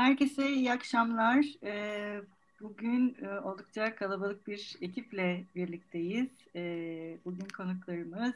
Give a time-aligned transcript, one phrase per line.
[0.00, 1.46] Herkese iyi akşamlar.
[1.64, 2.20] Ee,
[2.60, 6.28] bugün e, oldukça kalabalık bir ekiple birlikteyiz.
[6.56, 8.34] Ee, bugün konuklarımız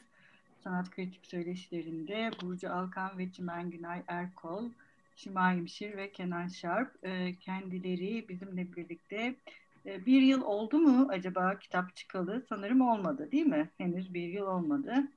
[0.64, 4.64] sanat kritik söyleşilerinde Burcu Alkan ve Çimen Günay Erkol,
[5.16, 6.90] Şimay Mişir ve Kenan Şarp.
[7.02, 9.34] Ee, kendileri bizimle birlikte
[9.86, 12.42] bir yıl oldu mu acaba kitap çıkalı?
[12.48, 13.70] Sanırım olmadı değil mi?
[13.78, 15.08] Henüz bir yıl olmadı.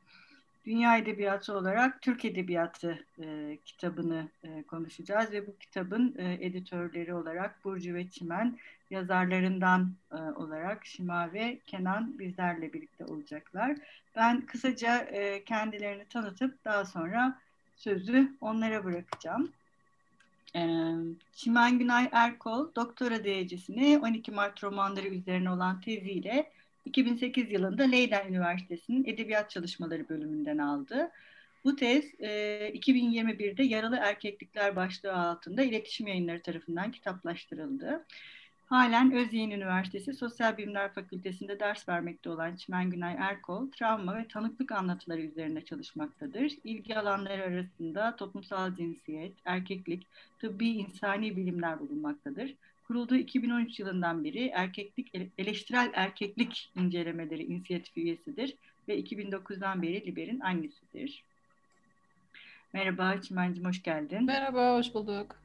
[0.67, 7.65] Dünya Edebiyatı olarak Türk Edebiyatı e, kitabını e, konuşacağız ve bu kitabın e, editörleri olarak
[7.65, 8.57] Burcu ve Çimen,
[8.89, 13.77] yazarlarından e, olarak Şima ve Kenan bizlerle birlikte olacaklar.
[14.15, 17.39] Ben kısaca e, kendilerini tanıtıp daha sonra
[17.75, 19.51] sözü onlara bırakacağım.
[20.55, 20.61] E,
[21.33, 26.51] Çimen Günay Erkol, doktora derecesini 12 Mart romanları üzerine olan teziyle
[26.87, 31.11] 2008 yılında Leiden Üniversitesi'nin Edebiyat Çalışmaları bölümünden aldı.
[31.63, 32.29] Bu tez e,
[32.73, 38.05] 2021'de Yaralı Erkeklikler başlığı altında iletişim yayınları tarafından kitaplaştırıldı.
[38.65, 44.71] Halen Özyeğin Üniversitesi Sosyal Bilimler Fakültesi'nde ders vermekte olan Çimen Günay Erkol, travma ve tanıklık
[44.71, 46.51] anlatıları üzerine çalışmaktadır.
[46.63, 50.07] İlgi alanları arasında toplumsal cinsiyet, erkeklik,
[50.39, 52.53] tıbbi insani bilimler bulunmaktadır.
[52.87, 58.55] Kurulduğu 2013 yılından beri erkeklik eleştirel erkeklik incelemeleri inisiyatif üyesidir
[58.87, 61.23] ve 2009'dan beri Liber'in annesidir.
[62.73, 64.25] Merhaba Çimen'cim hoş geldin.
[64.25, 65.35] Merhaba, hoş bulduk.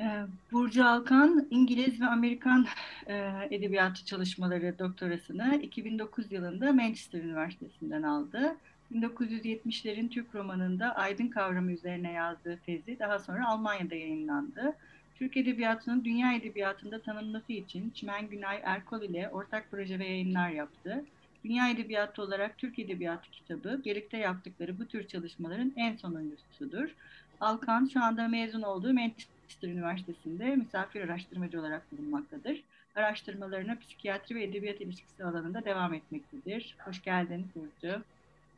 [0.00, 0.20] Ee,
[0.52, 2.66] Burcu Alkan, İngiliz ve Amerikan
[3.06, 8.56] e, edebiyatı çalışmaları doktorasını 2009 yılında Manchester Üniversitesi'nden aldı.
[8.92, 14.76] 1970'lerin Türk romanında aydın kavramı üzerine yazdığı tezi daha sonra Almanya'da yayınlandı.
[15.18, 21.04] Türk Edebiyatı'nın dünya edebiyatında tanınması için Çimen Günay Erkol ile ortak proje ve yayınlar yaptı.
[21.44, 26.94] Dünya Edebiyatı olarak Türk Edebiyatı kitabı birlikte yaptıkları bu tür çalışmaların en sonuncusudur.
[27.40, 32.62] Alkan şu anda mezun olduğu Manchester Üniversitesi'nde misafir araştırmacı olarak bulunmaktadır.
[32.94, 36.76] Araştırmalarına psikiyatri ve edebiyat ilişkisi alanında devam etmektedir.
[36.84, 38.02] Hoş geldin Burcu.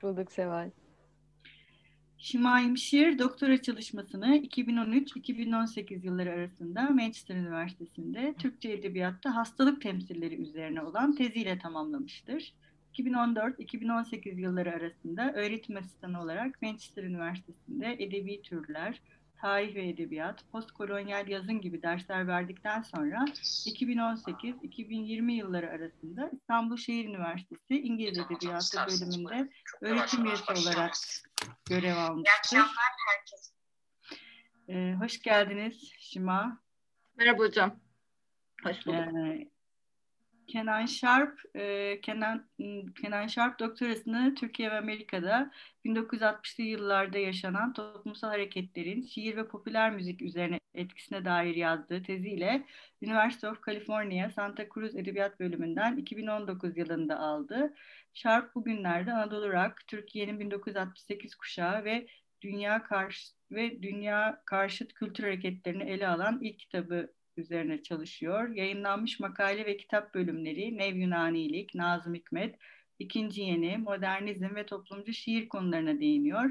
[0.03, 0.71] Bulduk Seval.
[2.21, 11.15] Şimaim Şir doktora çalışmasını 2013-2018 yılları arasında Manchester Üniversitesi'nde Türkçe Edebiyat'ta hastalık temsilleri üzerine olan
[11.15, 12.55] teziyle tamamlamıştır.
[12.95, 19.01] 2014-2018 yılları arasında öğretim asistanı olarak Manchester Üniversitesi'nde edebi türler,
[19.41, 27.81] tarih ve edebiyat, postkolonyal yazın gibi dersler verdikten sonra 2018-2020 yılları arasında İstanbul Şehir Üniversitesi
[27.81, 29.51] İngiliz Edebiyatı bölümünde
[29.81, 30.93] öğretim üyesi olarak
[31.69, 32.59] görev almıştır.
[34.69, 36.61] Ee, hoş geldiniz Şima.
[37.17, 37.77] Merhaba hocam.
[38.65, 39.01] Hoş bulduk.
[39.01, 39.49] Ee,
[40.49, 42.49] Kenan Sharp, e, Kenan
[43.03, 45.51] Kenan Sharp doktorasını Türkiye ve Amerika'da
[45.85, 52.67] 1960'lı yıllarda yaşanan toplumsal hareketlerin şiir ve popüler müzik üzerine etkisine dair yazdığı teziyle
[53.03, 57.75] University of California Santa Cruz Edebiyat Bölümünden 2019 yılında aldı.
[58.15, 62.07] Sharp bugünlerde Anadolu Rock, Türkiye'nin 1968 kuşağı ve
[62.43, 68.49] dünya karşı ve dünya karşıt kültür hareketlerini ele alan ilk kitabı üzerine çalışıyor.
[68.49, 72.59] Yayınlanmış makale ve kitap bölümleri Nev Yunanilik, Nazım Hikmet,
[72.99, 76.51] İkinci Yeni, Modernizm ve Toplumcu Şiir konularına değiniyor.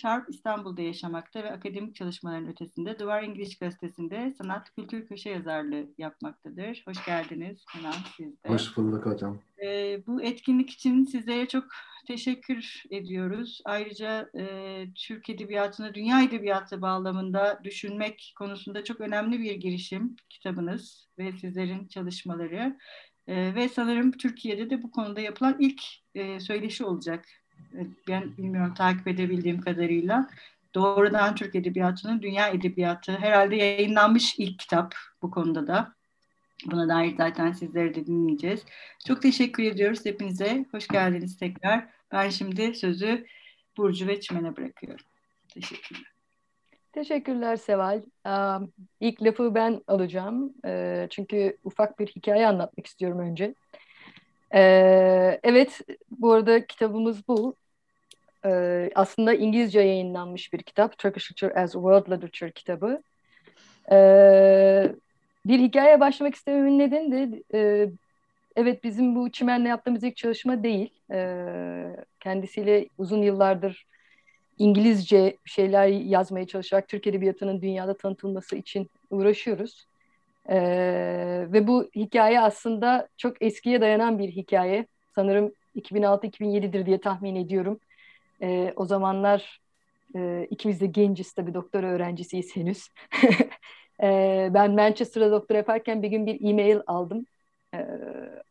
[0.00, 6.82] Sharp İstanbul'da yaşamakta ve akademik çalışmaların ötesinde Duvar İngiliz Gazetesi'nde sanat kültür köşe yazarlığı yapmaktadır.
[6.86, 8.48] Hoş geldiniz Kenan siz de.
[8.48, 9.38] Hoş bulduk hocam.
[9.64, 11.64] Ee, bu etkinlik için sizlere çok
[12.06, 13.60] teşekkür ediyoruz.
[13.64, 21.32] Ayrıca e, Türk Edebiyatı'nı dünya edebiyatı bağlamında düşünmek konusunda çok önemli bir girişim kitabınız ve
[21.32, 22.78] sizlerin çalışmaları.
[23.26, 25.82] E, ve sanırım Türkiye'de de bu konuda yapılan ilk
[26.14, 27.24] e, söyleşi olacak.
[28.08, 30.28] Ben bilmiyorum takip edebildiğim kadarıyla.
[30.74, 35.94] Doğrudan Türk Edebiyatı'nın dünya edebiyatı herhalde yayınlanmış ilk kitap bu konuda da.
[36.66, 38.64] Buna dair zaten sizleri de dinleyeceğiz.
[39.06, 40.64] Çok teşekkür ediyoruz hepinize.
[40.70, 41.88] Hoş geldiniz tekrar.
[42.12, 43.26] Ben şimdi sözü
[43.76, 45.06] Burcu ve Çimen'e bırakıyorum.
[45.48, 46.12] Teşekkürler.
[46.92, 48.02] Teşekkürler Seval.
[49.00, 50.54] İlk lafı ben alacağım.
[51.10, 53.54] Çünkü ufak bir hikaye anlatmak istiyorum önce.
[54.50, 55.80] Evet,
[56.10, 57.54] bu arada kitabımız bu.
[58.94, 60.98] Aslında İngilizce yayınlanmış bir kitap.
[60.98, 63.02] Turkish Literature as World Literature kitabı.
[65.46, 67.42] Bir hikaye başlamak istememin nedeni de
[68.56, 70.90] evet bizim bu Çimen'le yaptığımız ilk çalışma değil.
[72.20, 73.86] Kendisiyle uzun yıllardır
[74.58, 79.86] İngilizce şeyler yazmaya çalışarak Türk Edebiyatı'nın dünyada tanıtılması için uğraşıyoruz.
[80.50, 84.86] Ee, ve bu hikaye aslında çok eskiye dayanan bir hikaye.
[85.14, 87.80] Sanırım 2006-2007'dir diye tahmin ediyorum.
[88.42, 89.60] Ee, o zamanlar
[90.16, 92.88] e, ikimiz de genciz tabii doktora öğrencisiyiz henüz.
[94.02, 97.26] E, ben Manchester'da doktor yaparken bir gün bir e-mail aldım.
[97.74, 97.86] E,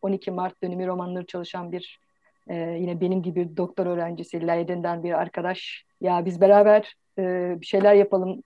[0.01, 1.99] 12 Mart dönemi romanları çalışan bir
[2.49, 5.83] e, yine benim gibi doktor öğrencisi Leiden'den bir arkadaş.
[6.01, 8.43] Ya biz beraber e, bir şeyler yapalım.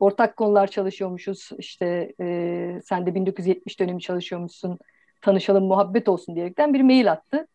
[0.00, 1.50] Ortak konular çalışıyormuşuz.
[1.58, 4.78] İşte e, sen de 1970 dönemi çalışıyormuşsun.
[5.20, 7.46] Tanışalım, muhabbet olsun diyerekten bir mail attı.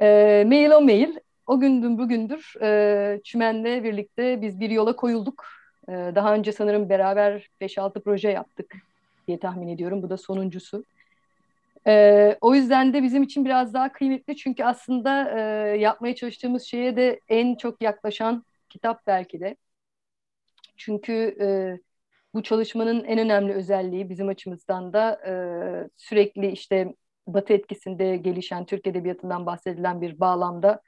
[0.00, 1.16] E, mail o mail.
[1.46, 5.44] O gündür bugündür e, Çimen'le birlikte biz bir yola koyulduk.
[5.88, 8.76] E, daha önce sanırım beraber 5-6 proje yaptık
[9.28, 10.02] diye tahmin ediyorum.
[10.02, 10.84] Bu da sonuncusu.
[11.86, 15.40] E, o yüzden de bizim için biraz daha kıymetli çünkü aslında e,
[15.78, 19.56] yapmaya çalıştığımız şeye de en çok yaklaşan kitap belki de.
[20.84, 21.46] Çünkü e,
[22.34, 25.32] bu çalışmanın en önemli özelliği bizim açımızdan da e,
[25.96, 26.94] sürekli işte
[27.26, 30.80] Batı etkisinde gelişen Türk Edebiyatı'ndan bahsedilen bir bağlamda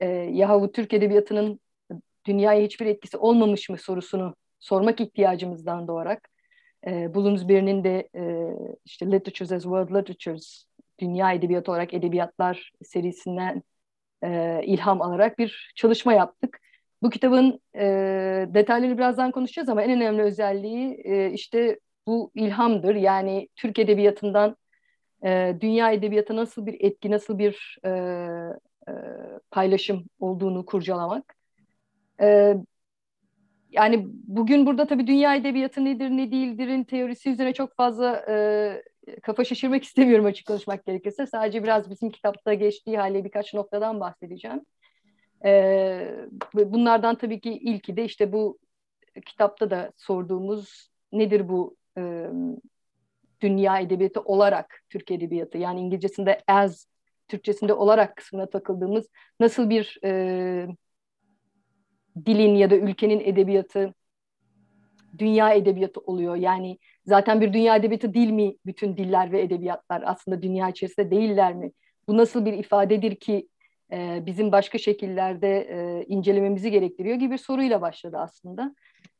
[0.00, 1.60] e, yahu Türk Edebiyatı'nın
[2.26, 6.28] dünyaya hiçbir etkisi olmamış mı sorusunu sormak ihtiyacımızdan doğarak
[6.86, 8.22] e, Bloomsbury'nin de e,
[8.84, 10.64] işte Literatures as World Literatures
[10.98, 13.62] Dünya Edebiyatı olarak Edebiyatlar serisinden
[14.24, 16.60] e, ilham alarak bir çalışma yaptık.
[17.02, 17.84] Bu kitabın e,
[18.54, 22.94] detaylarını birazdan konuşacağız ama en önemli özelliği e, işte bu ilhamdır.
[22.94, 24.56] Yani Türk Edebiyatı'ndan
[25.24, 27.88] e, dünya edebiyatı nasıl bir etki, nasıl bir e,
[28.88, 28.92] e,
[29.50, 31.34] paylaşım olduğunu kurcalamak.
[32.20, 32.54] E,
[33.70, 38.82] yani bugün burada tabii dünya edebiyatı nedir, ne değildirin teorisi üzerine çok fazla e,
[39.22, 41.26] kafa şişirmek istemiyorum açık konuşmak gerekirse.
[41.26, 44.60] Sadece biraz bizim kitapta geçtiği hali birkaç noktadan bahsedeceğim.
[45.44, 48.58] E, bunlardan tabii ki ilki de işte bu
[49.26, 52.26] kitapta da sorduğumuz nedir bu e,
[53.40, 56.86] dünya edebiyatı olarak Türk edebiyatı yani İngilizcesinde as
[57.28, 59.06] Türkçesinde olarak kısmına takıldığımız
[59.40, 60.68] nasıl bir e,
[62.26, 63.94] dilin ya da ülkenin edebiyatı
[65.18, 66.36] dünya edebiyatı oluyor.
[66.36, 71.54] Yani zaten bir dünya edebiyatı değil mi bütün diller ve edebiyatlar aslında dünya içerisinde değiller
[71.54, 71.72] mi?
[72.08, 73.48] Bu nasıl bir ifadedir ki
[73.92, 78.74] e, bizim başka şekillerde e, incelememizi gerektiriyor gibi bir soruyla başladı aslında.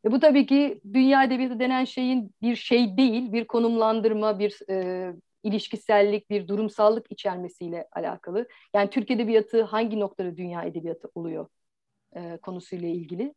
[0.04, 5.12] Ve bu tabii ki dünya edebiyatı denen şeyin bir şey değil, bir konumlandırma, bir e,
[5.42, 8.48] ilişkisellik, bir durumsallık içermesiyle alakalı.
[8.74, 11.48] Yani Türk edebiyatı hangi noktada dünya edebiyatı oluyor
[12.16, 13.34] e, konusuyla ilgili.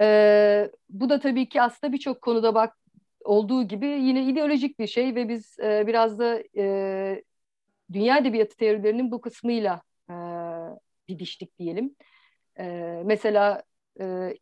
[0.00, 2.76] E, bu da tabii ki aslında birçok konuda bak
[3.24, 7.24] olduğu gibi yine ideolojik bir şey ve biz e, biraz da e,
[7.92, 9.91] dünya edebiyatı teorilerinin bu kısmıyla e,
[11.12, 11.96] didiştik diyelim.
[12.58, 12.64] E,
[13.04, 13.62] mesela
[14.00, 14.34] e,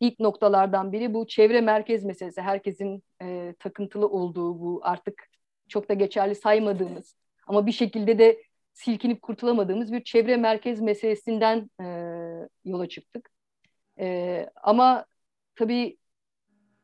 [0.00, 2.40] ilk noktalardan biri bu çevre merkez meselesi.
[2.40, 5.28] Herkesin e, takıntılı olduğu bu artık
[5.68, 7.16] çok da geçerli saymadığımız
[7.46, 8.42] ama bir şekilde de
[8.74, 11.84] silkinip kurtulamadığımız bir çevre merkez meselesinden e,
[12.64, 13.30] yola çıktık.
[14.00, 15.06] E, ama
[15.56, 15.98] tabii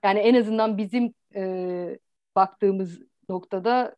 [0.05, 1.99] yani en azından bizim e,
[2.37, 3.96] baktığımız noktada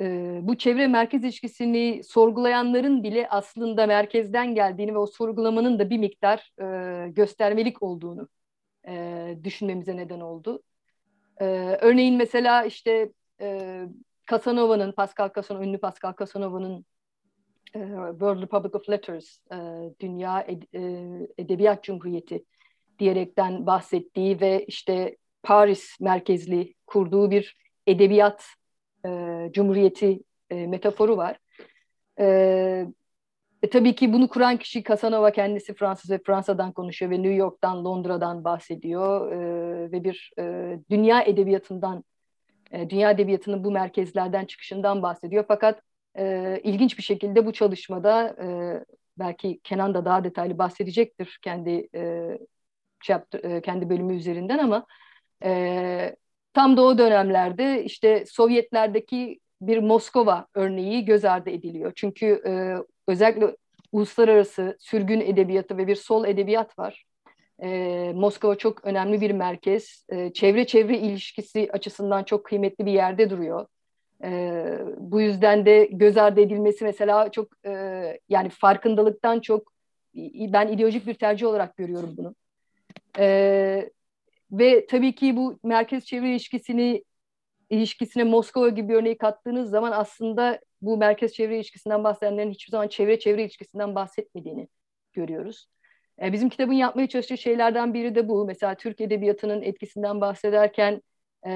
[0.00, 5.98] e, bu çevre merkez ilişkisini sorgulayanların bile aslında merkezden geldiğini ve o sorgulamanın da bir
[5.98, 8.28] miktar e, göstermelik olduğunu
[8.88, 10.62] e, düşünmemize neden oldu.
[11.40, 11.44] E,
[11.80, 13.80] örneğin mesela işte e,
[14.30, 16.86] Casanova'nın, Pascal Casanova, ünlü Pascal Casanova'nın
[17.74, 17.78] e,
[18.10, 19.56] World Republic of Letters, e,
[20.00, 20.80] Dünya Ed, e,
[21.38, 22.44] Edebiyat Cumhuriyeti
[22.98, 28.44] diyerekten bahsettiği ve işte Paris merkezli kurduğu bir edebiyat
[29.06, 31.38] e, cumhuriyeti e, metaforu var.
[32.20, 32.86] E,
[33.62, 37.84] e, tabii ki bunu kuran kişi Casanova kendisi Fransız ve Fransa'dan konuşuyor ve New York'tan,
[37.84, 42.04] Londra'dan bahsediyor e, ve bir e, dünya edebiyatından,
[42.72, 45.44] e, dünya edebiyatının bu merkezlerden çıkışından bahsediyor.
[45.48, 45.82] Fakat
[46.18, 48.46] e, ilginç bir şekilde bu çalışmada e,
[49.18, 52.30] belki Kenan da daha detaylı bahsedecektir kendi e,
[53.00, 54.86] chapter, e, kendi bölümü üzerinden ama
[55.44, 56.16] e,
[56.56, 61.92] tam da o dönemlerde işte Sovyetlerdeki bir Moskova örneği göz ardı ediliyor.
[61.94, 62.74] Çünkü e,
[63.08, 63.56] özellikle
[63.92, 67.04] uluslararası sürgün edebiyatı ve bir sol edebiyat var.
[67.62, 67.68] E,
[68.14, 70.06] Moskova çok önemli bir merkez.
[70.08, 73.66] E, çevre çevre ilişkisi açısından çok kıymetli bir yerde duruyor.
[74.24, 74.64] E,
[74.96, 77.72] bu yüzden de göz ardı edilmesi mesela çok e,
[78.28, 79.72] yani farkındalıktan çok
[80.52, 82.34] ben ideolojik bir tercih olarak görüyorum bunu.
[83.18, 83.90] E,
[84.52, 87.04] ve tabii ki bu merkez çevre ilişkisini
[87.70, 92.88] ilişkisine Moskova gibi bir örneği kattığınız zaman aslında bu merkez çevre ilişkisinden bahsedenlerin hiçbir zaman
[92.88, 94.68] çevre çevre ilişkisinden bahsetmediğini
[95.12, 95.66] görüyoruz.
[96.22, 98.46] E, bizim kitabın yapmaya çalıştığı şeylerden biri de bu.
[98.46, 101.02] Mesela Türk Edebiyatı'nın etkisinden bahsederken
[101.46, 101.52] e,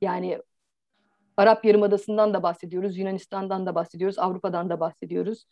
[0.00, 0.38] yani
[1.36, 5.46] Arap Yarımadası'ndan da bahsediyoruz, Yunanistan'dan da bahsediyoruz, Avrupa'dan da bahsediyoruz.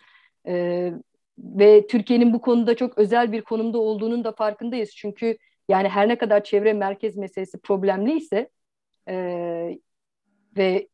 [0.46, 0.92] E,
[1.38, 4.90] ve Türkiye'nin bu konuda çok özel bir konumda olduğunun da farkındayız.
[4.96, 5.36] Çünkü
[5.70, 8.50] Yani her ne kadar çevre merkez meselesi problemliyse
[9.08, 9.14] e,
[10.56, 10.88] ve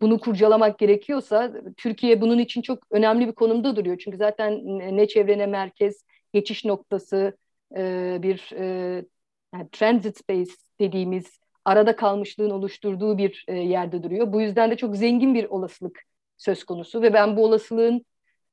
[0.00, 3.98] bunu kurcalamak gerekiyorsa Türkiye bunun için çok önemli bir konumda duruyor.
[3.98, 4.60] Çünkü zaten
[4.96, 7.36] ne çevre ne merkez geçiş noktası
[7.76, 8.64] e, bir e,
[9.54, 10.50] yani transit space
[10.80, 14.32] dediğimiz arada kalmışlığın oluşturduğu bir e, yerde duruyor.
[14.32, 16.02] Bu yüzden de çok zengin bir olasılık
[16.36, 18.04] söz konusu ve ben bu olasılığın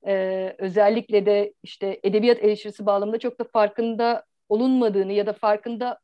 [0.08, 6.00] e, özellikle de işte edebiyat eleştirisi bağlamında çok da farkında olunmadığını ya da farkında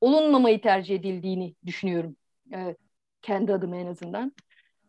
[0.00, 2.16] olunmamayı tercih edildiğini düşünüyorum.
[2.54, 2.76] E,
[3.22, 4.32] kendi adıma en azından.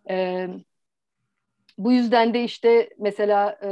[0.10, 0.48] E,
[1.78, 3.70] bu yüzden de işte mesela e,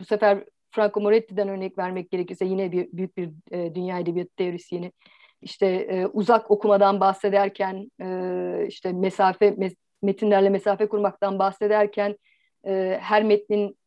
[0.00, 4.92] bu sefer Franco Moretti'den örnek vermek gerekirse yine bir büyük bir e, dünya edebiyatı teorisyeni.
[5.42, 12.16] İşte e, uzak okumadan bahsederken e, işte mesafe mes metinlerle mesafe kurmaktan bahsederken
[12.66, 13.78] e, her metnin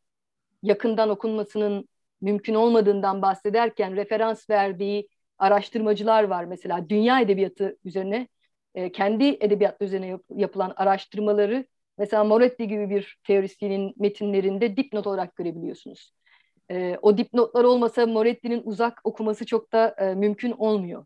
[0.62, 1.88] yakından okunmasının
[2.22, 6.44] mümkün olmadığından bahsederken referans verdiği araştırmacılar var.
[6.44, 8.28] Mesela dünya edebiyatı üzerine
[8.74, 11.66] e, kendi edebiyat üzerine yap, yapılan araştırmaları
[11.98, 16.12] mesela Moretti gibi bir teorisyenin metinlerinde dipnot olarak görebiliyorsunuz.
[16.70, 21.04] E, o dipnotlar olmasa Moretti'nin uzak okuması çok da e, mümkün olmuyor.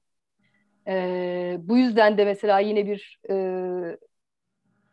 [0.88, 3.36] E, bu yüzden de mesela yine bir e,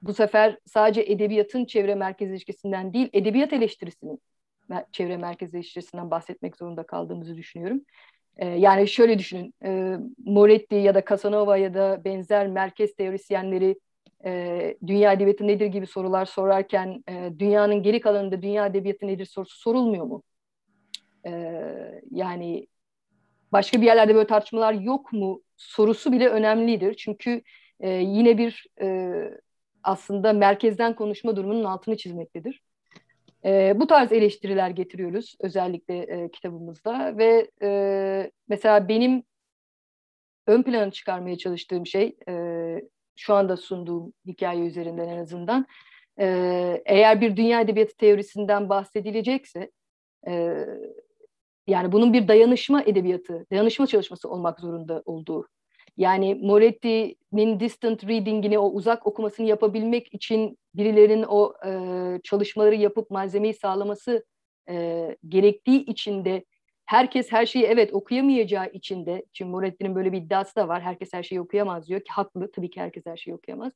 [0.01, 4.21] bu sefer sadece edebiyatın çevre merkez ilişkisinden değil, edebiyat eleştirisinin
[4.91, 7.81] çevre merkez ilişkisinden bahsetmek zorunda kaldığımızı düşünüyorum.
[8.37, 13.79] E, yani şöyle düşünün, e, Moretti ya da Casanova ya da benzer merkez teorisyenleri
[14.25, 19.57] e, dünya edebiyatı nedir gibi sorular sorarken e, dünyanın geri kalanında dünya edebiyatı nedir sorusu
[19.57, 20.23] sorulmuyor mu?
[21.25, 21.31] E,
[22.11, 22.67] yani
[23.51, 26.93] başka bir yerlerde böyle tartışmalar yok mu sorusu bile önemlidir.
[26.93, 27.41] Çünkü
[27.83, 28.67] yine bir
[29.83, 32.61] aslında merkezden konuşma durumunun altını çizmektedir.
[33.45, 39.23] E, bu tarz eleştiriler getiriyoruz özellikle e, kitabımızda ve e, mesela benim
[40.47, 42.33] ön plana çıkarmaya çalıştığım şey e,
[43.15, 45.65] şu anda sunduğum hikaye üzerinden en azından
[46.19, 46.27] e,
[46.85, 49.71] eğer bir dünya edebiyatı teorisinden bahsedilecekse
[50.27, 50.65] e,
[51.67, 55.47] yani bunun bir dayanışma edebiyatı, dayanışma çalışması olmak zorunda olduğu
[55.97, 61.71] yani Moretti'nin distant reading'ini, o uzak okumasını yapabilmek için birilerinin o e,
[62.23, 64.25] çalışmaları yapıp malzemeyi sağlaması
[64.69, 66.45] e, gerektiği için de
[66.85, 71.13] herkes her şeyi evet okuyamayacağı için de, çünkü Moretti'nin böyle bir iddiası da var, herkes
[71.13, 73.73] her şeyi okuyamaz diyor ki haklı, tabii ki herkes her şeyi okuyamaz.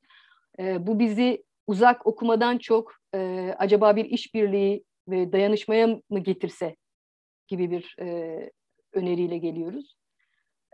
[0.58, 6.76] E, bu bizi uzak okumadan çok e, acaba bir işbirliği ve dayanışmaya mı getirse
[7.48, 8.50] gibi bir e,
[8.92, 9.94] öneriyle geliyoruz.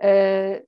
[0.03, 0.67] E,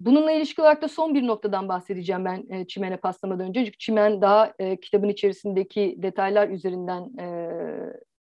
[0.00, 3.64] Bununla ilişki olarak da son bir noktadan bahsedeceğim ben e, Çimen'e paslamadan önce.
[3.64, 7.50] Çünkü Çimen daha e, kitabın içerisindeki detaylar üzerinden e,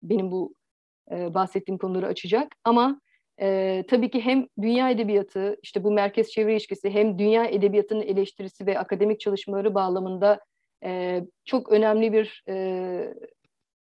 [0.03, 0.53] benim bu
[1.11, 2.55] e, bahsettiğim konuları açacak.
[2.63, 3.01] Ama
[3.41, 8.65] e, tabii ki hem dünya edebiyatı, işte bu merkez çevre ilişkisi, hem dünya edebiyatının eleştirisi
[8.65, 10.39] ve akademik çalışmaları bağlamında
[10.83, 13.13] e, çok önemli bir e,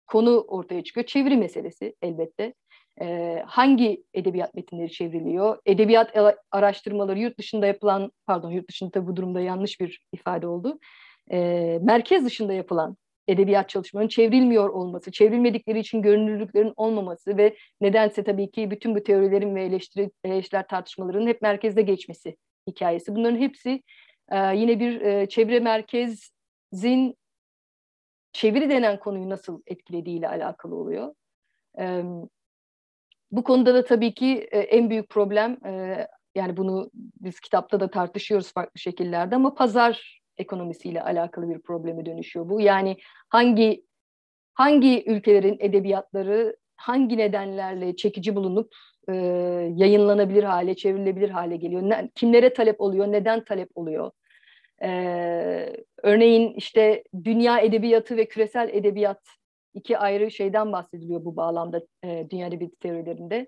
[0.06, 1.06] konu ortaya çıkıyor.
[1.06, 2.54] Çeviri meselesi elbette
[3.00, 5.58] e, hangi edebiyat metinleri çevriliyor?
[5.66, 6.16] Edebiyat
[6.50, 10.78] araştırmaları yurt dışında yapılan, pardon yurt dışında bu durumda yanlış bir ifade oldu.
[11.32, 12.96] E, merkez dışında yapılan
[13.28, 19.54] edebiyat çalışmalarının çevrilmiyor olması, çevrilmedikleri için görünürlüklerin olmaması ve nedense tabii ki bütün bu teorilerin
[19.54, 23.14] ve eleştiri, eleştiriler tartışmalarının hep merkezde geçmesi hikayesi.
[23.14, 23.82] Bunların hepsi
[24.30, 27.16] e, yine bir e, çevre merkezin
[28.32, 31.14] çeviri denen konuyu nasıl etkilediğiyle alakalı oluyor.
[31.78, 32.02] E,
[33.32, 37.90] bu konuda da tabii ki e, en büyük problem e, yani bunu biz kitapta da
[37.90, 42.60] tartışıyoruz farklı şekillerde ama pazar ekonomisiyle alakalı bir probleme dönüşüyor bu.
[42.60, 42.96] Yani
[43.28, 43.84] hangi
[44.54, 48.74] hangi ülkelerin edebiyatları hangi nedenlerle çekici bulunup
[49.08, 49.14] e,
[49.76, 51.82] yayınlanabilir hale, çevrilebilir hale geliyor?
[51.82, 54.10] Ne, kimlere talep oluyor, neden talep oluyor?
[54.82, 59.20] Ee, örneğin işte dünya edebiyatı ve küresel edebiyat
[59.74, 63.46] iki ayrı şeyden bahsediliyor bu bağlamda e, dünya edebiyatı teorilerinde.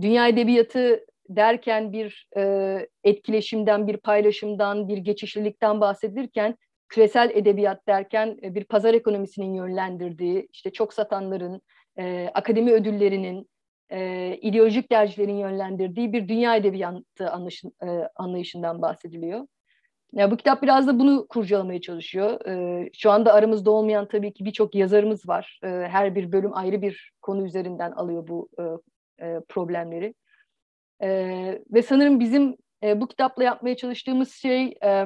[0.00, 6.56] Dünya edebiyatı derken bir e, etkileşimden, bir paylaşımdan, bir geçişlilikten bahsedilirken
[6.88, 11.62] küresel edebiyat derken e, bir pazar ekonomisinin yönlendirdiği, işte çok satanların,
[11.98, 13.48] e, akademi ödüllerinin,
[13.90, 19.46] e, ideolojik tercihlerin yönlendirdiği bir dünya edebiyatı anlayışın, e, anlayışından bahsediliyor.
[20.14, 22.46] Ya bu kitap biraz da bunu kurcalamaya çalışıyor.
[22.46, 25.60] Ee, şu anda aramızda olmayan tabii ki birçok yazarımız var.
[25.64, 28.62] Ee, her bir bölüm ayrı bir konu üzerinden alıyor bu e,
[29.26, 30.14] e, problemleri.
[31.02, 35.04] Ee, ve sanırım bizim e, bu kitapla yapmaya çalıştığımız şey e,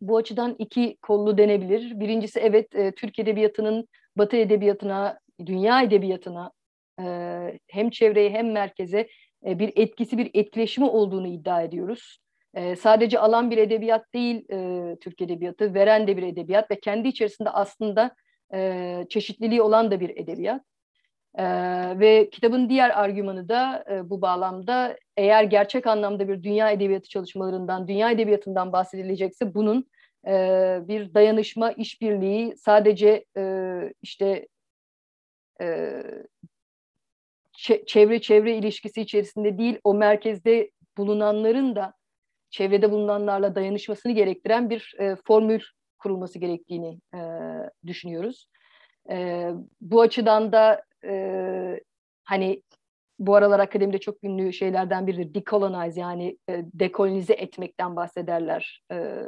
[0.00, 2.00] bu açıdan iki kollu denebilir.
[2.00, 6.52] Birincisi evet e, Türk Edebiyatı'nın Batı Edebiyatı'na, dünya edebiyatına
[7.00, 7.04] e,
[7.68, 9.08] hem çevreye hem merkeze
[9.46, 12.23] e, bir etkisi, bir etkileşimi olduğunu iddia ediyoruz.
[12.54, 17.08] E, sadece alan bir edebiyat değil e, Türk Edebiyatı, veren de bir edebiyat ve kendi
[17.08, 18.16] içerisinde aslında
[18.54, 20.62] e, çeşitliliği olan da bir edebiyat.
[21.38, 21.44] E,
[22.00, 27.88] ve kitabın diğer argümanı da e, bu bağlamda eğer gerçek anlamda bir dünya edebiyatı çalışmalarından,
[27.88, 29.86] dünya edebiyatından bahsedilecekse bunun
[30.26, 30.32] e,
[30.82, 34.48] bir dayanışma, işbirliği sadece e, işte
[35.60, 36.02] e,
[37.86, 41.94] çevre çevre ilişkisi içerisinde değil, o merkezde bulunanların da
[42.54, 45.60] çevrede bulunanlarla dayanışmasını gerektiren bir e, formül
[45.98, 47.20] kurulması gerektiğini e,
[47.86, 48.48] düşünüyoruz.
[49.10, 51.80] E, bu açıdan da e,
[52.24, 52.62] hani
[53.18, 55.34] bu aralar akademide çok ünlü şeylerden biridir.
[55.34, 59.22] Decolonize yani e, dekolonize etmekten bahsederler e,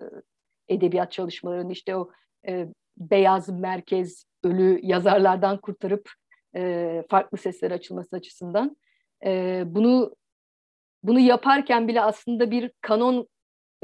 [0.69, 2.11] edebiyat çalışmalarının işte o
[2.49, 2.67] e,
[2.97, 6.11] beyaz merkez ölü yazarlardan kurtarıp
[6.57, 8.77] e, farklı sesler açılması açısından.
[9.25, 10.15] E, bunu
[11.07, 13.29] bunu yaparken bile aslında bir kanon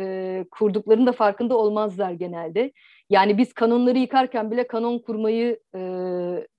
[0.00, 2.72] e, kurduklarının da farkında olmazlar genelde.
[3.10, 5.80] Yani biz kanonları yıkarken bile kanon kurmayı e,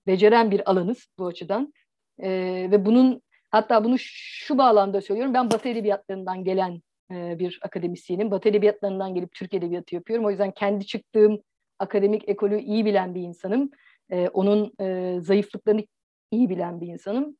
[0.07, 1.73] beceren bir alanız bu açıdan.
[2.19, 2.29] E,
[2.71, 5.33] ve bunun hatta bunu şu bağlamda söylüyorum.
[5.33, 8.31] Ben Batı edebiyatlarından gelen e, bir akademisyenim.
[8.31, 10.25] Batı edebiyatlarından gelip Türk edebiyatı yapıyorum.
[10.25, 11.41] O yüzden kendi çıktığım
[11.79, 13.71] akademik ekolü iyi bilen bir insanım.
[14.09, 15.85] E, onun e, zayıflıklarını
[16.31, 17.37] iyi bilen bir insanım.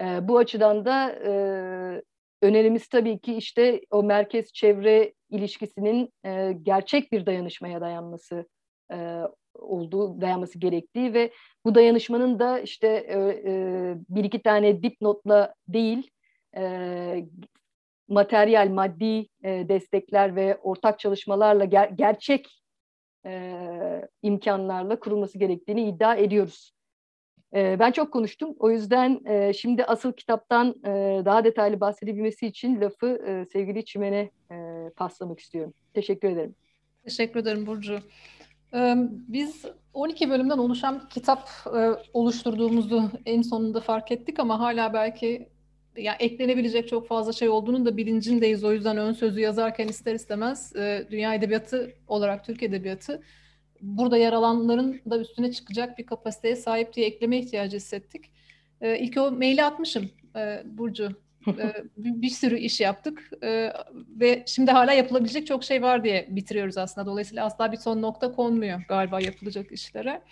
[0.00, 1.32] E, bu açıdan da e,
[2.44, 8.48] önerimiz tabii ki işte o merkez çevre ilişkisinin e, gerçek bir dayanışmaya dayanması
[8.92, 9.20] e,
[9.54, 11.32] olduğu, dayanması gerektiği ve
[11.64, 16.10] bu dayanışmanın da işte e, e, bir iki tane dipnotla değil
[16.56, 17.24] e,
[18.08, 22.62] materyal, maddi e, destekler ve ortak çalışmalarla ger gerçek
[23.26, 26.73] e, imkanlarla kurulması gerektiğini iddia ediyoruz.
[27.54, 28.56] E, ben çok konuştum.
[28.58, 34.30] O yüzden e, şimdi asıl kitaptan e, daha detaylı bahsedebilmesi için lafı e, sevgili Çimen'e
[34.96, 35.74] paslamak istiyorum.
[35.94, 36.54] Teşekkür ederim.
[37.04, 37.98] Teşekkür ederim Burcu.
[38.74, 39.64] Ee, biz
[39.94, 41.48] 12 bölümden oluşan kitap
[42.12, 45.48] oluşturduğumuzu en sonunda fark ettik ama hala belki
[45.96, 48.64] yani eklenebilecek çok fazla şey olduğunun da bilincindeyiz.
[48.64, 50.72] O yüzden ön sözü yazarken ister istemez
[51.10, 53.22] dünya edebiyatı olarak Türk edebiyatı
[53.84, 58.30] burada yer alanların da üstüne çıkacak bir kapasiteye sahip diye ekleme ihtiyacı hissettik.
[58.80, 61.10] E, ilk o maili atmışım e, Burcu.
[61.48, 63.72] E, bir, bir sürü iş yaptık e,
[64.08, 67.06] ve şimdi hala yapılabilecek çok şey var diye bitiriyoruz aslında.
[67.06, 70.22] Dolayısıyla asla bir son nokta konmuyor galiba yapılacak işlere.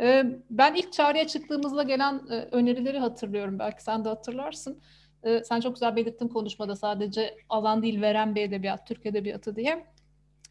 [0.00, 3.58] E, ben ilk çağrıya çıktığımızda gelen e, önerileri hatırlıyorum.
[3.58, 4.80] Belki sen de hatırlarsın.
[5.22, 9.86] E, sen çok güzel belirttin konuşmada sadece alan değil veren bir edebiyat, Türk edebiyatı diye.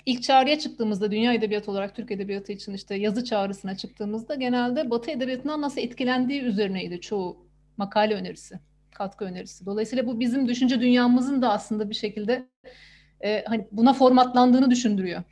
[0.08, 5.12] İlk çağrıya çıktığımızda dünya edebiyatı olarak Türk edebiyatı için işte yazı çağrısına çıktığımızda genelde Batı
[5.12, 7.38] edebiyatından nasıl etkilendiği üzerineydi çoğu
[7.78, 8.60] makale önerisi,
[8.92, 9.66] katkı önerisi.
[9.66, 12.48] Dolayısıyla bu bizim düşünce dünyamızın da aslında bir şekilde
[13.24, 15.24] e, hani buna formatlandığını düşündürüyor.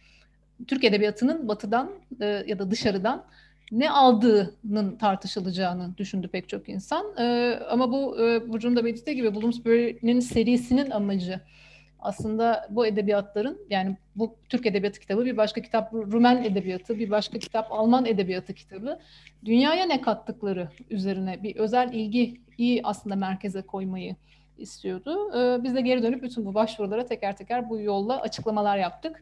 [0.68, 3.26] Türk edebiyatının batıdan e, ya da dışarıdan
[3.72, 7.18] ne aldığının tartışılacağını düşündü pek çok insan.
[7.18, 11.42] E, ama bu e, Burcu'nun da belirttiği gibi Bloomsbury'nin serisinin amacı
[12.06, 17.40] aslında bu edebiyatların yani bu Türk Edebiyatı kitabı bir başka kitap Rumen Edebiyatı bir başka
[17.40, 19.00] kitap Alman Edebiyatı kitabı
[19.46, 24.16] dünyaya ne kattıkları üzerine bir özel ilgi iyi aslında merkeze koymayı
[24.58, 25.32] istiyordu.
[25.38, 29.22] Ee, biz de geri dönüp bütün bu başvurulara teker teker bu yolla açıklamalar yaptık.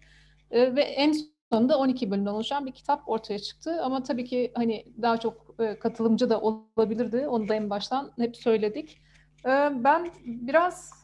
[0.52, 1.14] Ee, ve en
[1.52, 3.82] sonunda 12 bölümden oluşan bir kitap ortaya çıktı.
[3.84, 7.28] Ama tabii ki hani daha çok e, katılımcı da olabilirdi.
[7.28, 9.02] Onu da en baştan hep söyledik.
[9.46, 9.50] Ee,
[9.84, 11.03] ben biraz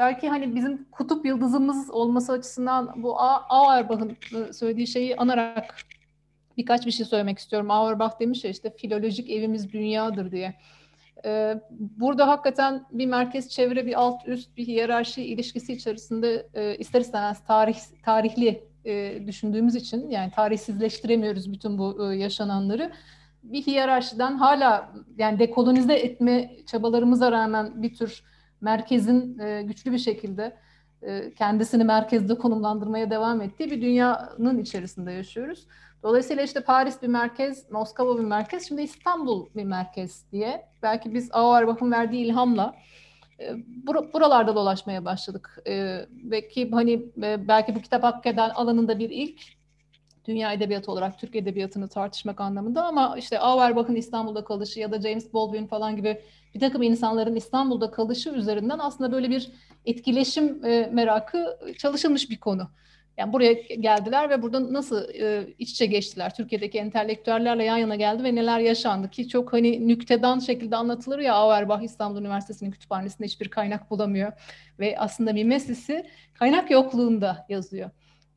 [0.00, 5.76] belki hani bizim kutup yıldızımız olması açısından bu Auerbach'ın e, söylediği şeyi anarak
[6.56, 7.70] birkaç bir şey söylemek istiyorum.
[7.70, 10.54] Auerbach demiş ya işte filolojik evimiz dünyadır diye.
[11.24, 17.00] Ee, burada hakikaten bir merkez çevre, bir alt üst, bir hiyerarşi ilişkisi içerisinde e, ister
[17.00, 22.92] istemez tarih tarihli e, düşündüğümüz için yani tarihsizleştiremiyoruz bütün bu e, yaşananları.
[23.42, 28.24] Bir hiyerarşiden hala yani dekolonize etme çabalarımıza rağmen bir tür
[28.60, 30.56] merkezin e, güçlü bir şekilde
[31.02, 35.66] e, kendisini merkezde konumlandırmaya devam ettiği bir dünyanın içerisinde yaşıyoruz.
[36.02, 40.66] Dolayısıyla işte Paris bir merkez, Moskova bir merkez, şimdi İstanbul bir merkez diye.
[40.82, 42.76] Belki biz Auerbach'ın verdiği ilhamla
[43.40, 43.54] e,
[43.86, 45.58] buralarda dolaşmaya başladık.
[46.24, 46.92] Ve ki hani
[47.22, 49.59] e, belki bu kitap hak eden alanında bir ilk
[50.24, 55.32] dünya edebiyatı olarak Türk edebiyatını tartışmak anlamında ama işte Auerbach'ın İstanbul'da kalışı ya da James
[55.34, 56.20] Baldwin falan gibi
[56.54, 59.52] bir takım insanların İstanbul'da kalışı üzerinden aslında böyle bir
[59.86, 62.68] etkileşim e, merakı çalışılmış bir konu.
[63.16, 66.34] Yani buraya geldiler ve burada nasıl e, iç içe geçtiler?
[66.34, 71.34] Türkiye'deki entelektüellerle yan yana geldi ve neler yaşandı ki çok hani nüktedan şekilde anlatılır ya
[71.34, 74.32] Auerbach İstanbul Üniversitesi'nin kütüphanesinde hiçbir kaynak bulamıyor
[74.78, 77.90] ve aslında mimesisi kaynak yokluğunda yazıyor.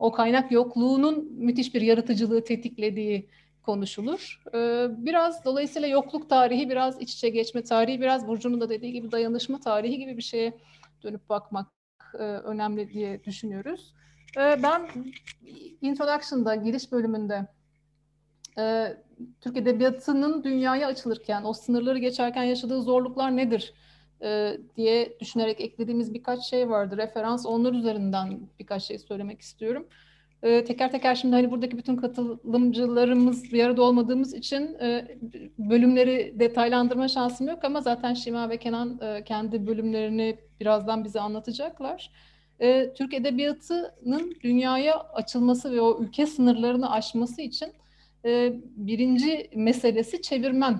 [0.03, 3.29] O kaynak yokluğunun müthiş bir yaratıcılığı tetiklediği
[3.61, 4.41] konuşulur.
[4.53, 9.11] Ee, biraz dolayısıyla yokluk tarihi, biraz iç içe geçme tarihi, biraz Burcu'nun da dediği gibi
[9.11, 10.57] dayanışma tarihi gibi bir şeye
[11.03, 11.67] dönüp bakmak
[12.13, 13.93] e, önemli diye düşünüyoruz.
[14.37, 14.89] Ee, ben
[15.81, 17.47] Introduction'da, giriş bölümünde
[18.57, 18.97] e,
[19.41, 23.73] Türk Edebiyatı'nın dünyaya açılırken, o sınırları geçerken yaşadığı zorluklar nedir
[24.23, 26.97] e, diye düşünerek eklediğimiz birkaç şey vardı.
[26.97, 29.87] Referans onlar üzerinden birkaç şey söylemek istiyorum.
[30.43, 35.17] E, teker teker şimdi hani buradaki bütün katılımcılarımız bir arada olmadığımız için e,
[35.57, 42.11] bölümleri detaylandırma şansım yok ama zaten Şima ve Kenan kendi bölümlerini birazdan bize anlatacaklar.
[42.95, 47.73] Türk Edebiyatı'nın dünyaya açılması ve o ülke sınırlarını aşması için
[48.77, 50.79] birinci meselesi çevirmen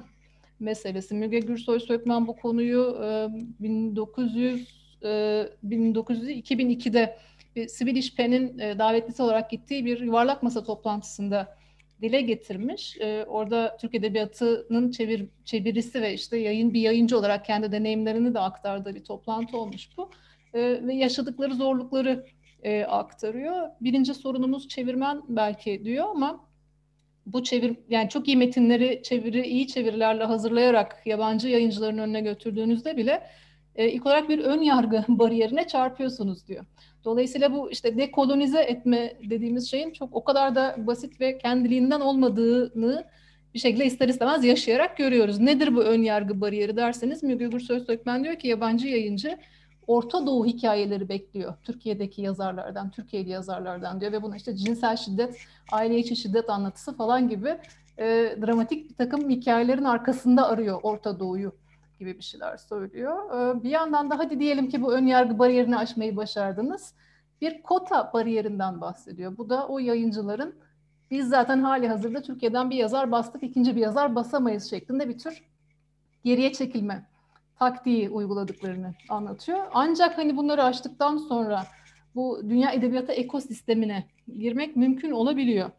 [0.64, 1.16] meselesi.
[1.16, 3.28] Müge Gürsoy Sökmen bu konuyu e,
[3.60, 7.18] 1900 e, 1900 2002'de
[7.56, 11.58] bir Swedish Pen'in e, davetlisi olarak gittiği bir yuvarlak masa toplantısında
[12.02, 12.98] dile getirmiş.
[12.98, 18.40] E, orada Türk Edebiyatı'nın çevir, çevirisi ve işte yayın bir yayıncı olarak kendi deneyimlerini de
[18.40, 20.10] aktardığı bir toplantı olmuş bu.
[20.54, 22.26] E, ve yaşadıkları zorlukları
[22.64, 23.70] e, aktarıyor.
[23.82, 26.46] Birinci sorunumuz çevirmen belki diyor ama
[27.26, 33.24] bu çevir yani çok iyi metinleri çeviri iyi çevirilerle hazırlayarak yabancı yayıncıların önüne götürdüğünüzde bile
[33.76, 36.66] e, ilk olarak bir ön yargı bariyerine çarpıyorsunuz diyor.
[37.04, 43.06] Dolayısıyla bu işte dekolonize etme dediğimiz şeyin çok o kadar da basit ve kendiliğinden olmadığını
[43.54, 45.40] bir şekilde ister istemez yaşayarak görüyoruz.
[45.40, 49.38] Nedir bu ön yargı bariyeri derseniz Müge Gürsoy Sökmen diyor ki yabancı yayıncı
[49.88, 55.38] Orta Doğu hikayeleri bekliyor Türkiye'deki yazarlardan, Türkiye'li yazarlardan diyor ve bunu işte cinsel şiddet,
[55.72, 57.58] aile içi şiddet anlatısı falan gibi
[57.98, 58.06] e,
[58.42, 61.56] dramatik bir takım hikayelerin arkasında arıyor Orta Doğu'yu
[62.00, 63.16] gibi bir şeyler söylüyor.
[63.58, 66.94] E, bir yandan da hadi diyelim ki bu ön yargı bariyerini aşmayı başardınız.
[67.42, 69.38] Bir kota bariyerinden bahsediyor.
[69.38, 70.56] Bu da o yayıncıların
[71.12, 75.44] biz zaten hali hazırda Türkiye'den bir yazar bastık, ikinci bir yazar basamayız şeklinde bir tür
[76.24, 77.08] geriye çekilme
[77.60, 79.60] taktiği uyguladıklarını anlatıyor.
[79.74, 81.64] Ancak hani bunları açtıktan sonra
[82.16, 85.70] bu dünya edebiyatı ekosistemine girmek mümkün olabiliyor.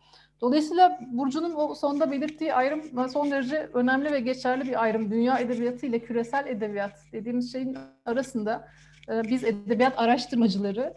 [0.40, 5.10] Dolayısıyla Burcu'nun o sonda belirttiği ayrım son derece önemli ve geçerli bir ayrım.
[5.10, 8.68] Dünya edebiyatı ile küresel edebiyat dediğimiz şeyin arasında
[9.08, 10.94] e, biz edebiyat araştırmacıları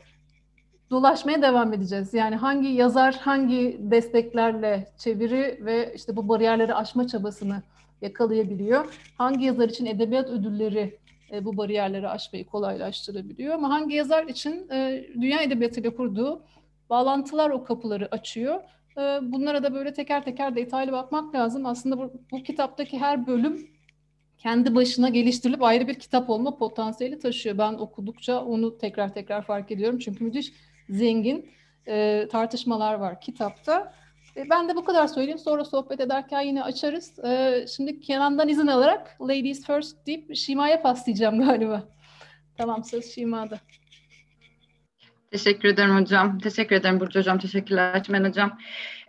[0.92, 2.14] dolaşmaya devam edeceğiz.
[2.14, 7.62] Yani hangi yazar hangi desteklerle çeviri ve işte bu bariyerleri aşma çabasını
[8.02, 8.86] yakalayabiliyor.
[9.18, 11.00] Hangi yazar için edebiyat ödülleri
[11.32, 16.42] e, bu bariyerleri aşmayı kolaylaştırabiliyor ama hangi yazar için e, dünya edebiyatıyla kurduğu
[16.90, 18.62] bağlantılar o kapıları açıyor.
[18.98, 21.66] E, bunlara da böyle teker teker detaylı bakmak lazım.
[21.66, 23.68] Aslında bu, bu kitaptaki her bölüm
[24.38, 27.58] kendi başına geliştirilip ayrı bir kitap olma potansiyeli taşıyor.
[27.58, 30.00] Ben okudukça onu tekrar tekrar fark ediyorum.
[30.00, 30.54] Çünkü müthiş
[30.90, 31.50] zengin
[31.88, 33.94] e, tartışmalar var kitapta.
[34.38, 35.40] E, ben de bu kadar söyleyeyim.
[35.40, 37.20] Sonra sohbet ederken yine açarız.
[37.20, 41.84] E, şimdi Kenan'dan izin alarak Ladies First deyip Şima'ya paslayacağım galiba.
[42.58, 43.60] Tamam söz Şima'da.
[45.32, 46.40] Teşekkür ederim hocam.
[46.40, 47.40] Teşekkür ederim Burcu hocam.
[47.40, 48.58] Teşekkürler Çimen hocam.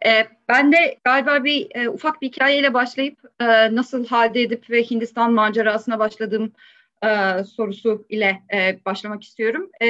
[0.07, 4.83] Ee, ben de galiba bir e, ufak bir hikayeyle başlayıp e, nasıl halde edip ve
[4.83, 6.53] Hindistan macerasına başladığım
[7.05, 9.71] e, sorusu ile e, başlamak istiyorum.
[9.83, 9.89] E,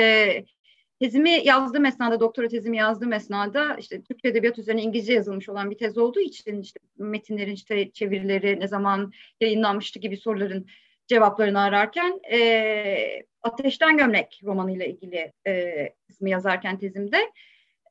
[1.01, 5.79] Tezimi yazdığım esnada, doktora tezimi yazdığım esnada işte Türkçe Edebiyat üzerine İngilizce yazılmış olan bir
[5.79, 10.67] tez olduğu için işte metinlerin işte çevirileri ne zaman yayınlanmıştı gibi soruların
[11.07, 17.19] cevaplarını ararken e, Ateşten Gömlek romanıyla ilgili e, kısmı yazarken tezimde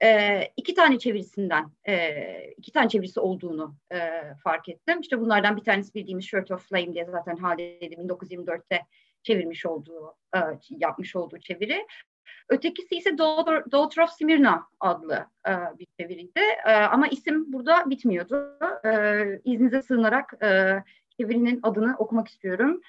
[0.04, 3.98] e, iki tane çevirisinden, e, iki tane çevirisi olduğunu e,
[4.43, 5.00] fark ettim.
[5.02, 8.82] İşte bunlardan bir tanesi bildiğimiz Shirt of Flame diye zaten Halide 1924'te
[9.24, 10.39] çevirmiş olduğu, e,
[10.70, 11.86] yapmış olduğu çeviri.
[12.50, 16.40] Ötekisi ise Daughter, Daughter of Smyrna adlı e, bir çeviriydi.
[16.66, 18.60] E, ama isim burada bitmiyordu.
[18.86, 18.92] E,
[19.44, 20.84] izninize sığınarak e,
[21.20, 22.82] çevirinin adını okumak istiyorum.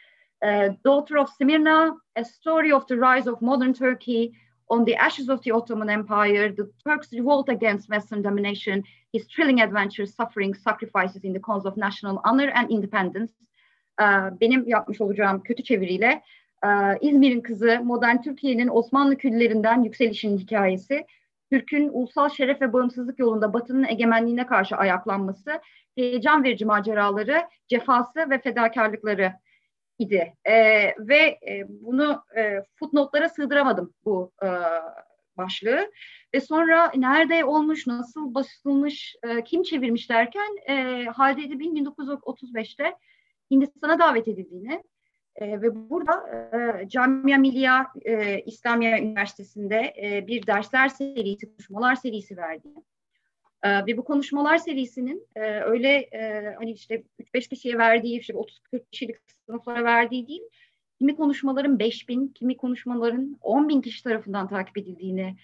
[0.44, 4.32] E, Daughter of Smyrna, A Story of the Rise of Modern Turkey,
[4.66, 8.82] On the Ashes of the Ottoman Empire, The Turks' Revolt Against Western Domination,
[9.14, 13.32] His Thrilling Adventures, Suffering, Sacrifices in the Cause of National Honor and Independence.
[14.00, 14.04] E,
[14.40, 16.22] benim yapmış olacağım kötü çeviriyle
[16.64, 16.68] ee,
[17.00, 21.06] İzmir'in kızı, modern Türkiye'nin Osmanlı küllerinden yükselişinin hikayesi,
[21.52, 25.60] Türk'ün ulusal şeref ve bağımsızlık yolunda Batı'nın egemenliğine karşı ayaklanması,
[25.96, 29.32] heyecan verici maceraları, cefası ve fedakarlıkları
[29.98, 30.34] idi.
[30.44, 30.54] E,
[30.98, 34.48] ve e, bunu e, footnotlara sığdıramadım bu e,
[35.36, 35.92] başlığı.
[36.34, 42.94] Ve sonra nerede olmuş, nasıl basılmış, e, kim çevirmiş derken e, Halide Edip'in 1935'te
[43.50, 44.82] Hindistan'a davet edildiğini
[45.38, 46.24] e, ve burada
[46.82, 52.84] e, Camia Millia e, İslamiye Üniversitesi'nde e, bir dersler serisi, konuşmalar serisi verdiğini
[53.62, 57.02] e, ve bu konuşmalar serisinin e, öyle e, hani işte
[57.34, 60.42] 3-5 kişiye verdiği, işte 30-40 kişilik sınıflara verdiği değil,
[60.98, 65.36] kimi konuşmaların 5 bin, kimi konuşmaların 10 bin kişi tarafından takip edildiğini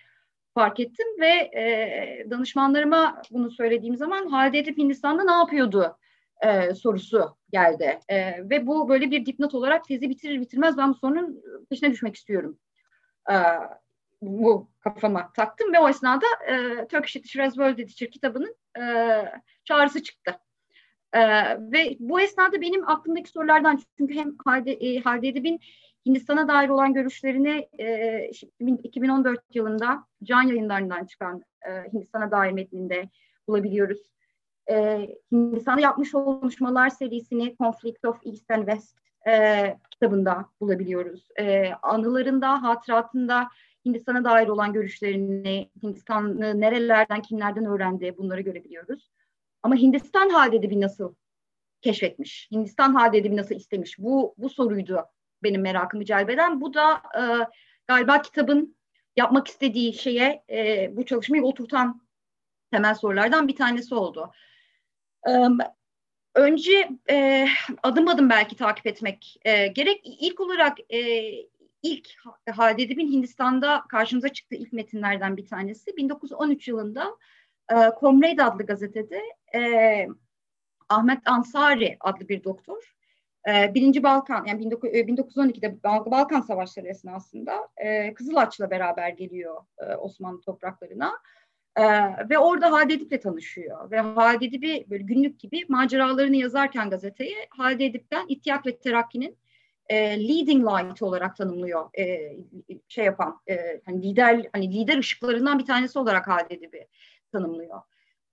[0.55, 1.07] fark ettim.
[1.21, 5.97] Ve e, danışmanlarıma bunu söylediğim zaman Halide Edip Hindistan'da ne yapıyordu
[6.43, 7.99] e, sorusu geldi.
[8.09, 12.17] E, ve bu böyle bir dipnot olarak tezi bitirir bitirmez ben bu sorunun peşine düşmek
[12.17, 12.59] istiyorum.
[13.31, 13.35] E,
[14.23, 18.83] bu kafama taktım ve o esnada e, Turkish Literature as World kitabının e,
[19.65, 20.37] çağrısı çıktı.
[21.13, 21.21] E,
[21.61, 25.61] ve bu esnada benim aklımdaki sorulardan çünkü hem Halide, e, Halide Edip'in
[26.07, 28.31] Hindistan'a dair olan görüşlerini e,
[28.83, 33.09] 2014 yılında Can yayınlarından çıkan e, Hindistan'a dair metninde
[33.49, 34.14] bulabiliyoruz.
[34.71, 38.99] E, Hindistan'da yapmış olduğu konuşmalar serisini Conflict of East and West
[39.29, 41.29] e, kitabında bulabiliyoruz.
[41.39, 43.49] E, anılarında, hatıratında
[43.85, 49.11] Hindistan'a dair olan görüşlerini, Hindistan'ı nerelerden, kimlerden öğrendi bunları görebiliyoruz.
[49.63, 51.15] Ama Hindistan halde bir nasıl
[51.81, 52.49] keşfetmiş?
[52.53, 53.99] Hindistan halde bir nasıl istemiş?
[53.99, 55.05] Bu, bu soruydu
[55.43, 56.61] benim merakımı celbeden.
[56.61, 57.23] Bu da e,
[57.87, 58.77] galiba kitabın
[59.17, 62.01] yapmak istediği şeye e, bu çalışmayı oturtan
[62.71, 64.31] temel sorulardan bir tanesi oldu.
[66.35, 67.47] Önce e,
[67.83, 70.01] adım adım belki takip etmek e, gerek.
[70.21, 71.31] İlk olarak e,
[71.83, 72.09] ilk
[72.51, 75.97] Halide Edip'in Hindistan'da karşımıza çıktığı ilk metinlerden bir tanesi.
[75.97, 77.17] 1913 yılında
[77.73, 79.23] e, Comrade adlı gazetede
[80.89, 82.95] Ahmet Ansari adlı bir doktor
[83.47, 87.69] Birinci Balkan yani 1912'de e, Balkan Savaşları esnasında
[88.15, 89.65] Kızılaç'la beraber geliyor
[89.99, 91.13] Osmanlı topraklarına.
[91.77, 91.83] Ee,
[92.31, 93.91] ve orada Halide Edip'le tanışıyor.
[93.91, 99.37] Ve Halide Edip'i böyle günlük gibi maceralarını yazarken gazeteye Halide Edip'ten İttihat ve Terakki'nin
[99.89, 101.99] e, leading light olarak tanımlıyor.
[101.99, 102.37] E,
[102.89, 106.89] şey yapan e, hani lider hani lider ışıklarından bir tanesi olarak Halide Edip'i
[107.33, 107.81] tanımlıyor.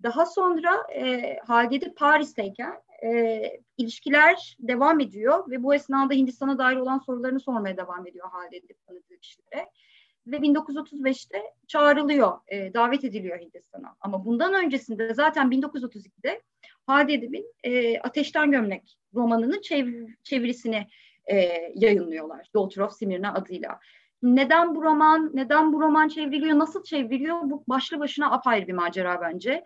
[0.04, 3.42] Daha sonra e, Halide Edip Paris'teyken e,
[3.78, 8.86] ilişkiler devam ediyor ve bu esnada Hindistan'a dair olan sorularını sormaya devam ediyor Halide Edip
[8.88, 9.70] tanıdığı kişilere.
[10.28, 13.96] Ve 1935'te çağrılıyor, e, davet ediliyor Hindistan'a.
[14.02, 16.42] Ama bundan öncesinde zaten 1932'de
[16.88, 20.88] Halide Edip'in e, Ateşten Gömlek romanının çev çevirisini
[21.26, 21.36] e,
[21.76, 22.48] yayınlıyorlar.
[22.56, 23.80] Daughter of Smyrna adıyla.
[24.24, 27.42] Neden bu roman, neden bu roman çevriliyor, nasıl çevriliyor?
[27.44, 29.64] Bu başlı başına apayrı bir macera bence.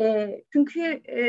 [0.00, 1.22] E, çünkü e,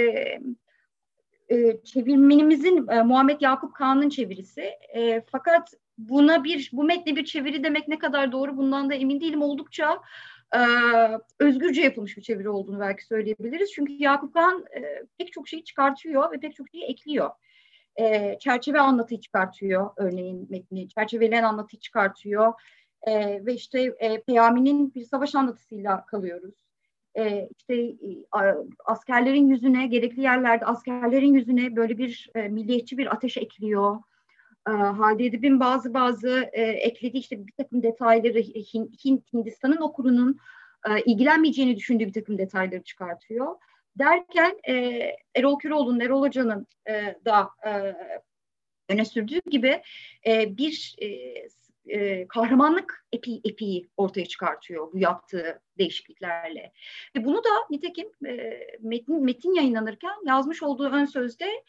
[1.49, 4.61] e, çevirmenimizin e, Muhammed Yakup Kağan'ın çevirisi.
[4.95, 9.21] E, fakat buna bir, bu metne bir çeviri demek ne kadar doğru bundan da emin
[9.21, 9.41] değilim.
[9.41, 10.01] Oldukça
[10.55, 10.59] e,
[11.39, 13.71] özgürce yapılmış bir çeviri olduğunu belki söyleyebiliriz.
[13.71, 14.81] Çünkü Yakup Kağan e,
[15.17, 17.29] pek çok şeyi çıkartıyor ve pek çok şeyi ekliyor
[17.97, 20.89] e, çerçeve anlatıyı çıkartıyor örneğin metni.
[20.89, 22.53] Çerçeveleyen anlatıyı çıkartıyor.
[23.07, 26.55] E, ve işte e, Peyami'nin bir savaş anlatısıyla kalıyoruz.
[27.17, 28.25] E, işte e,
[28.85, 33.97] askerlerin yüzüne, gerekli yerlerde askerlerin yüzüne böyle bir e, milliyetçi bir ateş ekliyor.
[34.67, 40.39] E, Halide Edip'in bazı bazı e, eklediği işte bir takım detayları Hint, Hindistan'ın okurunun
[40.89, 43.55] e, ilgilenmeyeceğini düşündüğü bir takım detayları çıkartıyor
[43.99, 44.73] derken e,
[45.35, 47.95] Erol Köroğlu'nun, Erol Hoca'nın e, da e,
[48.89, 49.81] öne sürdüğü gibi
[50.25, 51.07] e, bir e,
[51.87, 56.71] e, kahramanlık epi, epiği ortaya çıkartıyor bu yaptığı değişikliklerle.
[57.15, 61.63] Ve bunu da nitekim e, metin, metin yayınlanırken yazmış olduğu ön sözde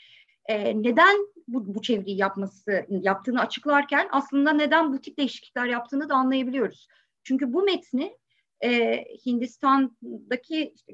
[0.48, 1.16] e, neden
[1.48, 6.88] bu, bu çeviriyi yapması yaptığını açıklarken aslında neden bu tip değişiklikler yaptığını da anlayabiliyoruz.
[7.24, 8.18] Çünkü bu metni
[8.64, 10.92] e, Hindistan'daki işte,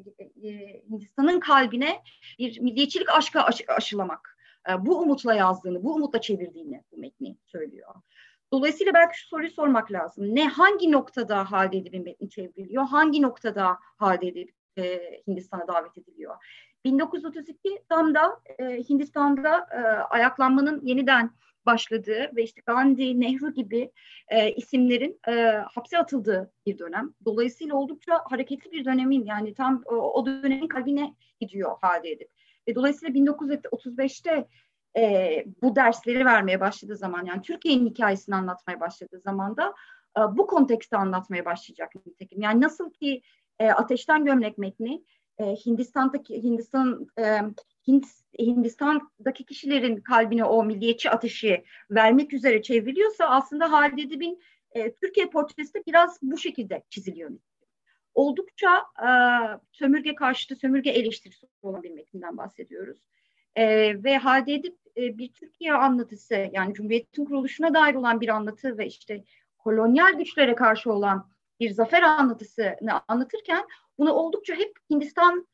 [0.48, 2.02] e, Hindistan'ın kalbine
[2.38, 4.38] bir milliyetçilik aşkı aş, aşılamak.
[4.70, 7.94] E, bu umutla yazdığını, bu umutla çevirdiğini bu metni söylüyor.
[8.52, 10.34] Dolayısıyla belki şu soruyu sormak lazım.
[10.34, 12.84] Ne hangi noktada Halide Edip'in metni çevriliyor?
[12.84, 16.36] Hangi noktada Halide Edip e, Hindistan'a davet ediliyor?
[16.84, 19.78] 1932 tam da e, Hindistan'da e,
[20.10, 21.30] ayaklanmanın yeniden
[21.66, 23.92] başladığı ve işte Gandhi, Nehru gibi
[24.28, 25.32] e, isimlerin e,
[25.74, 27.14] hapse atıldığı bir dönem.
[27.24, 32.30] Dolayısıyla oldukça hareketli bir dönemin yani tam o, o dönemin kalbine gidiyor Halide Edip.
[32.68, 34.48] Ve dolayısıyla 1935'te
[34.96, 39.74] e, bu dersleri vermeye başladığı zaman yani Türkiye'nin hikayesini anlatmaya başladığı zaman da
[40.18, 42.42] e, bu kontekste anlatmaya başlayacak nitekim.
[42.42, 43.22] Yani nasıl ki
[43.58, 45.04] e, Ateşten Gömlek metni
[45.38, 47.40] e, Hindistan'daki Hindistan e,
[48.38, 55.74] Hindistan'daki kişilerin kalbine o milliyetçi ateşi vermek üzere çevriliyorsa aslında Halide Edip'in e, Türkiye portresi
[55.74, 57.30] de biraz bu şekilde çiziliyor.
[58.14, 59.08] oldukça e,
[59.72, 62.98] sömürge karşıtı, sömürge eleştirisi olan bir metinden bahsediyoruz.
[63.56, 63.64] E,
[64.04, 68.86] ve halde edip e, bir Türkiye anlatısı yani Cumhuriyet'in kuruluşuna dair olan bir anlatı ve
[68.86, 69.24] işte
[69.58, 73.64] kolonyal güçlere karşı olan bir zafer anlatısını anlatırken
[73.98, 75.46] bunu oldukça hep Hindistan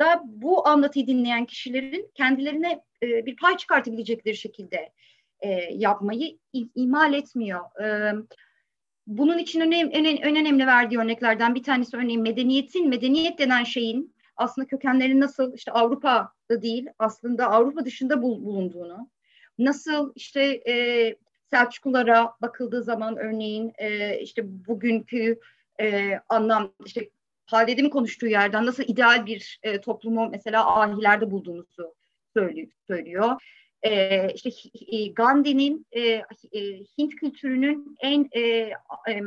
[0.00, 4.92] da bu anlatıyı dinleyen kişilerin kendilerine e, bir pay çıkartabilecekleri şekilde
[5.40, 6.38] e, yapmayı
[6.74, 7.80] imal etmiyor.
[7.84, 8.14] E,
[9.06, 14.14] bunun için önem, en, en önemli verdiği örneklerden bir tanesi örneğin medeniyetin, medeniyet denen şeyin
[14.36, 19.10] aslında kökenleri nasıl işte Avrupa'da değil aslında Avrupa dışında bul, bulunduğunu,
[19.58, 21.16] nasıl işte e,
[21.50, 25.40] Selçuklulara bakıldığı zaman örneğin e, işte bugünkü
[25.80, 27.10] e, anlam işte
[27.46, 31.94] Halid'in konuştuğu yerden nasıl ideal bir e, toplumu mesela ahilerde bulduğumuzu
[32.36, 32.68] söylüyor.
[32.86, 33.40] söylüyor.
[33.82, 34.50] E, işte
[34.86, 36.24] e, Gandhi'nin e, e,
[36.98, 39.22] Hint kültürünün en e, e,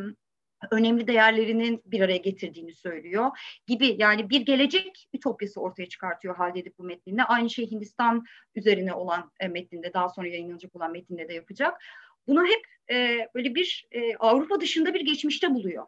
[0.71, 3.31] önemli değerlerinin bir araya getirdiğini söylüyor
[3.67, 7.23] gibi yani bir gelecek ütopyası ortaya çıkartıyor halde edip bu metninde.
[7.23, 8.25] Aynı şey Hindistan
[8.55, 11.81] üzerine olan e, metninde daha sonra yayınlanacak olan metninde de yapacak.
[12.27, 15.85] Bunu hep e, böyle bir e, Avrupa dışında bir geçmişte buluyor.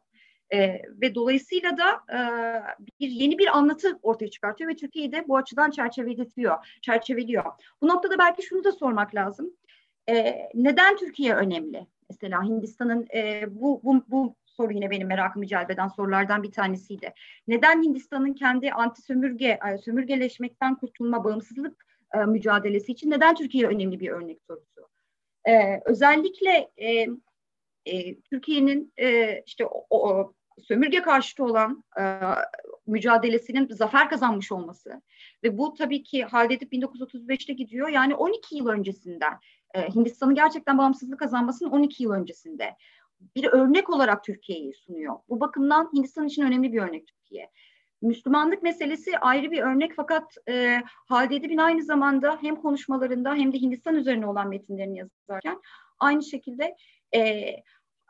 [0.54, 2.20] E, ve dolayısıyla da e,
[3.00, 7.44] bir yeni bir anlatı ortaya çıkartıyor ve Türkiye'yi de bu açıdan çerçeveletiyor, çerçeveliyor.
[7.82, 9.54] Bu noktada belki şunu da sormak lazım.
[10.10, 11.88] E, neden Türkiye önemli?
[12.10, 17.14] Mesela Hindistan'ın e, bu, bu, bu soru yine benim merakımı celbeden sorulardan bir tanesiydi.
[17.48, 24.10] Neden Hindistan'ın kendi anti sömürge, sömürgeleşmekten kurtulma, bağımsızlık e, mücadelesi için neden Türkiye önemli bir
[24.10, 24.90] örnek sorusu?
[25.48, 27.08] E, özellikle e,
[27.86, 32.20] e, Türkiye'nin e, işte o, o, sömürge karşıtı olan e,
[32.88, 35.02] mücadelesinin zafer kazanmış olması
[35.44, 37.90] ve bu tabii ki halledip 1935'te gidiyor.
[37.90, 39.40] Yani 12 yıl öncesinden
[39.76, 42.76] e, Hindistan'ın gerçekten bağımsızlık kazanmasının 12 yıl öncesinde
[43.36, 45.16] bir örnek olarak Türkiye'yi sunuyor.
[45.30, 47.50] Bu bakımdan Hindistan için önemli bir örnek Türkiye.
[48.02, 53.58] Müslümanlık meselesi ayrı bir örnek fakat e, Halide Edip'in aynı zamanda hem konuşmalarında hem de
[53.58, 55.62] Hindistan üzerine olan metinlerini yazarken
[56.00, 56.76] aynı şekilde
[57.12, 57.20] e,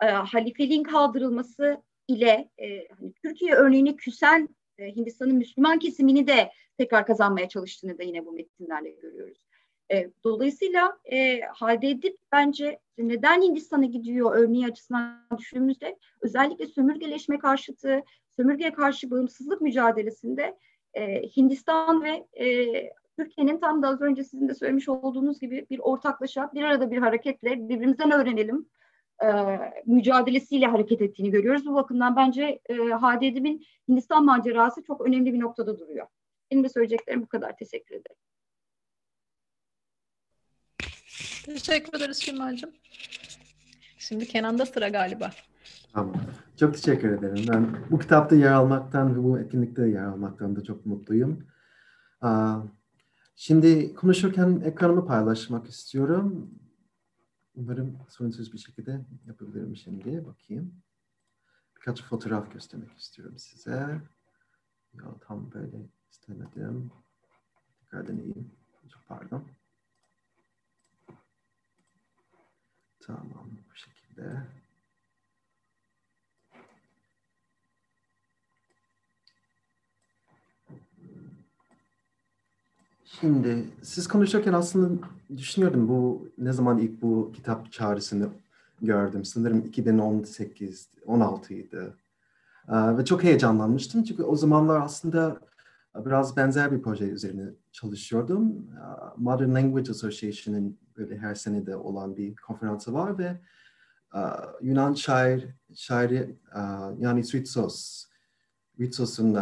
[0.02, 7.06] e, halifeliğin kaldırılması ile e, hani Türkiye örneğini küsen e, Hindistan'ın Müslüman kesimini de tekrar
[7.06, 9.46] kazanmaya çalıştığını da yine bu metinlerle görüyoruz.
[9.92, 18.04] E, dolayısıyla e, halde edip bence neden Hindistan'a gidiyor örneği açısından düşündüğümüzde özellikle sömürgeleşme karşıtı,
[18.36, 20.58] sömürgeye karşı bağımsızlık mücadelesinde
[20.94, 22.70] e, Hindistan ve e,
[23.18, 26.98] Türkiye'nin tam da az önce sizin de söylemiş olduğunuz gibi bir ortaklaşa bir arada bir
[26.98, 28.70] hareketle birbirimizden öğrenelim
[29.24, 29.28] e,
[29.86, 31.66] mücadelesiyle hareket ettiğini görüyoruz.
[31.66, 36.08] Bu bakımdan bence e, Hadi Edip'in Hindistan macerası çok önemli bir noktada duruyor.
[36.52, 37.58] Benim de söyleyeceklerim bu kadar.
[37.58, 38.18] Teşekkür ederim.
[41.46, 42.72] Teşekkür ederiz Şimal'cığım.
[43.98, 45.30] Şimdi Kenan'da sıra galiba.
[45.94, 46.16] Tamam.
[46.60, 47.46] Çok teşekkür ederim.
[47.50, 51.48] Ben bu kitapta yer almaktan ve bu etkinlikte yer almaktan da çok mutluyum.
[53.36, 56.52] Şimdi konuşurken ekranımı paylaşmak istiyorum.
[57.60, 60.26] Umarım sorunsuz bir şekilde yapabilirim şimdi.
[60.26, 60.84] Bakayım.
[61.76, 64.02] Birkaç fotoğraf göstermek istiyorum size.
[64.94, 66.92] Ya tam böyle istemedim.
[67.80, 68.52] Tekrar deneyeyim.
[68.90, 69.48] Çok pardon.
[73.00, 74.48] Tamam bu şekilde.
[83.12, 88.30] Şimdi siz konuşurken aslında düşünüyordum bu ne zaman ilk bu kitap çağrısını
[88.82, 89.26] gördüm.
[89.26, 91.94] Sanırım 2018, 16 idi.
[92.70, 95.40] Ve çok heyecanlanmıştım çünkü o zamanlar aslında
[96.06, 98.68] biraz benzer bir proje üzerine çalışıyordum.
[99.18, 103.40] Modern Language Association'ın böyle her senede olan bir konferansı var ve
[104.62, 106.36] Yunan şair, şairi
[107.00, 108.06] yani Sritsos,
[108.78, 109.38] Sritsos'un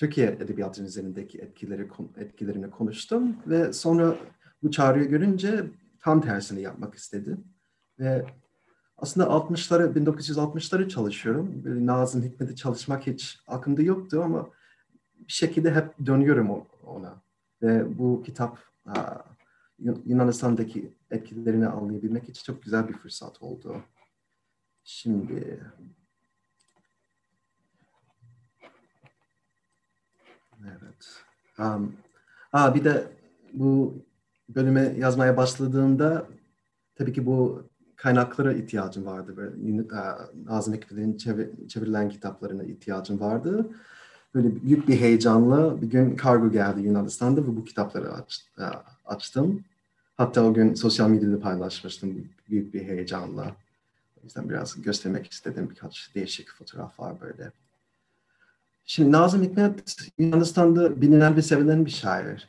[0.00, 4.16] Türkiye edebiyatının üzerindeki etkileri etkilerini konuştum ve sonra
[4.62, 5.64] bu çağrıyı görünce
[5.98, 7.44] tam tersini yapmak istedim.
[7.98, 8.26] Ve
[8.96, 11.64] aslında 60'ları, 1960'ları çalışıyorum.
[11.64, 14.50] Böyle Nazım Hikmet'i çalışmak hiç aklımda yoktu ama
[15.14, 17.22] bir şekilde hep dönüyorum ona.
[17.62, 18.58] Ve bu kitap
[20.04, 23.82] Yunanistan'daki etkilerini anlayabilmek için çok güzel bir fırsat oldu.
[24.84, 25.60] Şimdi
[30.64, 31.22] Evet.
[31.58, 31.92] Um,
[32.52, 33.06] aa, bir de
[33.52, 33.94] bu
[34.48, 36.26] bölüme yazmaya başladığında
[36.94, 37.64] tabii ki bu
[37.96, 39.36] kaynaklara ihtiyacım vardı.
[39.36, 39.86] Böyle,
[40.44, 41.16] Nazım Hikmet'in
[41.68, 43.70] çevir, kitaplarına ihtiyacım vardı.
[44.34, 48.46] Böyle büyük bir heyecanla bir gün kargo geldi Yunanistan'da ve bu kitapları aç,
[49.04, 49.64] açtım.
[50.16, 53.56] Hatta o gün sosyal medyada paylaşmıştım büyük bir heyecanla.
[54.20, 57.52] O yüzden biraz göstermek istedim birkaç değişik fotoğraf var böyle.
[58.90, 62.48] Şimdi Nazım Hikmet Yunanistan'da bilinen ve sevilen bir şair.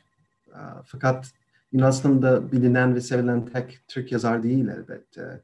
[0.84, 1.32] Fakat
[1.72, 5.40] Yunanistan'da bilinen ve sevilen tek Türk yazar değil elbette.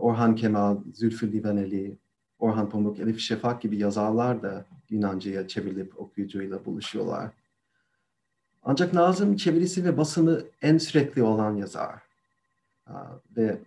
[0.00, 1.96] Orhan Kemal, Zülfü Livaneli,
[2.38, 7.30] Orhan Pamuk, Elif Şefak gibi yazarlar da Yunanca'ya çevrilip okuyucuyla buluşuyorlar.
[8.62, 11.94] Ancak Nazım çevirisi ve basını en sürekli olan yazar.
[13.36, 13.58] Ve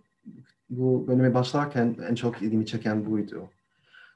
[0.70, 3.48] bu bölüme başlarken en çok ilgimi çeken buydu.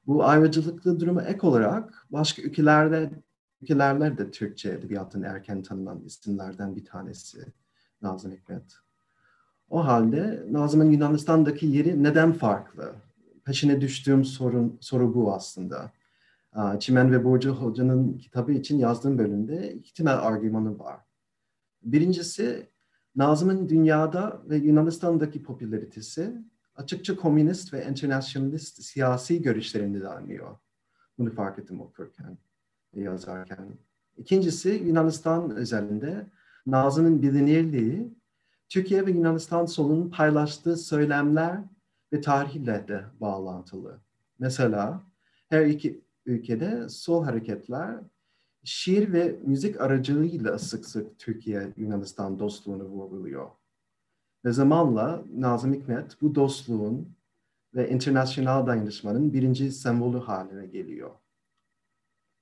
[0.07, 3.11] Bu ayrıcalıklı duruma ek olarak başka ülkelerde
[3.63, 7.45] ülkelerde de Türkçe edebiyatın erken tanınan isimlerden bir tanesi
[8.03, 8.77] Nazım Hikmet.
[9.71, 12.93] O halde Nazım'ın Yunanistan'daki yeri neden farklı?
[13.45, 15.93] Peşine düştüğüm sorun, soru bu aslında.
[16.81, 21.01] Çimen ve Burcu Hoca'nın kitabı için yazdığım bölümde iki temel argümanı var.
[21.83, 22.69] Birincisi
[23.17, 26.45] Nazım'ın dünyada ve Yunanistan'daki popülaritesi
[26.77, 30.57] açıkça komünist ve internasyonalist siyasi görüşlerinde dayanıyor.
[31.19, 32.39] Bunu fark ettim okurken
[32.95, 33.79] yazarken.
[34.17, 36.27] İkincisi Yunanistan özelinde
[36.67, 38.15] Nazım'ın bilinirliği
[38.69, 41.61] Türkiye ve Yunanistan solunun paylaştığı söylemler
[42.13, 44.01] ve tarihle de bağlantılı.
[44.39, 45.03] Mesela
[45.49, 47.97] her iki ülkede sol hareketler
[48.65, 53.51] şiir ve müzik aracılığıyla sık sık Türkiye-Yunanistan dostluğunu vurguluyor.
[54.45, 57.17] Ve zamanla Nazım Hikmet bu dostluğun
[57.75, 61.11] ve internasyonel dayanışmanın birinci sembolü haline geliyor.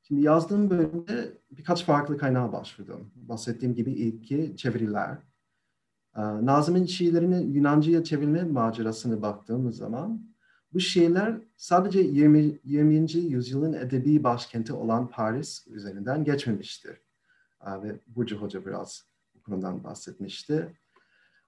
[0.03, 3.11] Şimdi yazdığım bölümde birkaç farklı kaynağa başvurdum.
[3.14, 5.18] Bahsettiğim gibi ilki çeviriler.
[6.16, 10.34] Ee, Nazım'ın şiirlerini Yunanca'ya çevirme macerasını baktığımız zaman
[10.72, 12.59] bu şiirler sadece 20.
[12.64, 13.12] 20.
[13.12, 17.00] yüzyılın edebi başkenti olan Paris üzerinden geçmemiştir.
[17.66, 20.82] Ee, ve Burcu Hoca biraz bu konudan bahsetmişti.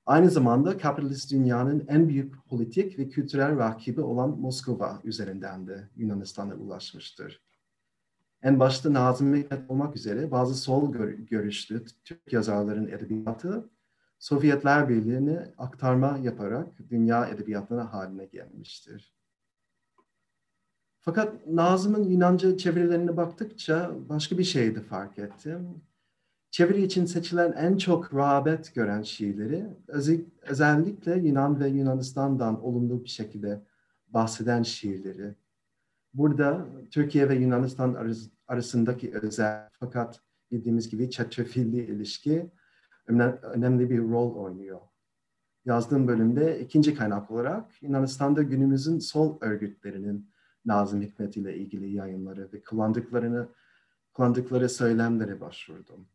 [0.07, 6.55] Aynı zamanda kapitalist dünyanın en büyük politik ve kültürel rakibi olan Moskova üzerinden de Yunanistan'a
[6.55, 7.43] ulaşmıştır.
[8.43, 13.71] En başta Nazım Hikmet olmak üzere bazı sol gör görüşlü Türk yazarların edebiyatı
[14.19, 19.15] Sovyetler Birliği'ne aktarma yaparak dünya edebiyatına haline gelmiştir.
[21.01, 25.83] Fakat Nazım'ın Yunanca çevirilerine baktıkça başka bir şey de fark ettim.
[26.55, 29.67] Çeviri için seçilen en çok rağbet gören şiirleri
[30.43, 33.63] özellikle Yunan ve Yunanistan'dan olumlu bir şekilde
[34.09, 35.35] bahseden şiirleri.
[36.13, 38.17] Burada Türkiye ve Yunanistan
[38.49, 42.51] arasındaki özel fakat bildiğimiz gibi çetrefilli ilişki
[43.43, 44.81] önemli bir rol oynuyor.
[45.65, 50.31] Yazdığım bölümde ikinci kaynak olarak Yunanistan'da günümüzün sol örgütlerinin
[50.65, 53.49] Nazım Hikmet ile ilgili yayınları ve kullandıklarını
[54.13, 56.14] kullandıkları söylemlere başvurdum.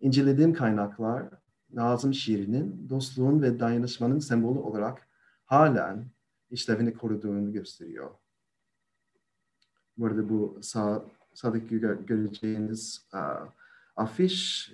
[0.00, 1.28] İncelediğim kaynaklar
[1.72, 5.08] Nazım şiirinin dostluğun ve dayanışmanın sembolü olarak
[5.44, 6.10] halen
[6.50, 8.10] işlevini koruduğunu gösteriyor.
[9.96, 13.48] Burada bu sağ, sağdaki göreceğiniz uh,
[13.96, 14.72] afiş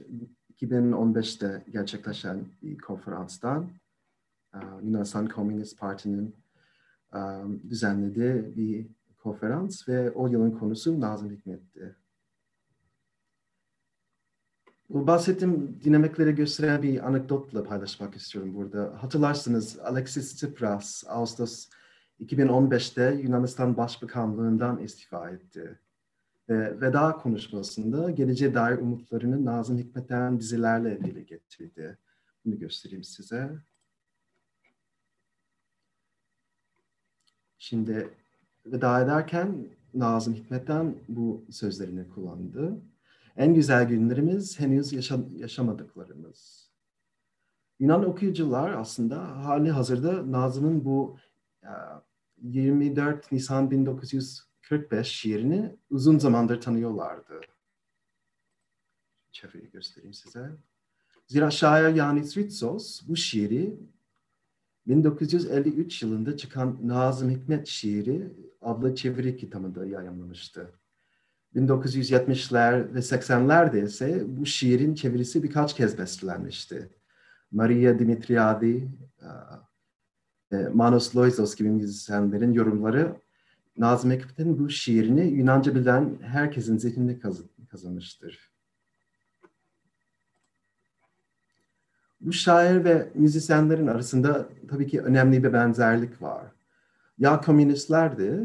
[0.54, 3.70] 2015'te gerçekleşen bir konferanstan
[4.54, 6.34] uh, Yunanistan Komünist Parti'nin
[7.14, 11.96] um, düzenlediği bir konferans ve o yılın konusu Nazım Hikmet'ti.
[14.90, 19.02] Bu bahsettiğim dinamikleri gösteren bir anekdotla paylaşmak istiyorum burada.
[19.02, 21.68] Hatırlarsınız Alexis Tsipras Ağustos
[22.20, 25.78] 2015'te Yunanistan Başbakanlığından istifa etti.
[26.48, 31.98] Ve veda konuşmasında geleceğe dair umutlarını Nazım Hikmet'ten dizilerle dile getirdi.
[32.44, 33.50] Bunu göstereyim size.
[37.58, 38.10] Şimdi
[38.66, 42.80] veda ederken Nazım Hikmet'ten bu sözlerini kullandı.
[43.36, 46.70] En güzel günlerimiz henüz yaşa yaşamadıklarımız.
[47.78, 51.16] Yunan okuyucular aslında hali hazırda Nazım'ın bu
[52.42, 57.40] 24 Nisan 1945 şiirini uzun zamandır tanıyorlardı.
[59.32, 60.50] Çeviri göstereyim size.
[61.26, 63.78] Zira şair Yanis Ritsos bu şiiri
[64.86, 70.72] 1953 yılında çıkan Nazım Hikmet şiiri adlı çeviri kitabında yayınlamıştı.
[71.56, 76.90] 1970'ler ve 80'lerde ise bu şiirin çevirisi birkaç kez bestelenmişti.
[77.50, 78.88] Maria Dimitriadi,
[80.52, 83.16] e, Manos Loizos gibi müzisyenlerin yorumları
[83.78, 87.18] Nazım Hikmet'in bu şiirini Yunanca bilen herkesin zihninde
[87.70, 88.52] kazanmıştır.
[92.20, 96.42] Bu şair ve müzisyenlerin arasında tabii ki önemli bir benzerlik var.
[97.18, 98.40] Ya komünistlerdi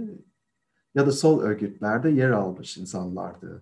[0.95, 3.61] ya da sol örgütlerde yer almış insanlardı.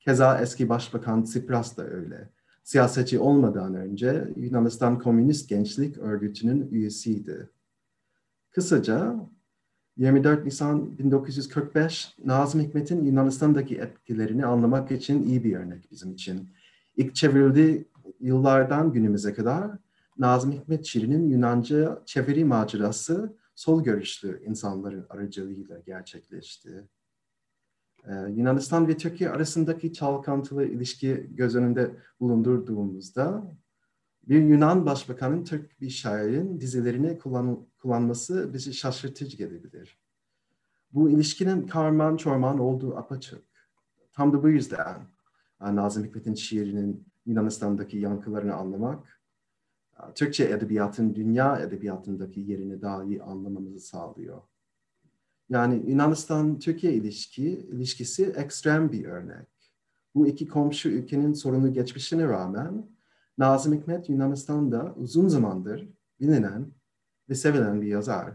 [0.00, 2.28] Keza eski Başbakan Tsipras da öyle.
[2.64, 7.48] Siyasetçi olmadan önce Yunanistan Komünist Gençlik Örgütü'nün üyesiydi.
[8.50, 9.14] Kısaca
[9.96, 16.48] 24 Nisan 1945 Nazım Hikmet'in Yunanistan'daki etkilerini anlamak için iyi bir örnek bizim için.
[16.96, 17.88] İlk çevrildiği
[18.20, 19.70] yıllardan günümüze kadar
[20.18, 26.88] Nazım Hikmet şiirinin Yunanca çeviri macerası sol görüşlü insanların aracılığıyla gerçekleşti.
[28.04, 33.56] Ee, Yunanistan ve Türkiye arasındaki çalkantılı ilişki göz önünde bulundurduğumuzda
[34.28, 39.98] bir Yunan başbakanın Türk bir şairin dizilerini kullan, kullanması bizi şaşırtıcı gelebilir.
[40.92, 43.44] Bu ilişkinin karman çorman olduğu apaçık.
[44.12, 45.06] Tam da bu yüzden
[45.60, 49.17] Nazım Hikmet'in şiirinin Yunanistan'daki yankılarını anlamak,
[50.14, 54.42] Türkçe edebiyatın dünya edebiyatındaki yerini daha iyi anlamamızı sağlıyor.
[55.48, 59.48] Yani Yunanistan-Türkiye ilişki, ilişkisi ekstrem bir örnek.
[60.14, 62.86] Bu iki komşu ülkenin sorunu geçmişine rağmen
[63.38, 65.88] Nazım Hikmet Yunanistan'da uzun zamandır
[66.20, 66.66] bilinen
[67.28, 68.34] ve sevilen bir yazar.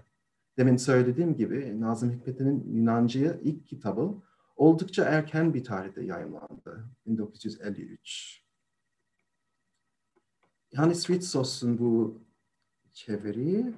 [0.58, 4.16] Demin söylediğim gibi Nazım Hikmet'in Yunanca'ya ilk kitabı
[4.56, 6.86] oldukça erken bir tarihte yayınlandı.
[7.06, 8.43] 1953.
[10.76, 12.22] Hannes Ritsos'un bu
[12.94, 13.74] çeviri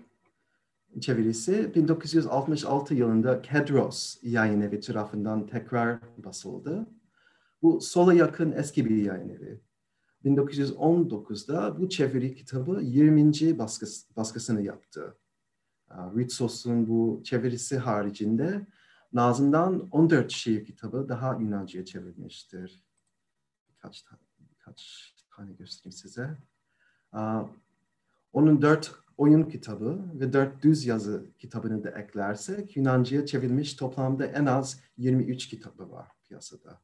[1.02, 6.88] çevirisi 1966 yılında Kedros yayın evi tarafından tekrar basıldı.
[7.62, 9.62] Bu sola yakın eski bir yayın evi.
[10.26, 13.60] 1919'da bu çeviri kitabı 20.
[13.60, 15.18] Baskıs, baskısını yaptı.
[15.91, 18.68] Ritsos'un bu çevirisi haricinde
[19.14, 22.84] Nazım'dan 14 şiir kitabı daha Yunanca'ya çevrilmiştir.
[23.70, 26.38] Birkaç tane, birkaç tane göstereyim size.
[28.34, 34.45] Onun dört oyun kitabı ve dört düz yazı kitabını da eklersek Yunanca'ya çevrilmiş toplamda en
[34.45, 36.82] az 23 kitabı var piyasada.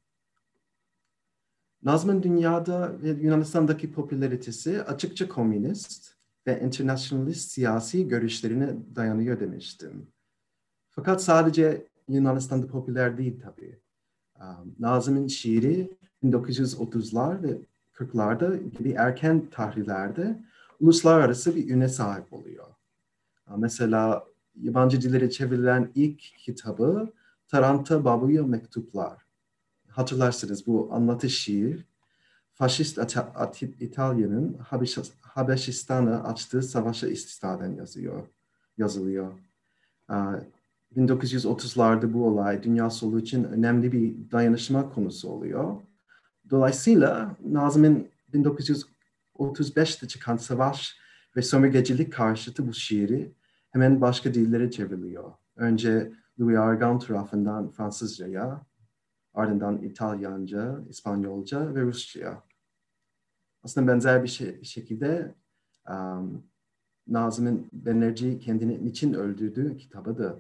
[1.84, 6.16] Nazım'ın dünyada ve Yunanistan'daki popülaritesi açıkça komünist
[6.48, 10.08] ve internationalist siyasi görüşlerine dayanıyor demiştim.
[10.90, 13.80] Fakat sadece Yunanistan'da popüler değil tabii.
[14.80, 17.62] Nazım'ın şiiri 1930'lar ve
[17.94, 20.40] 40'larda gibi erken tarihlerde
[20.80, 22.68] uluslararası bir üne sahip oluyor.
[23.58, 24.24] Mesela
[24.56, 27.14] yabancı dillere çevrilen ilk kitabı
[27.48, 29.18] Taranta Babu'ya Mektuplar
[29.90, 31.86] hatırlarsınız bu anlatı şiir
[32.54, 33.00] faşist
[33.80, 34.58] İtalya'nın
[35.22, 38.28] Habeşistan'a açtığı savaşa istinaden yazıyor,
[38.78, 39.32] yazılıyor.
[40.98, 45.76] 1930'larda bu olay dünya solu için önemli bir dayanışma konusu oluyor.
[46.52, 50.98] Dolayısıyla Nazım'ın 1935'te çıkan savaş
[51.36, 53.36] ve sömürgecilik karşıtı bu şiiri
[53.72, 55.34] hemen başka dillere çevriliyor.
[55.56, 58.66] Önce Louis Argan tarafından Fransızca'ya,
[59.34, 62.44] ardından İtalyanca, İspanyolca ve Rusça'ya.
[63.64, 65.36] Aslında benzer bir şey, şekilde
[65.90, 66.44] um,
[67.08, 70.40] Nazım'ın Benerci kendini niçin öldürdüğü kitabı da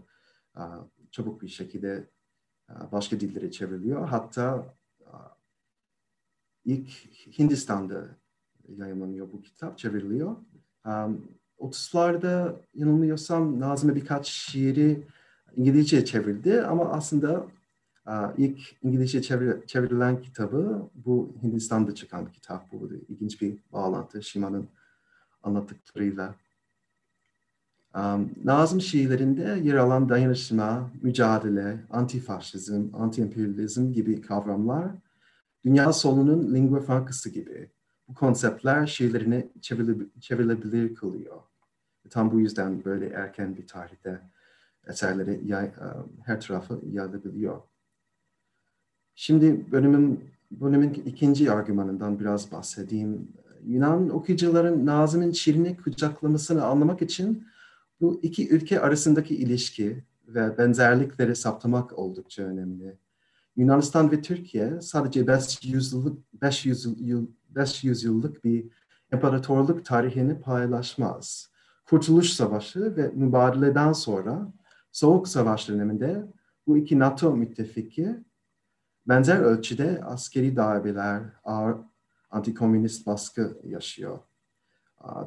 [0.55, 2.09] uh, çabuk bir şekilde
[2.70, 4.07] uh, başka dillere çevriliyor.
[4.07, 4.76] Hatta
[6.66, 6.89] ilk
[7.39, 8.07] Hindistan'da
[8.78, 10.36] yayınlanıyor bu kitap, çevriliyor.
[10.86, 11.22] Um,
[11.59, 15.03] 30'larda yanılmıyorsam Nazım'a birkaç şiiri
[15.55, 17.45] İngilizce çevrildi ama aslında
[18.38, 22.72] İlk İngilizce çevir, çevrilen kitabı bu Hindistan'da çıkan kitap.
[22.72, 24.68] Bu ilginç bir bağlantı Şima'nın
[25.43, 26.36] anlattıklarıyla.
[27.95, 34.91] Um, Nazım şiirlerinde yer alan dayanışma, mücadele, antifaşizm, anti-emperyalizm gibi kavramlar
[35.64, 37.70] dünya solunun lingua francası gibi.
[38.07, 39.51] Bu konseptler şiirlerini
[40.22, 41.41] çevrilebilir kılıyor.
[42.09, 44.22] Tam bu yüzden böyle erken bir tarihte
[44.88, 45.72] eserleri yay,
[46.26, 47.62] her tarafa yayılabiliyor.
[49.16, 53.28] Şimdi bölümün, bölümün ikinci argümanından biraz bahsedeyim.
[53.66, 57.47] Yunan okuyucuların Nazım'ın şiirini kucaklamasını anlamak için
[58.01, 62.97] bu iki ülke arasındaki ilişki ve benzerlikleri saptamak oldukça önemli.
[63.55, 68.65] Yunanistan ve Türkiye sadece 500 yıllık, 500 yıl, 500 yıllık bir
[69.13, 71.51] imparatorluk tarihini paylaşmaz.
[71.85, 74.53] Kurtuluş Savaşı ve mübadeleden sonra
[74.91, 76.27] Soğuk Savaş döneminde
[76.67, 78.23] bu iki NATO müttefiki
[79.07, 81.77] benzer ölçüde askeri darbeler, ağır
[82.29, 84.19] antikomünist baskı yaşıyor.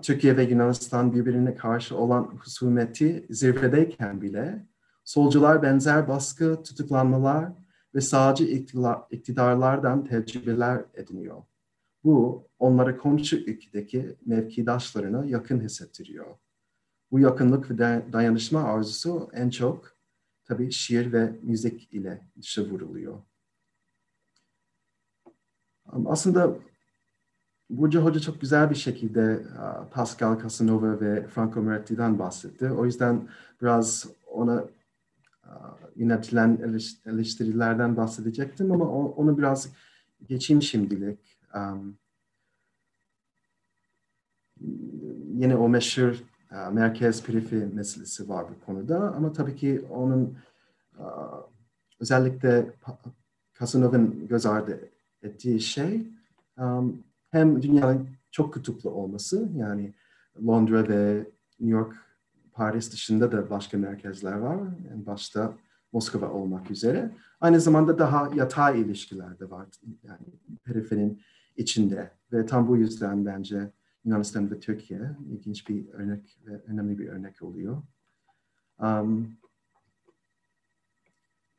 [0.03, 4.67] Türkiye ve Yunanistan birbirine karşı olan husumeti zirvedeyken bile
[5.05, 7.53] solcular benzer baskı, tutuklanmalar
[7.95, 8.45] ve sağcı
[9.11, 11.43] iktidarlardan tecrübeler ediniyor.
[12.05, 16.27] Bu onları komşu ülkedeki mevkidaşlarına yakın hissettiriyor.
[17.11, 19.97] Bu yakınlık ve dayanışma arzusu en çok
[20.45, 23.23] tabii şiir ve müzik ile dışa vuruluyor.
[26.07, 26.57] Aslında
[27.71, 29.43] Burcu Hoca çok güzel bir şekilde
[29.91, 32.71] Pascal Casanova ve Franco Moretti'den bahsetti.
[32.71, 33.29] O yüzden
[33.63, 34.65] biraz ona
[35.97, 36.59] yönetilen
[37.07, 39.69] eleştirilerden bahsedecektim ama onu biraz
[40.29, 41.39] geçeyim şimdilik.
[41.55, 41.99] Um,
[45.35, 46.23] yine o meşhur
[46.53, 50.39] uh, merkez perifi meselesi var bu konuda ama tabii ki onun
[50.99, 51.43] uh,
[52.01, 52.73] özellikle
[53.55, 54.81] Kasunov'un göz ardı
[55.23, 56.07] ettiği şey
[56.59, 59.95] um, hem dünyanın çok kutuplu olması yani
[60.47, 61.27] Londra ve
[61.61, 61.95] New York,
[62.53, 64.59] Paris dışında da başka merkezler var.
[64.93, 65.53] En başta
[65.95, 67.11] Moskova olmak üzere.
[67.41, 69.69] Aynı zamanda daha yatay ilişkiler de var.
[70.03, 70.27] Yani
[70.65, 71.23] periferinin
[71.57, 73.71] içinde ve tam bu yüzden bence
[74.05, 77.83] Yunanistan ve Türkiye ilginç bir örnek ve önemli bir örnek oluyor.
[78.79, 79.37] Um,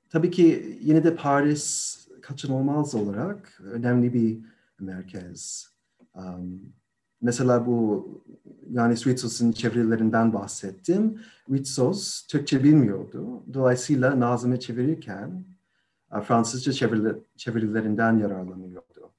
[0.09, 4.39] tabii ki yine de Paris kaçınılmaz olarak önemli bir
[4.79, 5.69] merkez.
[6.15, 6.73] Um,
[7.21, 8.07] mesela bu
[8.71, 11.21] yani Ritsos'un çevirilerinden bahsettim.
[11.51, 13.43] Ritsos Türkçe bilmiyordu.
[13.53, 15.45] Dolayısıyla Nazım'ı çevirirken
[16.15, 16.71] e, Fransızca
[17.37, 19.11] çevirilerinden yararlanıyordu.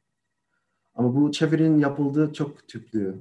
[0.95, 3.17] Ama bu çevirinin yapıldığı çok tüplü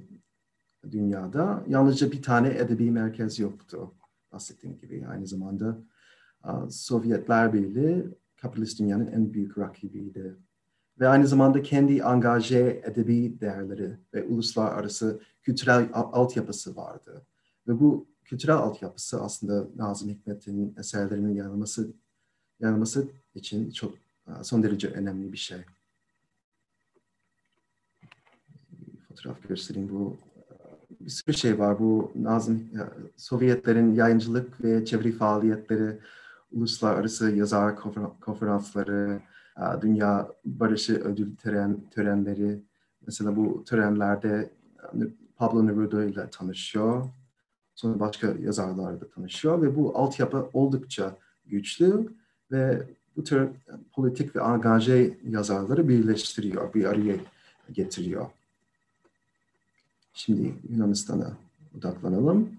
[0.91, 1.63] dünyada.
[1.67, 3.91] Yalnızca bir tane edebi merkez yoktu.
[4.32, 5.78] Bahsettiğim gibi aynı zamanda
[6.45, 8.05] e, Sovyetler Birliği
[8.41, 10.36] kapitalist dünyanın en büyük rakibiydi
[11.00, 17.26] ve aynı zamanda kendi angaje edebi değerleri ve uluslararası kültürel altyapısı vardı.
[17.68, 21.93] Ve bu kültürel altyapısı aslında Nazım Hikmet'in eserlerinin yanılması,
[22.60, 23.93] yanılması için çok
[24.41, 25.58] son derece önemli bir şey.
[29.08, 30.18] Fotoğraf göstereyim bu
[31.02, 31.80] bir sürü şey var.
[31.80, 32.64] Bu Nazım
[33.16, 36.00] Sovyetlerin yayıncılık ve çeviri faaliyetleri,
[36.52, 37.76] uluslararası yazar
[38.22, 39.22] konferansları,
[39.82, 42.60] Dünya Barışı Ödül tören, törenleri.
[43.08, 44.49] Mesela bu törenlerde
[45.38, 47.06] Pablo Neruda ile tanışıyor.
[47.76, 52.10] Sonra başka yazarlarla tanışıyor ve bu altyapı oldukça güçlü
[52.51, 52.84] ve
[53.18, 53.49] bu tür
[53.93, 57.16] politik ve angaje yazarları birleştiriyor, bir araya
[57.72, 58.26] getiriyor.
[60.14, 61.32] Şimdi Yunanistan'a
[61.78, 62.49] odaklanalım.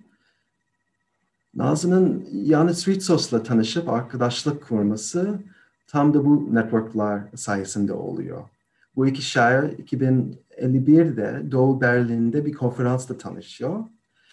[1.54, 5.38] Nazım'ın Yanis Ritsos'la tanışıp arkadaşlık kurması
[5.86, 8.42] tam da bu networklar sayesinde oluyor.
[8.96, 13.84] Bu iki şair 2051'de Doğu Berlin'de bir konferansta tanışıyor.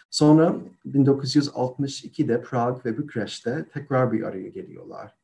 [0.09, 5.15] Sonra 1962'de Prag ve Bükreş'te tekrar bir araya geliyorlar.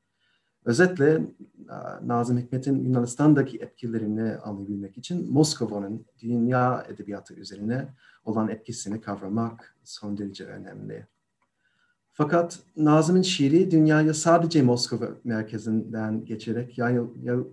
[0.66, 7.88] Özetle e, Nazım Hikmet'in Yunanistan'daki etkilerini anlayabilmek için Moskova'nın dünya edebiyatı üzerine
[8.26, 11.08] olan etkisini kavramak son derece önemli.
[12.14, 17.08] Fakat Nazım'ın şiiri dünyaya sadece Moskova merkezinden geçerek yayıl,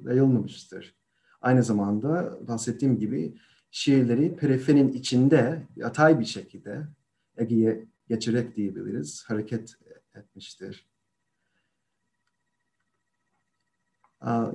[0.05, 0.97] yayılmamıştır.
[1.41, 3.37] Aynı zamanda bahsettiğim gibi
[3.71, 6.87] şiirleri periferinin içinde yatay bir şekilde
[7.37, 9.77] Ege'ye geçerek diyebiliriz, hareket
[10.15, 10.87] etmiştir.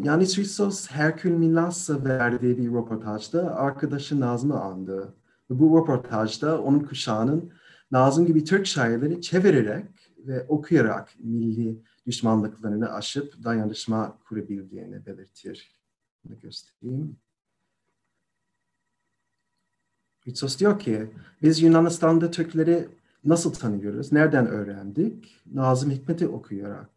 [0.04, 5.14] Yani Srissos Herkül Milas'a verdiği bir röportajda arkadaşı Nazım'ı andı.
[5.50, 7.54] Bu röportajda onun kuşağının
[7.92, 9.86] Nazım gibi Türk şairleri çevirerek
[10.18, 15.72] ve okuyarak milli düşmanlıklarını aşıp dayanışma kurabildiğini belirtir.
[16.24, 17.18] Bunu göstereyim.
[20.28, 21.12] Ritsos diyor ki,
[21.42, 22.88] biz Yunanistan'da Türkleri
[23.24, 25.42] nasıl tanıyoruz, nereden öğrendik?
[25.54, 26.90] Nazım Hikmet'i okuyarak.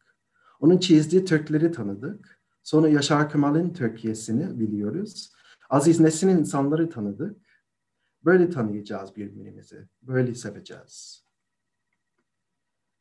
[0.61, 2.41] Onun çizdiği Türkleri tanıdık.
[2.63, 5.33] Sonra Yaşar Kemal'in Türkiye'sini biliyoruz.
[5.71, 7.37] Aziz Nesin'in insanları tanıdık.
[8.25, 11.25] Böyle tanıyacağız birbirimizi, böyle seveceğiz.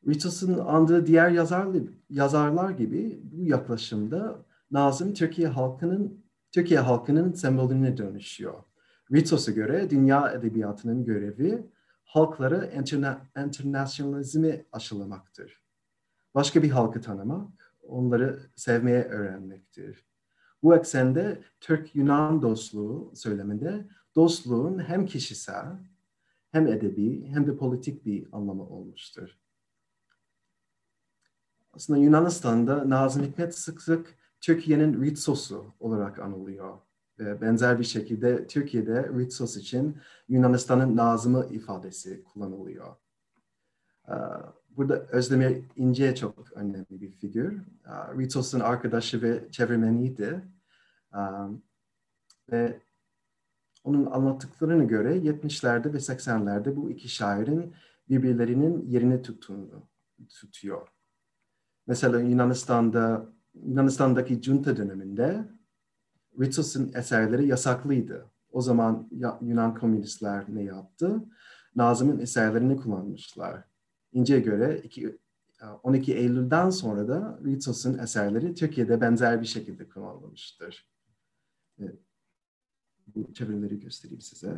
[0.08, 8.64] Richardson'ın andığı diğer yazarlı, yazarlar gibi bu yaklaşımda Nazım Türkiye halkının Türkiye halkının sembolüne dönüşüyor.
[9.12, 11.66] Ritos'a göre dünya edebiyatının görevi
[12.04, 15.62] halkları interna internasyonalizmi aşılamaktır.
[16.36, 20.06] Başka bir halkı tanımak, onları sevmeye öğrenmektir.
[20.64, 25.78] Bu eksende Türk-Yunan dostluğu söyleminde dostluğun hem kişisel
[26.52, 29.38] hem edebi hem de politik bir anlamı olmuştur.
[31.74, 36.78] Aslında Yunanistan'da Nazım Hikmet sık sık Türkiye'nin Ritsosu olarak anılıyor.
[37.20, 39.98] Ve benzer bir şekilde Türkiye'de Ritsos için
[40.30, 42.96] Yunanistan'ın Nazım'ı ifadesi kullanılıyor.
[44.10, 44.14] Ee,
[44.70, 47.62] burada Özdemir İnce çok önemli bir figür.
[47.86, 50.44] Ee, Ritsos'un arkadaşı ve çevirmeniydi.
[51.14, 51.20] Ee,
[52.52, 52.80] ve
[53.84, 57.74] onun anlattıklarına göre 70'lerde ve 80'lerde bu iki şairin
[58.10, 59.88] birbirlerinin yerini tuttuğunu
[60.30, 60.88] tutuyor.
[61.88, 65.48] Mesela Yunanistan'da Yunanistan'daki junta döneminde
[66.40, 68.32] Ritsos'un eserleri yasaklıydı.
[68.52, 69.10] O zaman
[69.42, 71.24] Yunan komünistler ne yaptı?
[71.76, 73.64] Nazım'ın eserlerini kullanmışlar.
[74.12, 75.18] İnce'ye göre iki,
[75.84, 80.90] 12 Eylül'den sonra da Ritos'un eserleri Türkiye'de benzer bir şekilde kullanılmıştır.
[83.08, 84.58] Bu çevirileri göstereyim size.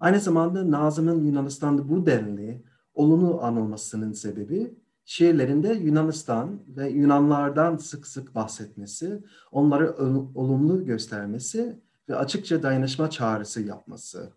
[0.00, 2.62] Aynı zamanda Nazım'ın Yunanistan'da bu denli
[2.94, 4.74] olumlu anılmasının sebebi
[5.04, 9.96] şiirlerinde Yunanistan ve Yunanlardan sık sık bahsetmesi, onları
[10.34, 14.32] olumlu göstermesi ve açıkça dayanışma çağrısı yapması.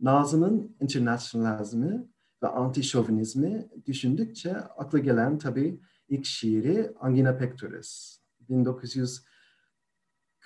[0.00, 2.08] Nazım'ın internasyonalizmi
[2.42, 8.20] ve anti-şovinizmi düşündükçe akla gelen tabii ilk şiiri Angina Pectoris.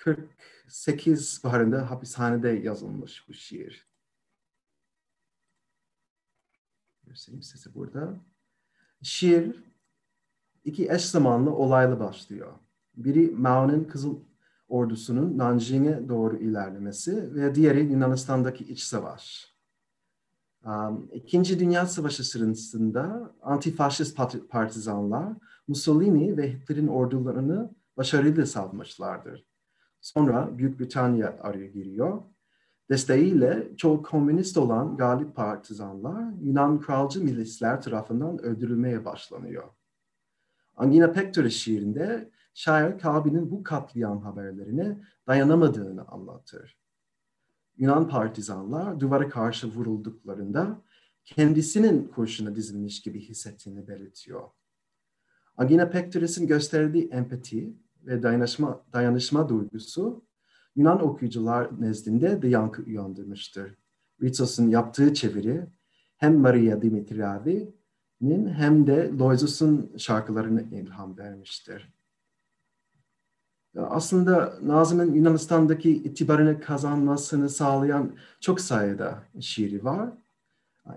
[0.05, 3.87] 1948 baharında hapishanede yazılmış bu şiir.
[7.03, 8.19] Göstereyim size burada.
[9.01, 9.63] Şiir
[10.65, 12.53] iki eş zamanlı olayla başlıyor.
[12.95, 14.19] Biri Mao'nun Kızıl
[14.67, 19.53] ordusunun Nanjing'e doğru ilerlemesi ve diğeri Yunanistan'daki iç savaş.
[20.65, 24.17] Um, İkinci Dünya Savaşı sırasında antifaşist
[24.49, 25.33] partizanlar
[25.67, 29.48] Mussolini ve Hitler'in ordularını başarıyla savmışlardır.
[30.01, 32.21] Sonra Büyük Britanya araya giriyor.
[32.89, 39.63] Desteğiyle çoğu komünist olan galip partizanlar Yunan kralcı milisler tarafından öldürülmeye başlanıyor.
[40.75, 44.97] Angina Pectoris şiirinde şair Kalbi'nin bu katliam haberlerine
[45.27, 46.77] dayanamadığını anlatır.
[47.77, 50.81] Yunan partizanlar duvara karşı vurulduklarında
[51.25, 54.49] kendisinin kurşuna dizilmiş gibi hissettiğini belirtiyor.
[55.57, 57.73] Angina Pectoris'in gösterdiği empati
[58.05, 60.23] ve dayanışma, dayanışma duygusu
[60.75, 63.75] Yunan okuyucular nezdinde de yankı uyandırmıştır.
[64.21, 65.65] Ritsos'un yaptığı çeviri
[66.17, 71.93] hem Maria Dimitriavi'nin hem de Loizos'un şarkılarını ilham vermiştir.
[73.77, 80.09] Aslında Nazım'ın Yunanistan'daki itibarını kazanmasını sağlayan çok sayıda şiiri var.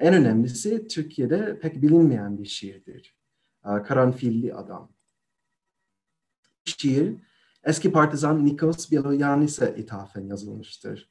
[0.00, 3.16] En önemlisi Türkiye'de pek bilinmeyen bir şiirdir.
[3.62, 4.88] Karanfilli Adam.
[6.64, 7.16] Şiir
[7.64, 11.10] eski partizan Nikos Beloyanis'e ithafen yazılmıştır.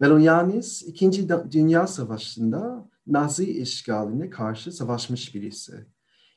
[0.00, 5.86] Beloyanis, İkinci Dünya Savaşı'nda Nazi işgaline karşı savaşmış birisi.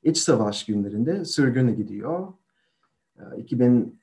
[0.03, 2.33] İç savaş günlerinde sürgüne gidiyor.
[3.37, 4.01] 2000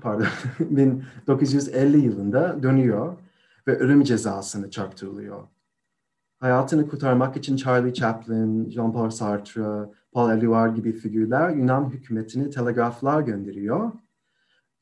[0.00, 0.26] pardon
[0.60, 3.16] 1950 yılında dönüyor
[3.66, 5.48] ve ölüm cezasını çarptırılıyor.
[6.38, 13.92] Hayatını kurtarmak için Charlie Chaplin, Jean-Paul Sartre, Paul Eluard gibi figürler Yunan hükümetine telegraflar gönderiyor.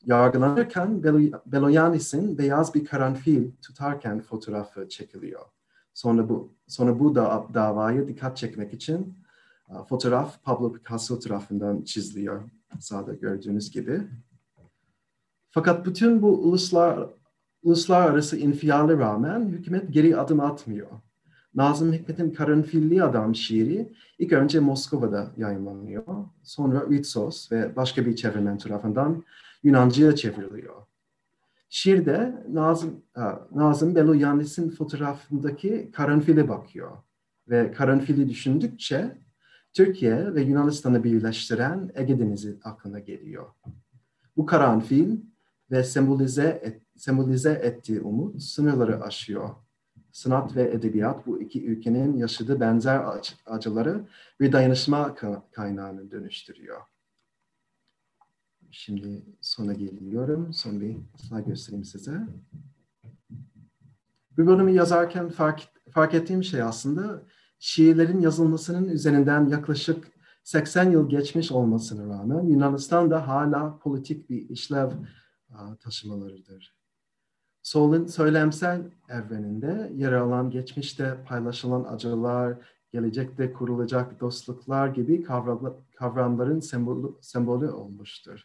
[0.05, 1.03] Yargılanırken
[1.45, 5.41] Beloyanis'in beyaz bir karanfil tutarken fotoğrafı çekiliyor.
[5.93, 9.13] Sonra bu sonra bu da, davaya dikkat çekmek için
[9.89, 12.41] fotoğraf Pablo Picasso tarafından çiziliyor.
[12.79, 14.01] Sağda gördüğünüz gibi.
[15.49, 17.09] Fakat bütün bu uluslar,
[17.63, 20.87] uluslararası infiale rağmen hükümet geri adım atmıyor.
[21.55, 26.03] Nazım Hikmet'in Karanfilli Adam şiiri ilk önce Moskova'da yayınlanıyor.
[26.43, 29.23] Sonra Ritsos ve başka bir çevirmen tarafından
[29.63, 30.75] Yunanca'ya çevriliyor.
[31.69, 33.01] Şiirde Nazım,
[33.55, 36.91] Nazım Beloyanis'in fotoğrafındaki karanfile bakıyor.
[37.49, 39.17] Ve karanfili düşündükçe
[39.73, 43.45] Türkiye ve Yunanistan'ı birleştiren Ege Denizi aklına geliyor.
[44.37, 45.17] Bu karanfil
[45.71, 49.49] ve sembolize, et, sembolize ettiği umut sınırları aşıyor
[50.13, 53.03] sanat ve edebiyat bu iki ülkenin yaşadığı benzer
[53.45, 54.07] acıları
[54.39, 55.15] bir dayanışma
[55.51, 56.81] kaynağını dönüştürüyor.
[58.71, 60.53] Şimdi sona geliyorum.
[60.53, 62.27] Son bir slide göstereyim size.
[64.37, 65.61] Bu bölümü yazarken fark,
[65.91, 67.23] fark ettiğim şey aslında
[67.59, 70.07] şiirlerin yazılmasının üzerinden yaklaşık
[70.43, 74.91] 80 yıl geçmiş olmasına rağmen Yunanistan'da hala politik bir işlev
[75.79, 76.82] taşımalarıdır.
[77.63, 82.57] Sol'un söylemsel evreninde yer alan geçmişte paylaşılan acılar,
[82.91, 85.23] gelecekte kurulacak dostluklar gibi
[85.95, 88.43] kavramların sembolü, sembolü olmuştur.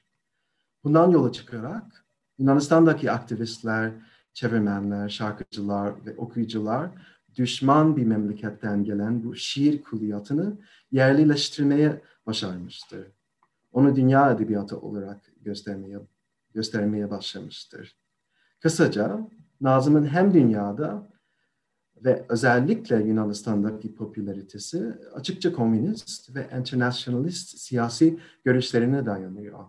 [0.84, 2.04] Bundan yola çıkarak
[2.38, 3.92] Yunanistan'daki aktivistler,
[4.32, 6.90] çevirmenler, şarkıcılar ve okuyucular
[7.36, 10.58] düşman bir memleketten gelen bu şiir kulliyatını
[10.92, 13.06] yerlileştirmeye başarmıştır.
[13.72, 15.98] Onu dünya edebiyatı olarak göstermeye,
[16.54, 17.96] göstermeye başlamıştır.
[18.60, 19.28] Kısaca
[19.60, 21.08] Nazım'ın hem dünyada
[22.04, 29.64] ve özellikle Yunanistan'daki popülaritesi açıkça komünist ve internationalist siyasi görüşlerine dayanıyor.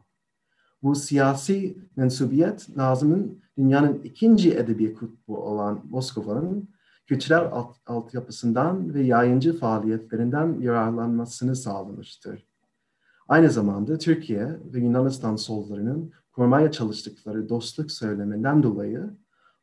[0.84, 6.70] Bu siyasi mensubiyet Nazım'ın dünyanın ikinci edebi kutbu olan Moskova'nın
[7.08, 12.46] kültürel alt, altyapısından ve yayıncı faaliyetlerinden yararlanmasını sağlamıştır.
[13.28, 19.10] Aynı zamanda Türkiye ve Yunanistan sollarının kurmaya çalıştıkları dostluk söyleminden dolayı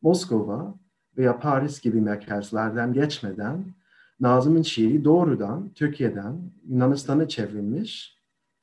[0.03, 0.75] Moskova
[1.17, 3.75] veya Paris gibi merkezlerden geçmeden
[4.21, 8.17] Nazım'ın şiiri doğrudan Türkiye'den Yunanistan'a çevrilmiş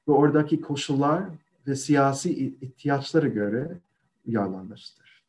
[0.08, 1.24] ve oradaki koşullar
[1.68, 3.80] ve siyasi ihtiyaçlara göre
[4.26, 5.24] uyarlanmıştır.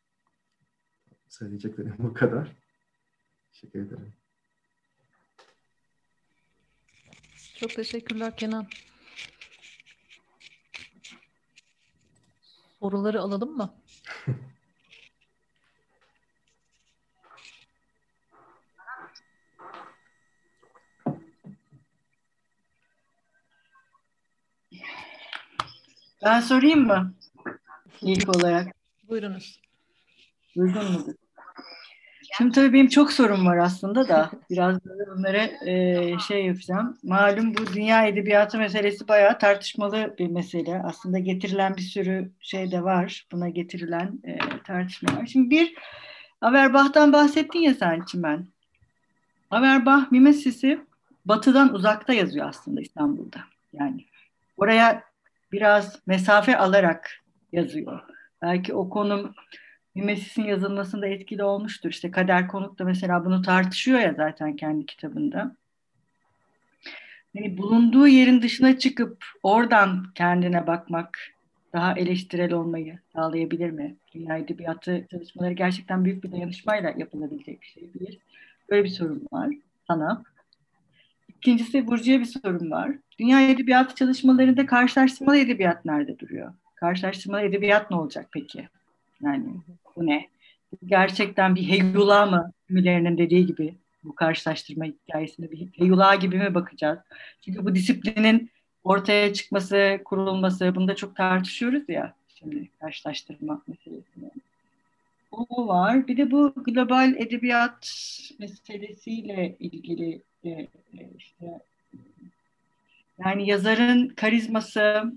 [1.29, 2.53] Söyleyeceklerim bu kadar.
[3.53, 4.13] Teşekkür ederim.
[7.57, 8.67] Çok teşekkürler Kenan.
[12.85, 13.75] Soruları alalım mı?
[26.25, 27.15] Ben sorayım mı?
[28.03, 28.75] İlk olarak.
[29.09, 29.61] Buyurunuz.
[30.57, 31.15] Duydun mu?
[32.37, 36.99] Şimdi tabii benim çok sorum var aslında da biraz böyle bunlara e, şey yapacağım.
[37.03, 40.83] Malum bu dünya edebiyatı meselesi bayağı tartışmalı bir mesele.
[40.85, 43.27] Aslında getirilen bir sürü şey de var.
[43.33, 45.27] Buna getirilen e, tartışma var.
[45.27, 45.75] Şimdi bir
[46.41, 48.47] Averbach'tan bahsettin ya sen Çimen.
[49.51, 50.81] Averbach Mimesis'i
[51.25, 53.39] batıdan uzakta yazıyor aslında İstanbul'da.
[53.73, 54.05] Yani
[54.57, 55.05] oraya
[55.53, 57.11] biraz mesafe alarak
[57.53, 58.01] yazıyor.
[58.43, 59.35] Belki o konum
[59.95, 61.91] Mimesis'in yazılmasında etkili olmuştur.
[61.91, 65.57] İşte Kader Konuk da mesela bunu tartışıyor ya zaten kendi kitabında.
[67.35, 71.19] Yani bulunduğu yerin dışına çıkıp oradan kendine bakmak
[71.73, 73.97] daha eleştirel olmayı sağlayabilir mi?
[74.15, 78.21] Dünya Edebiyatı çalışmaları gerçekten büyük bir dayanışmayla yapılabilecek bir şey değil.
[78.71, 79.51] Böyle bir sorun var
[79.87, 80.23] sana.
[81.29, 82.91] İkincisi Burcu'ya bir sorun var.
[83.19, 86.53] Dünya Edebiyatı çalışmalarında karşılaştırmalı edebiyat nerede duruyor?
[86.75, 88.69] Karşılaştırmalı edebiyat ne olacak peki?
[89.23, 89.45] Yani
[89.97, 90.29] bu ne?
[90.87, 92.53] Gerçekten bir heyula mı?
[92.67, 96.99] Kimilerinin dediği gibi bu karşılaştırma hikayesinde bir heyula gibi mi bakacağız?
[97.41, 98.51] Çünkü bu disiplinin
[98.85, 104.31] ortaya çıkması, kurulması bunu da çok tartışıyoruz ya şimdi karşılaştırma meselesini.
[105.33, 106.09] O var.
[106.09, 107.91] Bir de bu global edebiyat
[108.39, 110.69] meselesiyle ilgili e,
[111.19, 111.61] işte
[113.19, 115.13] yani yazarın karizması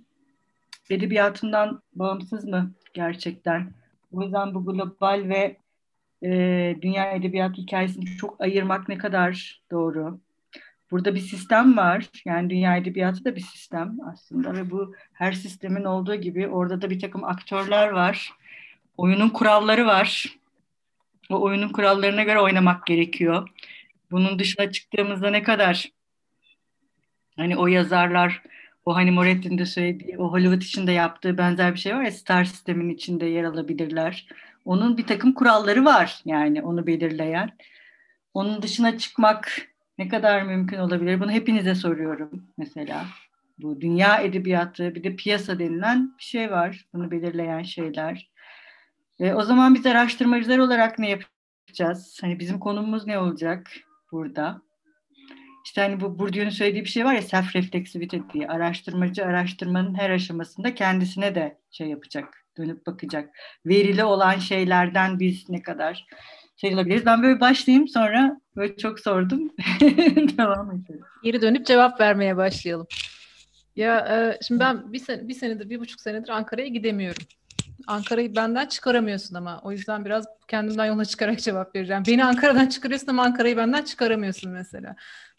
[0.90, 3.72] edebiyatından bağımsız mı gerçekten?
[4.12, 5.58] O yüzden bu global ve
[6.24, 6.30] e,
[6.82, 10.20] dünya edebiyat hikayesini çok ayırmak ne kadar doğru?
[10.92, 12.10] Burada bir sistem var.
[12.26, 16.90] Yani dünya edebiyatı da bir sistem aslında ve bu her sistemin olduğu gibi orada da
[16.90, 18.32] bir takım aktörler var.
[18.98, 20.38] Oyunun kuralları var.
[21.30, 23.50] O oyunun kurallarına göre oynamak gerekiyor.
[24.12, 25.92] Bunun dışına çıktığımızda ne kadar
[27.36, 28.44] hani o yazarlar
[28.88, 32.44] o hani Moretti'nin de söylediği, o Hollywood içinde yaptığı benzer bir şey var ya star
[32.44, 34.28] sistemin içinde yer alabilirler.
[34.66, 37.52] Onun bir takım kuralları var yani onu belirleyen.
[38.34, 39.52] Onun dışına çıkmak
[39.98, 41.20] ne kadar mümkün olabilir?
[41.20, 43.06] Bunu hepinize soruyorum mesela.
[43.60, 46.86] Bu dünya edebiyatı bir de piyasa denilen bir şey var.
[46.94, 48.32] Bunu belirleyen şeyler.
[49.20, 52.18] E, o zaman biz araştırmacılar olarak ne yapacağız?
[52.22, 53.72] Hani bizim konumuz ne olacak
[54.12, 54.62] burada?
[55.68, 58.48] İşte hani bu Bourdieu'nun söylediği bir şey var ya self reflexivity diye.
[58.48, 63.30] Araştırmacı araştırmanın her aşamasında kendisine de şey yapacak, dönüp bakacak.
[63.66, 66.06] Verili olan şeylerden biz ne kadar
[66.56, 67.06] sayılabiliriz?
[67.06, 69.50] Ben böyle başlayayım sonra böyle çok sordum.
[70.38, 71.02] Devam edelim.
[71.24, 72.88] Geri dönüp cevap vermeye başlayalım.
[73.76, 77.24] Ya e, şimdi ben bir, sene, bir senedir, bir buçuk senedir Ankara'ya gidemiyorum.
[77.88, 79.62] Ankara'yı benden çıkaramıyorsun ama.
[79.64, 82.04] O yüzden biraz kendimden yola çıkarak cevap vereceğim.
[82.08, 84.96] Beni Ankara'dan çıkarıyorsun ama Ankara'yı benden çıkaramıyorsun mesela.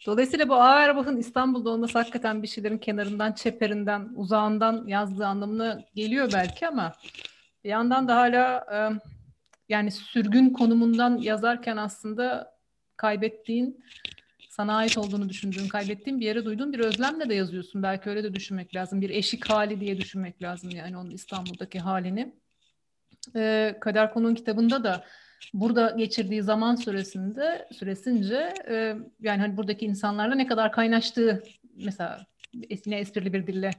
[0.07, 6.69] Dolayısıyla bu Auerbach'ın İstanbul'da olması hakikaten bir şeylerin kenarından, çeperinden, uzağından yazdığı anlamına geliyor belki
[6.69, 6.93] ama
[7.65, 8.67] bir yandan da hala
[9.69, 12.55] yani sürgün konumundan yazarken aslında
[12.97, 13.85] kaybettiğin
[14.59, 17.83] sana ait olduğunu düşündüğün, kaybettiğin bir yere duyduğun bir özlemle de yazıyorsun.
[17.83, 19.01] Belki öyle de düşünmek lazım.
[19.01, 22.35] Bir eşik hali diye düşünmek lazım yani onun İstanbul'daki halini.
[23.37, 25.05] Ee, Kader Konu'nun kitabında da
[25.55, 31.43] burada geçirdiği zaman süresinde süresince e, yani hani buradaki insanlarla ne kadar kaynaştığı
[31.75, 32.27] mesela
[32.87, 33.71] yine esprili bir dille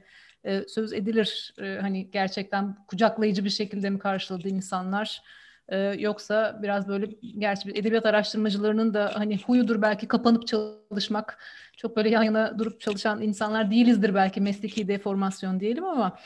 [0.44, 1.54] e, söz edilir.
[1.62, 5.22] E, hani gerçekten kucaklayıcı bir şekilde mi karşıladığı insanlar
[5.70, 7.06] ee, yoksa biraz böyle
[7.38, 11.38] gerçi edebiyat araştırmacılarının da hani huyudur belki kapanıp çalışmak.
[11.76, 16.18] Çok böyle yan yana durup çalışan insanlar değilizdir belki mesleki deformasyon diyelim ama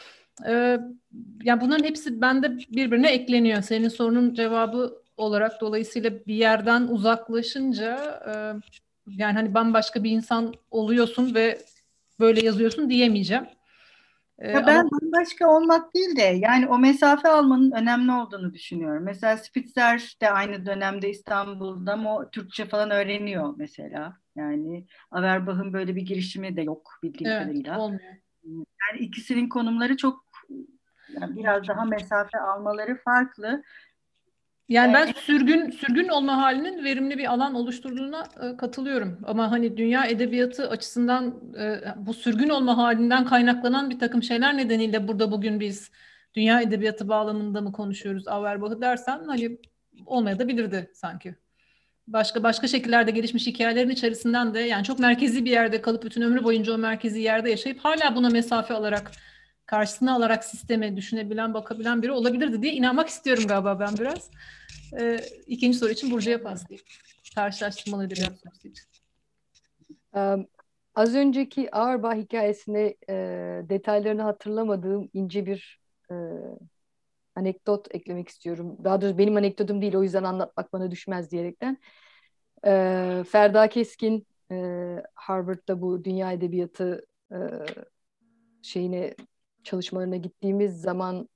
[0.47, 0.79] e,
[1.43, 3.63] yani bunların hepsi bende birbirine ekleniyor.
[3.63, 8.33] Senin sorunun cevabı olarak dolayısıyla bir yerden uzaklaşınca e,
[9.07, 11.59] yani hani bambaşka bir insan oluyorsun ve
[12.21, 13.45] böyle yazıyorsun diyemeyeceğim.
[14.39, 14.91] Ee, ya ben ama...
[15.21, 19.03] başka olmak değil de yani o mesafe almanın önemli olduğunu düşünüyorum.
[19.05, 24.17] Mesela Spitzer de aynı dönemde İstanbul'da ama Türkçe falan öğreniyor mesela.
[24.37, 27.79] Yani Averbach'ın böyle bir girişimi de yok bildiğim evet, kadarıyla.
[27.79, 28.15] Olmuyor.
[28.45, 30.25] Yani ikisinin konumları çok
[31.09, 33.63] yani biraz daha mesafe almaları farklı.
[34.69, 39.21] Yani ben sürgün sürgün olma halinin verimli bir alan oluşturduğuna e, katılıyorum.
[39.25, 45.09] Ama hani dünya edebiyatı açısından e, bu sürgün olma halinden kaynaklanan bir takım şeyler nedeniyle
[45.09, 45.91] burada bugün biz
[46.35, 49.59] dünya edebiyatı bağlamında mı konuşuyoruz Auerbach'ı dersen hani
[50.07, 51.35] olmaya da bilirdi sanki.
[52.07, 56.45] Başka başka şekillerde gelişmiş hikayelerin içerisinden de yani çok merkezi bir yerde kalıp bütün ömrü
[56.45, 59.11] boyunca o merkezi yerde yaşayıp hala buna mesafe alarak
[59.67, 64.31] karşısına alarak sisteme düşünebilen, bakabilen biri olabilirdi diye inanmak istiyorum galiba ben biraz.
[65.01, 66.87] Ee, ikinci soru için Burcu'ya paslayayım.
[67.35, 68.85] Karşılaştırmalı edebiyat sorusu için.
[70.15, 70.47] Um,
[70.95, 73.15] az önceki Auerbach hikayesinde e,
[73.69, 76.15] detaylarını hatırlamadığım ince bir e,
[77.37, 78.77] anekdot eklemek istiyorum.
[78.85, 81.79] Daha doğrusu benim anekdotum değil o yüzden anlatmak bana düşmez diyerekten.
[82.67, 84.57] E, Ferda Keskin e,
[85.15, 87.39] Harvard'da bu dünya edebiyatı e,
[88.63, 89.15] şeyine
[89.65, 91.29] çalışmalarına gittiğimiz zaman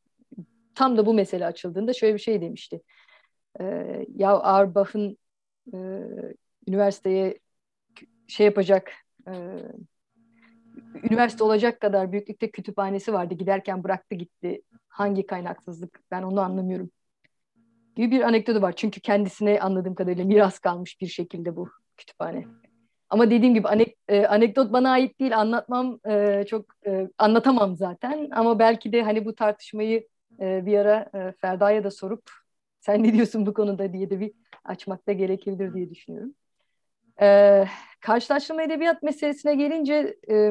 [0.75, 2.81] tam da bu mesele açıldığında şöyle bir şey demişti.
[3.61, 3.65] E,
[4.15, 5.19] ya Auerbach'ın
[5.75, 5.79] e,
[6.69, 7.39] üniversiteye
[8.29, 8.93] şey yapacak
[9.29, 9.33] e,
[11.11, 13.35] üniversite olacak kadar büyüklükte kütüphanesi vardı.
[13.35, 14.63] Giderken bıraktı gitti.
[14.89, 16.91] Hangi kaynaksızlık ben onu anlamıyorum.
[17.97, 18.73] Gibi bir anekdotu var.
[18.77, 22.47] Çünkü kendisine anladığım kadarıyla miras kalmış bir şekilde bu kütüphane.
[23.11, 25.39] Ama dediğim gibi anek, e, anekdot bana ait değil.
[25.39, 28.29] Anlatmam e, çok e, anlatamam zaten.
[28.31, 30.09] Ama belki de hani bu tartışmayı
[30.41, 32.31] e, bir ara e, Ferda'ya da sorup
[32.81, 34.33] sen ne diyorsun bu konuda diye de bir
[34.65, 36.35] açmak da gerekebilir diye düşünüyorum.
[37.21, 37.65] E,
[38.01, 40.51] karşılaştırma edebiyat meselesine gelince e,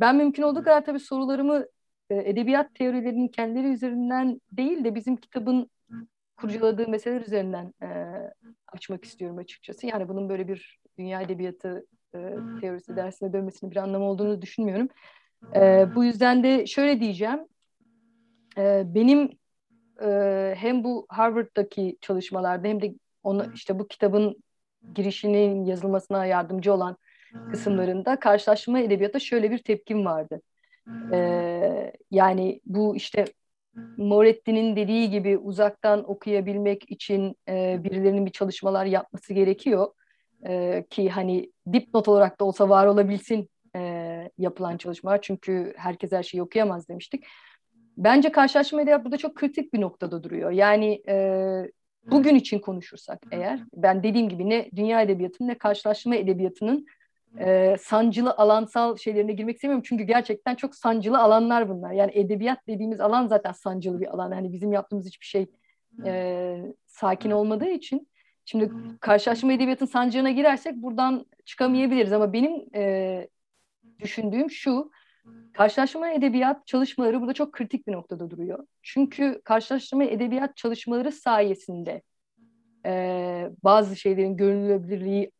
[0.00, 1.66] ben mümkün olduğu kadar tabii sorularımı
[2.10, 5.70] e, edebiyat teorilerinin kendileri üzerinden değil de bizim kitabın
[6.36, 7.88] kurcaladığı meseleler üzerinden e,
[8.68, 9.86] açmak istiyorum açıkçası.
[9.86, 14.88] Yani bunun böyle bir dünya edebiyatı e, teorisi dersine dönmesinin bir anlamı olduğunu düşünmüyorum.
[15.54, 17.40] E, bu yüzden de şöyle diyeceğim.
[18.58, 19.30] E, benim
[20.02, 24.42] e, hem bu Harvard'daki çalışmalarda hem de onu işte bu kitabın
[24.94, 26.96] girişinin yazılmasına yardımcı olan
[27.50, 30.40] kısımlarında karşılaşma edebiyata şöyle bir tepkim vardı.
[31.12, 33.24] Ee, yani bu işte
[33.96, 39.88] Moretti'nin dediği gibi uzaktan okuyabilmek için e, birilerinin bir çalışmalar yapması gerekiyor.
[40.48, 45.22] E, ki hani dipnot olarak da olsa var olabilsin e, yapılan çalışmalar.
[45.22, 47.24] Çünkü herkes her şeyi okuyamaz demiştik.
[47.96, 50.50] Bence karşılaşma edebiyat burada çok kritik bir noktada duruyor.
[50.50, 51.16] Yani e,
[52.10, 56.86] bugün için konuşursak eğer, ben dediğim gibi ne dünya edebiyatının ne karşılaşma edebiyatının
[57.38, 59.84] e, sancılı alansal şeylerine girmek istemiyorum.
[59.88, 61.92] Çünkü gerçekten çok sancılı alanlar bunlar.
[61.92, 64.32] Yani edebiyat dediğimiz alan zaten sancılı bir alan.
[64.32, 65.46] Yani bizim yaptığımız hiçbir şey
[66.04, 68.08] e, sakin olmadığı için.
[68.44, 72.12] Şimdi karşılaşma edebiyatın sancığına girersek buradan çıkamayabiliriz.
[72.12, 73.28] Ama benim e,
[74.00, 74.90] düşündüğüm şu,
[75.52, 78.66] karşılaşma edebiyat çalışmaları burada çok kritik bir noktada duruyor.
[78.82, 82.02] Çünkü karşılaşma edebiyat çalışmaları sayesinde
[82.86, 85.32] e, bazı şeylerin görünülebilirliği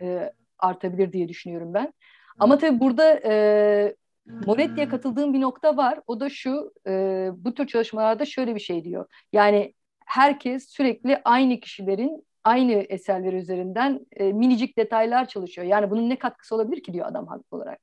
[0.00, 1.92] e, artabilir diye düşünüyorum ben.
[2.38, 3.94] Ama tabii burada e,
[4.26, 6.00] Moretti'ye katıldığım bir nokta var.
[6.06, 9.06] O da şu, e, bu tür çalışmalarda şöyle bir şey diyor.
[9.32, 9.74] Yani
[10.06, 15.66] herkes sürekli aynı kişilerin aynı eserleri üzerinden e, minicik detaylar çalışıyor.
[15.66, 17.80] Yani bunun ne katkısı olabilir ki diyor adam haklı olarak.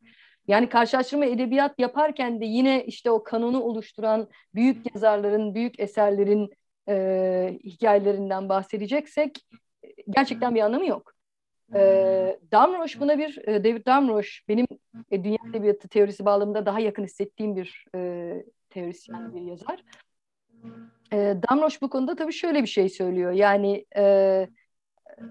[0.47, 6.49] Yani karşılaştırma edebiyat yaparken de yine işte o kanonu oluşturan büyük yazarların, büyük eserlerin
[6.89, 9.39] e, hikayelerinden bahsedeceksek
[10.09, 11.15] gerçekten bir anlamı yok.
[11.73, 14.67] E, Damrosch buna bir, e, David Damrosch benim
[15.11, 19.83] e, dünya edebiyatı teorisi bağlamında daha yakın hissettiğim bir e, teorisyen bir yazar.
[21.13, 23.31] E, Damrosch bu konuda tabii şöyle bir şey söylüyor.
[23.31, 24.03] Yani e,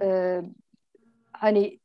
[0.03, 0.41] e,
[1.33, 1.81] hani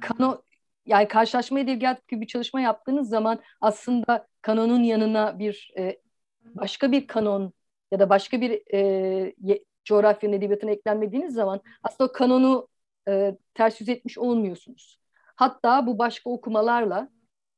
[0.00, 0.42] kano
[0.86, 6.00] yani karşılaşma edebiyat gibi bir çalışma yaptığınız zaman aslında kanonun yanına bir e,
[6.44, 7.52] başka bir kanon
[7.92, 12.68] ya da başka bir e, coğrafyanın edebiyatına eklenmediğiniz zaman aslında o kanonu
[13.08, 15.00] e, ters yüz etmiş olmuyorsunuz.
[15.36, 17.08] Hatta bu başka okumalarla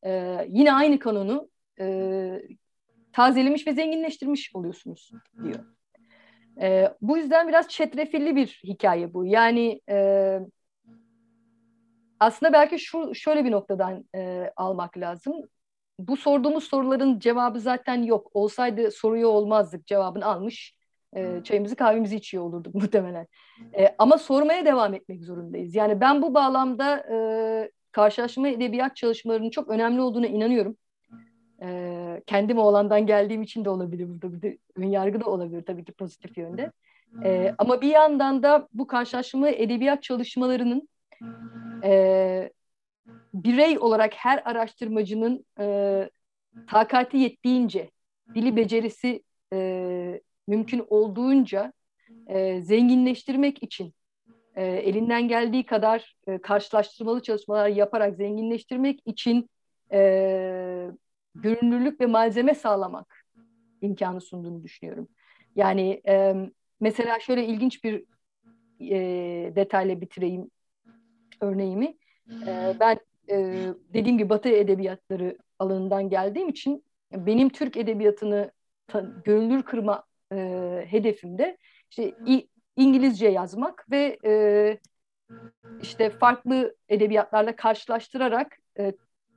[0.05, 1.49] e, yine aynı kanonu
[1.81, 2.43] e,
[3.13, 5.11] tazelemiş ve zenginleştirmiş oluyorsunuz
[5.45, 5.65] diyor.
[6.61, 9.27] E, bu yüzden biraz çetrefilli bir hikaye bu.
[9.27, 10.39] Yani e,
[12.21, 15.35] aslında belki şu şöyle bir noktadan e, almak lazım.
[15.99, 18.31] Bu sorduğumuz soruların cevabı zaten yok.
[18.35, 19.87] Olsaydı soruyu olmazdık.
[19.87, 20.77] Cevabını almış
[21.17, 23.27] e, çayımızı kahvemizi içiyor olurduk muhtemelen.
[23.79, 25.75] E, ama sormaya devam etmek zorundayız.
[25.75, 27.17] Yani ben bu bağlamda e,
[27.93, 30.77] karşılaşma edebiyat çalışmalarının çok önemli olduğuna inanıyorum.
[31.63, 34.33] E, kendim o alandan geldiğim için de olabilir burada.
[34.33, 36.73] Bir de ön yargı da olabilir tabii ki pozitif yönde.
[37.25, 40.89] E, ama bir yandan da bu karşılaşma edebiyat çalışmalarının
[41.85, 42.51] e,
[43.35, 46.11] birey olarak her araştırmacının e,
[46.69, 47.91] takati yettiğince,
[48.35, 51.73] dili becerisi e, mümkün olduğunca
[52.27, 53.95] e, zenginleştirmek için
[54.57, 59.51] e, elinden geldiği kadar e, karşılaştırmalı çalışmalar yaparak zenginleştirmek için
[59.93, 60.91] e,
[61.35, 63.25] görünürlük ve malzeme sağlamak
[63.81, 65.09] imkanı sunduğunu düşünüyorum.
[65.57, 66.35] Yani e,
[66.81, 68.05] mesela şöyle ilginç bir
[68.81, 70.51] e, detayla bitireyim
[71.41, 71.97] örneğimi.
[72.47, 72.99] E, ben
[73.31, 78.53] e, dediğim gibi Batı edebiyatları alanından geldiğim için benim Türk edebiyatını
[79.25, 80.37] görünür kırma e,
[80.89, 81.59] hedefimde
[81.91, 82.15] işte
[82.77, 84.79] İngilizce yazmak ve e,
[85.83, 88.93] işte farklı edebiyatlarla karşılaştırarak e,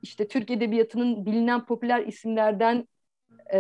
[0.06, 2.88] işte Türk edebiyatının bilinen popüler isimlerden
[3.54, 3.60] e,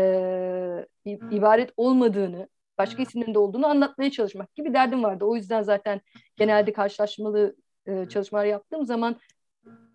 [1.06, 5.26] ibaret olmadığını, başka isimlerin de olduğunu anlatmaya çalışmak gibi derdim vardı.
[5.26, 6.02] O yüzden zaten
[6.38, 9.16] genelde karşılaşmalı e, çalışmalar yaptığım zaman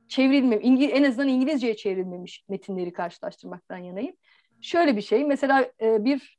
[0.08, 4.16] çevrilme, İngil en azından İngilizceye çevrilmemiş metinleri karşılaştırmaktan yanayım.
[4.60, 6.38] Şöyle bir şey, mesela e, bir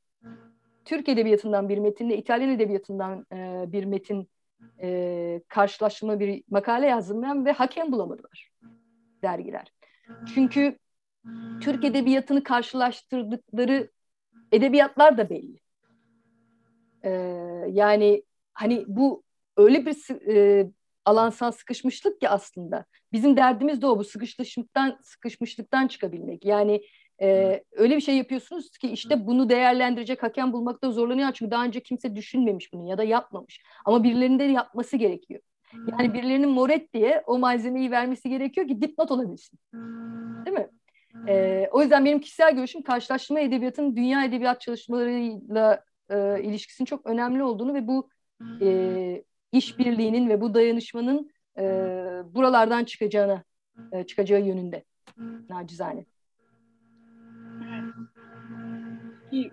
[0.84, 4.28] Türk edebiyatından bir metinle İtalyan edebiyatından e, bir metin
[4.82, 8.52] e, karşılaştırma bir makale yazdım ben ve hakem bulamadılar
[9.22, 9.72] dergiler.
[10.34, 10.78] Çünkü
[11.60, 13.90] Türk edebiyatını karşılaştırdıkları
[14.52, 15.60] edebiyatlar da belli.
[17.02, 17.10] E,
[17.68, 18.22] yani
[18.54, 19.22] hani bu
[19.56, 20.66] öyle bir e,
[21.04, 22.84] alansal sıkışmışlık ki aslında.
[23.12, 26.44] Bizim derdimiz de o bu sıkışmışlıktan sıkışmışlıktan çıkabilmek.
[26.44, 26.82] Yani
[27.22, 31.80] ee, öyle bir şey yapıyorsunuz ki işte bunu değerlendirecek hakem bulmakta zorlanıyor çünkü daha önce
[31.80, 33.62] kimse düşünmemiş bunu ya da yapmamış.
[33.84, 35.40] Ama birilerinin de yapması gerekiyor.
[35.72, 39.58] Yani birilerinin moret diye o malzemeyi vermesi gerekiyor ki dipnot olabilsin.
[40.44, 40.68] Değil mi?
[41.28, 47.42] Ee, o yüzden benim kişisel görüşüm karşılaştırma edebiyatının dünya edebiyat çalışmalarıyla e, ilişkisinin çok önemli
[47.42, 48.08] olduğunu ve bu
[48.60, 51.62] e, işbirliğinin ve bu dayanışmanın e,
[52.34, 53.44] buralardan çıkacağına
[53.92, 54.84] e, çıkacağı yönünde
[55.48, 56.04] nacizane.
[59.30, 59.50] Peki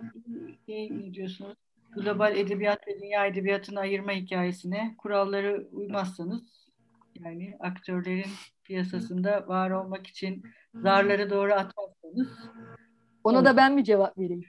[0.65, 1.57] şey ne diyorsunuz?
[1.95, 6.69] Global edebiyat ve dünya edebiyatını ayırma hikayesine kuralları uymazsanız
[7.15, 8.31] yani aktörlerin
[8.63, 12.27] piyasasında var olmak için zarları doğru atmazsanız
[13.23, 14.45] ona da ben mi cevap vereyim?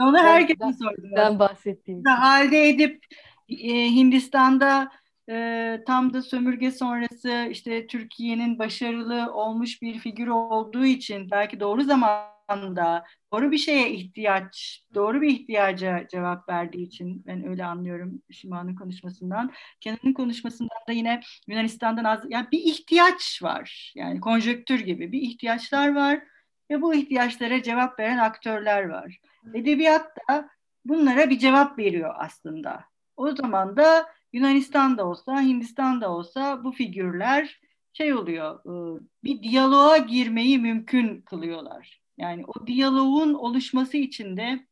[0.00, 1.10] Onu herkese sordum.
[1.16, 2.04] Ben bahsettiğim.
[2.04, 3.04] Halde edip
[3.48, 4.90] e, Hindistan'da
[5.28, 11.82] e, tam da sömürge sonrası işte Türkiye'nin başarılı olmuş bir figür olduğu için belki doğru
[11.82, 18.74] zamanda doğru bir şeye ihtiyaç, doğru bir ihtiyaca cevap verdiği için ben öyle anlıyorum Şiman'ın
[18.74, 19.52] konuşmasından.
[19.80, 23.92] Kenan'ın konuşmasından da yine Yunanistan'dan az, yani bir ihtiyaç var.
[23.96, 26.22] Yani konjöktür gibi bir ihtiyaçlar var
[26.70, 29.20] ve bu ihtiyaçlara cevap veren aktörler var.
[29.54, 30.48] Edebiyat da
[30.84, 32.84] bunlara bir cevap veriyor aslında.
[33.16, 37.60] O zaman da Yunanistan'da olsa, Hindistan'da olsa bu figürler
[37.92, 42.00] şey oluyor, ıı, bir diyaloğa girmeyi mümkün kılıyorlar.
[42.18, 44.66] Yani o diyaloğun oluşması için de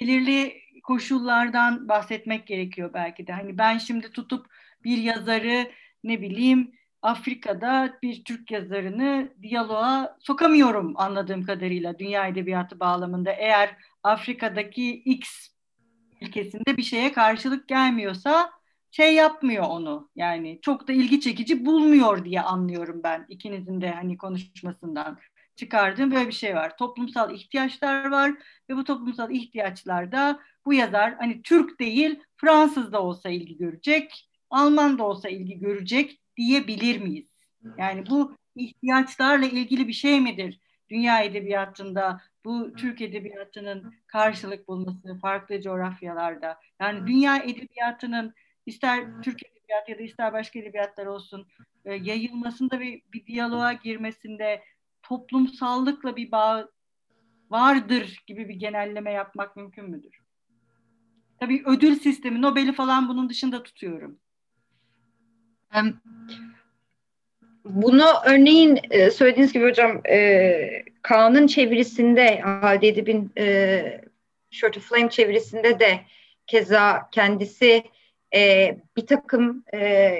[0.00, 3.32] belirli koşullardan bahsetmek gerekiyor belki de.
[3.32, 4.46] Hani ben şimdi tutup
[4.84, 5.70] bir yazarı
[6.04, 6.72] ne bileyim
[7.02, 13.32] Afrika'da bir Türk yazarını diyaloğa sokamıyorum anladığım kadarıyla dünya edebiyatı bağlamında.
[13.32, 15.53] Eğer Afrika'daki X
[16.20, 18.50] ülkesinde bir şeye karşılık gelmiyorsa
[18.90, 20.10] şey yapmıyor onu.
[20.16, 25.18] Yani çok da ilgi çekici bulmuyor diye anlıyorum ben ikinizin de hani konuşmasından
[25.56, 26.76] çıkardığım böyle bir şey var.
[26.76, 28.32] Toplumsal ihtiyaçlar var
[28.70, 34.98] ve bu toplumsal ihtiyaçlarda bu yazar hani Türk değil Fransız da olsa ilgi görecek, Alman
[34.98, 37.26] da olsa ilgi görecek diyebilir miyiz?
[37.78, 40.60] Yani bu ihtiyaçlarla ilgili bir şey midir?
[40.90, 46.58] Dünya edebiyatında bu Türk edebiyatının karşılık bulması farklı coğrafyalarda.
[46.80, 48.34] Yani dünya edebiyatının
[48.66, 51.46] ister Türk edebiyatı ya da ister başka edebiyatlar olsun
[51.84, 54.62] e, yayılmasında ve bir diyaloğa girmesinde
[55.02, 56.68] toplumsallıkla bir bağ
[57.50, 60.20] vardır gibi bir genelleme yapmak mümkün müdür?
[61.40, 64.18] Tabii ödül sistemi, Nobel'i falan bunun dışında tutuyorum.
[67.64, 74.00] Bunu örneğin e, söylediğiniz gibi hocam e, Kaan'ın çevirisinde Halide Edip'in e,
[74.50, 76.00] Short of Flame çevirisinde de
[76.46, 77.82] keza kendisi
[78.34, 80.18] e, bir takım e,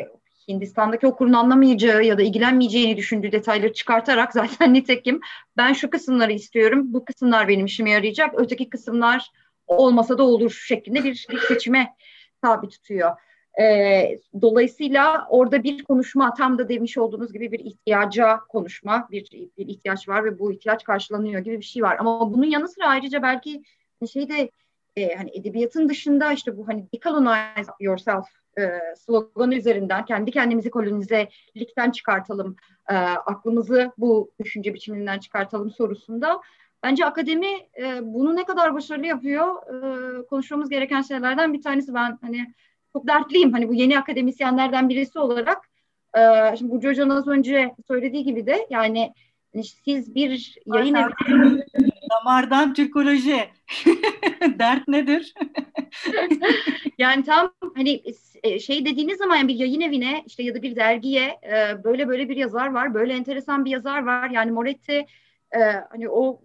[0.49, 5.21] Hindistan'daki okurun anlamayacağı ya da ilgilenmeyeceğini düşündüğü detayları çıkartarak zaten nitekim
[5.57, 9.31] ben şu kısımları istiyorum, bu kısımlar benim işime yarayacak, öteki kısımlar
[9.67, 11.95] olmasa da olur şeklinde bir, bir seçime
[12.43, 13.11] tabi tutuyor.
[13.61, 19.67] E, dolayısıyla orada bir konuşma tam da demiş olduğunuz gibi bir ihtiyaca konuşma, bir, bir
[19.67, 21.97] ihtiyaç var ve bu ihtiyaç karşılanıyor gibi bir şey var.
[22.01, 23.63] Ama bunun yanı sıra ayrıca belki
[24.13, 24.51] şeyde
[24.97, 28.25] e, hani edebiyatın dışında işte bu hani decolonize yourself
[28.59, 32.57] e, sloganı üzerinden kendi kendimizi kolonizelikten çıkartalım,
[32.91, 36.41] e, aklımızı bu düşünce biçiminden çıkartalım sorusunda
[36.83, 41.95] bence akademi e, bunu ne kadar başarılı yapıyor e, konuşmamız gereken şeylerden bir tanesi.
[41.95, 42.55] Ben hani
[42.95, 45.71] çok dertliyim hani bu yeni akademisyenlerden birisi olarak.
[46.17, 49.13] E, şimdi Burcu Hoca'nın az önce söylediği gibi de yani
[49.55, 51.65] hani siz bir yayın evi...
[52.11, 53.37] Damardan Türkoloji.
[54.59, 55.35] Dert nedir?
[56.99, 58.03] yani tam hani
[58.43, 62.09] e, şey dediğiniz zaman yani bir yayın evine işte ya da bir dergiye e, böyle
[62.09, 64.31] böyle bir yazar var, böyle enteresan bir yazar var.
[64.31, 65.07] Yani Moretti
[65.57, 65.61] e,
[65.91, 66.41] hani o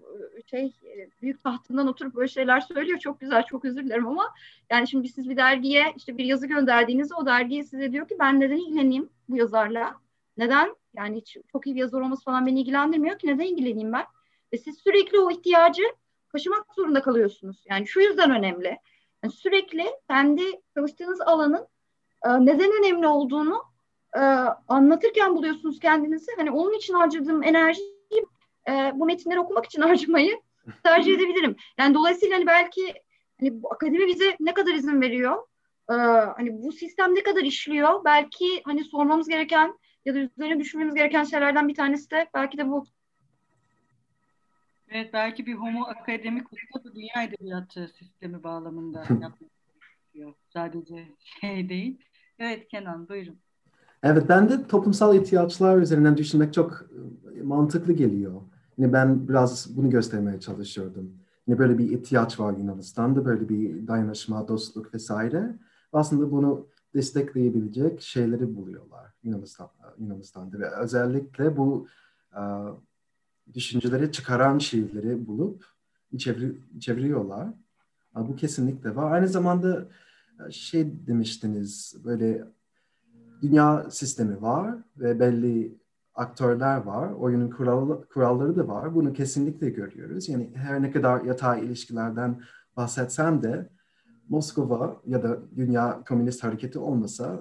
[0.50, 0.74] şey
[1.22, 3.00] büyük tahtından oturup böyle şeyler söylüyor.
[3.00, 4.34] Çok güzel, çok özür dilerim ama
[4.70, 8.40] yani şimdi siz bir dergiye işte bir yazı gönderdiğinizde o dergiye size diyor ki ben
[8.40, 9.96] neden ilgileneyim bu yazarla?
[10.38, 10.76] Neden?
[10.94, 14.06] Yani hiç, çok iyi bir yazar olması falan beni ilgilendirmiyor ki neden ilgileneyim ben?
[14.54, 15.84] Ve siz sürekli o ihtiyacı
[16.32, 17.66] taşımak zorunda kalıyorsunuz.
[17.70, 18.78] Yani şu yüzden önemli.
[19.24, 20.44] Yani sürekli kendi
[20.74, 21.68] çalıştığınız alanın
[22.26, 23.64] e, neden önemli olduğunu
[24.16, 24.20] e,
[24.68, 26.32] anlatırken buluyorsunuz kendinizi.
[26.38, 27.99] Hani onun için harcadığım enerjiyi
[28.70, 30.42] e, bu metinleri okumak için harcamayı
[30.84, 31.56] tercih edebilirim.
[31.78, 32.94] Yani dolayısıyla hani belki
[33.40, 35.44] hani bu akademi bize ne kadar izin veriyor?
[35.90, 35.94] Ee,
[36.36, 38.04] hani bu sistem ne kadar işliyor?
[38.06, 42.68] Belki hani sormamız gereken ya da üzerine düşünmemiz gereken şeylerden bir tanesi de belki de
[42.68, 42.86] bu.
[44.90, 50.34] Evet belki bir homo akademik da dünya edebiyatı sistemi bağlamında yapmak gerekiyor.
[50.54, 51.08] Sadece
[51.42, 52.06] şey değil.
[52.40, 53.40] Evet Kenan buyurun.
[54.04, 56.86] Evet ben de toplumsal ihtiyaçlar üzerinden düşünmek çok
[57.40, 58.42] e, mantıklı geliyor.
[58.78, 61.12] Yine ben biraz bunu göstermeye çalışıyordum.
[61.48, 65.56] Yine böyle bir ihtiyaç var Yunanistan'da, böyle bir dayanışma, dostluk vesaire.
[65.94, 69.70] Aslında bunu destekleyebilecek şeyleri buluyorlar Yunanistan,
[70.00, 71.88] Yunanistan'da ve özellikle bu
[72.36, 72.78] uh,
[73.54, 75.66] düşünceleri çıkaran şeyleri bulup
[76.18, 77.48] çevir, çeviriyorlar.
[78.16, 79.12] Bu kesinlikle var.
[79.12, 79.88] Aynı zamanda
[80.50, 82.48] şey demiştiniz böyle
[83.42, 85.80] dünya sistemi var ve belli
[86.16, 88.96] aktörler var, oyunun kural, kuralları da var.
[88.96, 90.30] Bunu kesinlikle görüyoruz.
[90.30, 92.42] Yani her ne kadar yatay ilişkilerden
[92.78, 93.70] bahsetsem de
[94.30, 97.40] Moskova ya da Dünya Komünist Hareketi olmasa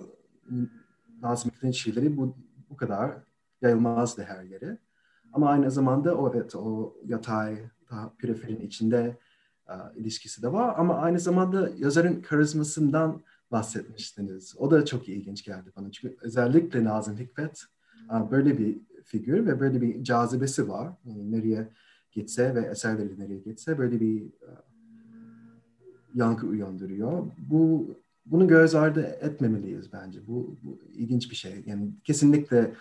[1.23, 2.37] Nazım Hikmet'in şiirleri bu,
[2.71, 3.11] bu kadar
[3.63, 4.79] yayılmazdı her yere.
[5.33, 7.59] Ama aynı zamanda o evet o yatay,
[7.91, 9.17] daha periferin içinde
[9.69, 10.75] uh, ilişkisi de var.
[10.79, 13.21] Ama aynı zamanda yazarın karizmasından
[13.51, 14.55] bahsetmiştiniz.
[14.59, 15.91] O da çok ilginç geldi bana.
[15.91, 17.63] Çünkü özellikle Nazım Hikmet
[18.31, 20.93] böyle bir figür ve böyle bir cazibesi var.
[21.05, 21.69] Yani nereye
[22.13, 24.23] gitse ve eserleri nereye gitse böyle bir
[26.15, 27.27] yankı uyandırıyor.
[27.39, 27.95] Bu
[28.27, 30.27] bunu göz ardı etmemeliyiz bence.
[30.27, 31.63] Bu, bu ilginç bir şey.
[31.67, 32.75] Yani kesinlikle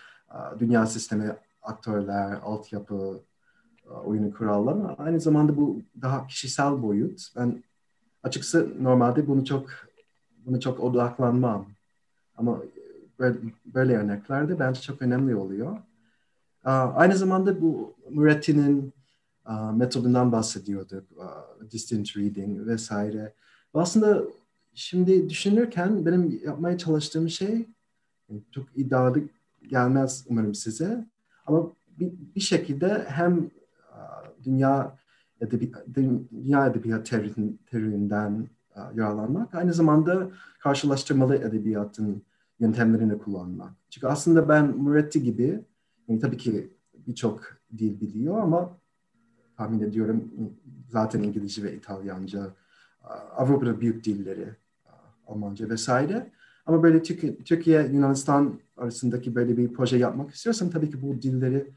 [0.58, 3.20] dünya sistemi, aktörler, altyapı,
[4.04, 7.20] oyunu kurallar ama aynı zamanda bu daha kişisel boyut.
[7.36, 7.64] Ben
[8.22, 9.70] açıkçası normalde bunu çok
[10.46, 11.66] bunu çok odaklanmam.
[12.36, 12.62] Ama
[13.74, 15.78] böyle, örneklerde bence çok önemli oluyor.
[16.64, 18.92] Aynı zamanda bu Muretti'nin
[19.74, 21.04] metodundan bahsediyorduk.
[21.70, 23.32] Distant reading vesaire.
[23.74, 24.22] Aslında
[24.74, 27.66] şimdi düşünürken benim yapmaya çalıştığım şey
[28.52, 29.20] çok iddialı
[29.68, 31.06] gelmez umarım size.
[31.46, 33.50] Ama bir, bir şekilde hem
[34.44, 34.98] dünya
[35.40, 37.10] edebi, dünya edebiyat
[37.70, 38.48] teorinden
[38.94, 40.30] yararlanmak aynı zamanda
[40.60, 42.22] karşılaştırmalı edebiyatın
[42.60, 43.72] yöntemlerini kullanmak.
[43.90, 45.60] Çünkü aslında ben Muretti gibi
[46.08, 46.70] yani tabii ki
[47.06, 47.40] birçok
[47.78, 48.78] dil biliyor ama
[49.56, 50.24] tahmin ediyorum
[50.88, 52.54] zaten İngilizce ve İtalyanca,
[53.36, 54.48] Avrupa'da büyük dilleri,
[55.26, 56.30] Almanca vesaire.
[56.66, 61.70] Ama böyle Türkiye, Yunanistan arasındaki böyle bir proje yapmak istiyorsan tabii ki bu dilleri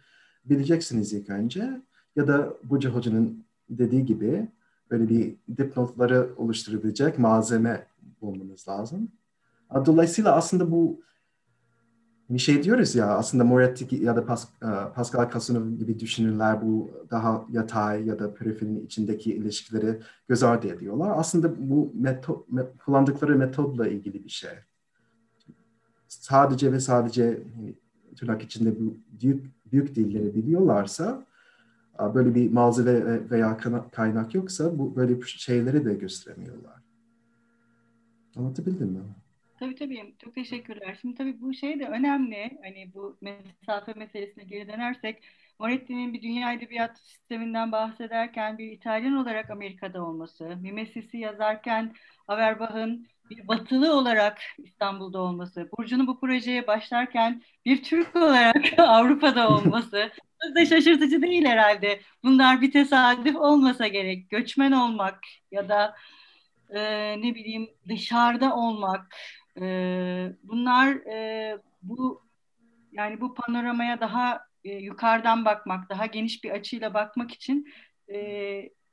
[0.46, 1.82] bileceksiniz ilk önce.
[2.16, 4.48] Ya da Burcu Hoca'nın dediği gibi
[4.92, 7.88] böyle bir dipnotları oluşturabilecek malzeme
[8.22, 9.12] bulmanız lazım.
[9.86, 11.02] Dolayısıyla aslında bu
[12.30, 17.46] bir şey diyoruz ya aslında Moretti ya da e, Pascal Casanova gibi düşünürler bu daha
[17.50, 21.12] yatay ya da periferinin içindeki ilişkileri göz ardı ediyorlar.
[21.16, 22.46] Aslında bu meto,
[22.86, 24.52] kullandıkları metodla ilgili bir şey.
[26.08, 27.74] Sadece ve sadece hani,
[28.16, 31.26] tırnak içinde bu büyük, büyük dilleri biliyorlarsa
[32.00, 33.58] böyle bir malzeme veya
[33.92, 36.82] kaynak yoksa bu böyle şeyleri de gösteremiyorlar.
[38.36, 39.00] Anlatabildim mi?
[39.60, 40.14] Tabii tabii.
[40.24, 40.98] Çok teşekkürler.
[41.02, 42.60] Şimdi tabii bu şey de önemli.
[42.64, 45.24] Hani bu mesafe meselesine geri dönersek
[45.60, 51.94] Moretti'nin bir dünya edebiyat sisteminden bahsederken bir İtalyan olarak Amerika'da olması, Mimesis'i yazarken
[52.28, 60.12] Averbach'ın bir batılı olarak İstanbul'da olması, Burcu'nun bu projeye başlarken bir Türk olarak Avrupa'da olması
[60.56, 62.02] da şaşırtıcı değil herhalde.
[62.24, 64.30] Bunlar bir tesadüf olmasa gerek.
[64.30, 65.20] Göçmen olmak
[65.52, 65.96] ya da
[66.70, 66.82] e,
[67.22, 69.16] ne bileyim dışarıda olmak,
[69.62, 69.64] e,
[70.44, 72.24] bunlar e, bu
[72.92, 77.68] yani bu panoramaya daha e, yukarıdan bakmak, daha geniş bir açıyla bakmak için
[78.14, 78.18] e,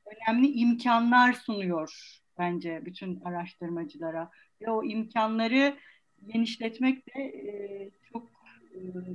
[0.07, 4.31] önemli imkanlar sunuyor bence bütün araştırmacılara.
[4.61, 5.77] Ve o imkanları
[6.27, 8.38] genişletmek de e, çok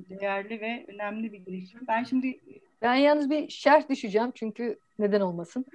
[0.09, 1.79] değerli ve önemli bir girişim.
[1.87, 2.39] Ben şimdi
[2.81, 5.65] ben yalnız bir şerh düşeceğim çünkü neden olmasın.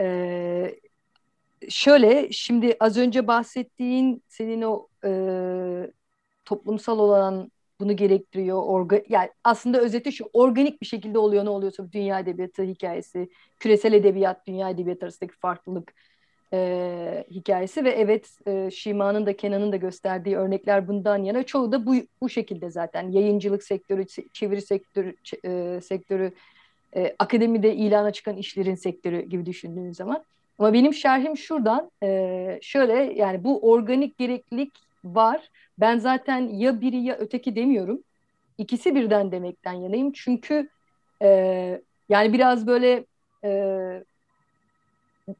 [0.00, 0.74] Ee,
[1.68, 5.10] şöyle şimdi az önce bahsettiğin senin o e,
[6.44, 7.50] toplumsal olan
[7.80, 8.62] bunu gerektiriyor.
[8.62, 13.28] Orga, yani aslında özeti şu organik bir şekilde oluyor ne oluyorsa dünya edebiyatı hikayesi,
[13.58, 15.94] küresel edebiyat, dünya edebiyatı arasındaki farklılık
[16.52, 21.86] e, hikayesi ve evet e, Şima'nın da Kenan'ın da gösterdiği örnekler bundan yana çoğu da
[21.86, 25.14] bu, bu şekilde zaten yayıncılık sektörü, çeviri sektörü,
[25.44, 26.32] e, sektörü
[26.96, 30.24] e, akademide ilana çıkan işlerin sektörü gibi düşündüğünüz zaman.
[30.58, 34.72] Ama benim şerhim şuradan e, şöyle yani bu organik gereklilik
[35.04, 35.50] var.
[35.78, 38.02] Ben zaten ya biri ya öteki demiyorum.
[38.58, 40.12] İkisi birden demekten yanayım.
[40.12, 40.68] Çünkü
[41.22, 43.04] e, yani biraz böyle
[43.44, 43.50] e,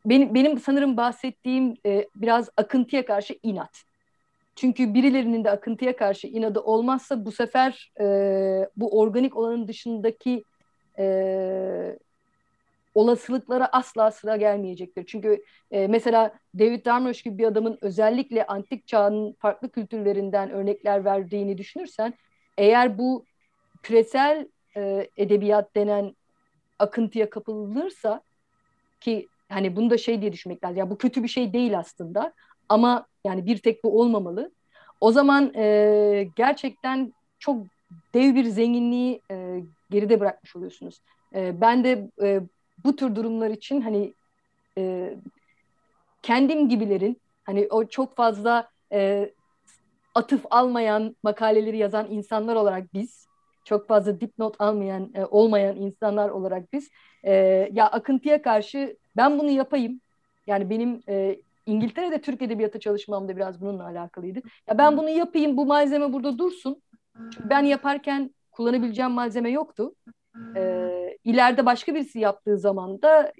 [0.06, 3.82] benim, benim sanırım bahsettiğim e, biraz akıntıya karşı inat.
[4.56, 8.04] Çünkü birilerinin de akıntıya karşı inadı olmazsa bu sefer e,
[8.76, 10.44] bu organik olanın dışındaki
[10.98, 11.98] e,
[12.94, 15.06] olasılıklara asla sıra gelmeyecektir.
[15.06, 21.58] Çünkü e, mesela David Darmrosh gibi bir adamın özellikle antik çağın farklı kültürlerinden örnekler verdiğini
[21.58, 22.14] düşünürsen
[22.58, 23.24] eğer bu
[23.82, 26.16] küresel e, edebiyat denen
[26.78, 28.22] akıntıya kapılırsa
[29.00, 30.76] ki hani bunu da şey diye düşünmek lazım.
[30.76, 32.32] Ya bu kötü bir şey değil aslında
[32.68, 34.50] ama yani bir tek bu olmamalı.
[35.00, 37.66] O zaman e, gerçekten çok
[38.14, 41.00] dev bir zenginliği e, geride bırakmış oluyorsunuz.
[41.34, 42.40] E, ben de e,
[42.84, 44.14] bu tür durumlar için hani
[44.78, 45.14] e,
[46.22, 49.30] kendim gibilerin hani o çok fazla e,
[50.14, 53.26] atıf almayan makaleleri yazan insanlar olarak biz
[53.64, 56.90] çok fazla dipnot almayan e, olmayan insanlar olarak biz
[57.24, 57.32] e,
[57.72, 60.00] ya akıntıya karşı ben bunu yapayım
[60.46, 64.40] yani benim e, İngiltere'de Türk edebiyatı çalışmam da biraz bununla alakalıydı.
[64.68, 66.82] Ya ben bunu yapayım bu malzeme burada dursun.
[67.34, 69.94] Çünkü ben yaparken kullanabileceğim malzeme yoktu.
[70.56, 70.90] E,
[71.24, 73.32] ileride başka birisi yaptığı zaman da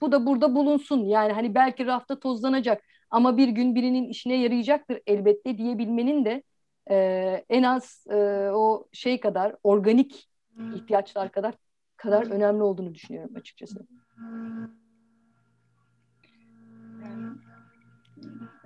[0.00, 1.04] bu da burada bulunsun.
[1.04, 6.42] Yani hani belki rafta tozlanacak ama bir gün birinin işine yarayacaktır elbette diyebilmenin de
[6.90, 6.96] e,
[7.48, 8.16] en az e,
[8.52, 10.28] o şey kadar organik
[10.74, 11.54] ihtiyaçlar kadar
[11.96, 13.86] kadar önemli olduğunu düşünüyorum açıkçası.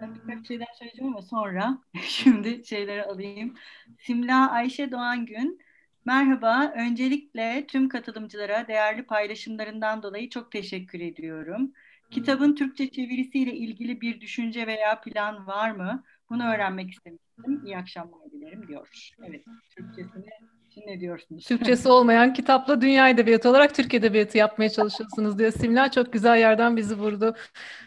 [0.03, 3.55] Birkaç şeyden söyleyeceğim ama sonra şimdi şeyleri alayım.
[3.99, 5.61] Simla Ayşe Doğan Gün
[6.05, 11.73] Merhaba, öncelikle tüm katılımcılara değerli paylaşımlarından dolayı çok teşekkür ediyorum.
[12.11, 16.05] Kitabın Türkçe çevirisiyle ilgili bir düşünce veya plan var mı?
[16.31, 17.67] Bunu öğrenmek istemiştim.
[17.67, 18.89] İyi akşamlar dilerim diyor.
[19.23, 19.45] Evet,
[19.77, 20.27] Türkçesini
[20.73, 21.45] için ne diyorsunuz?
[21.45, 25.53] Türkçesi olmayan kitapla dünya edebiyatı olarak Türk edebiyatı yapmaya çalışıyorsunuz diyor.
[25.53, 27.35] Simla çok güzel yerden bizi vurdu.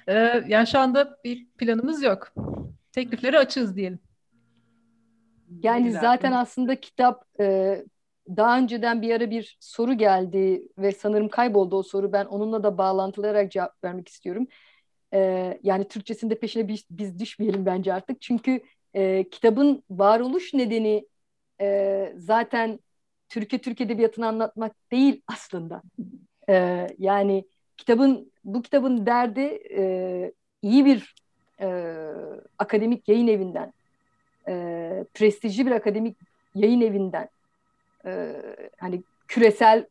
[0.07, 2.34] Ee, yani şu anda bir planımız yok.
[2.91, 3.99] Teklifleri açığız diyelim.
[5.64, 7.78] Yani zaten aslında kitap e,
[8.30, 12.14] daha önceden bir ara bir soru geldi ve sanırım kayboldu o soru.
[12.14, 14.48] Ben onunla da bağlantılayarak cevap vermek istiyorum.
[15.14, 18.22] Ee, yani Türkçesinde peşine biz, biz düşmeyelim bence artık.
[18.22, 18.62] Çünkü
[18.94, 21.06] e, kitabın varoluş nedeni
[21.61, 22.80] e, zaten
[23.30, 25.82] Türkiye Türk Edebiyatı'nı anlatmak değil aslında.
[26.49, 27.45] E, yani
[27.77, 31.15] kitabın bu kitabın derdi e, iyi bir
[31.61, 31.98] e,
[32.60, 33.73] akademik yayın evinden,
[34.48, 36.18] e, prestijli bir akademik
[36.56, 37.30] yayın evinden
[38.06, 38.36] e,
[38.77, 39.86] hani küresel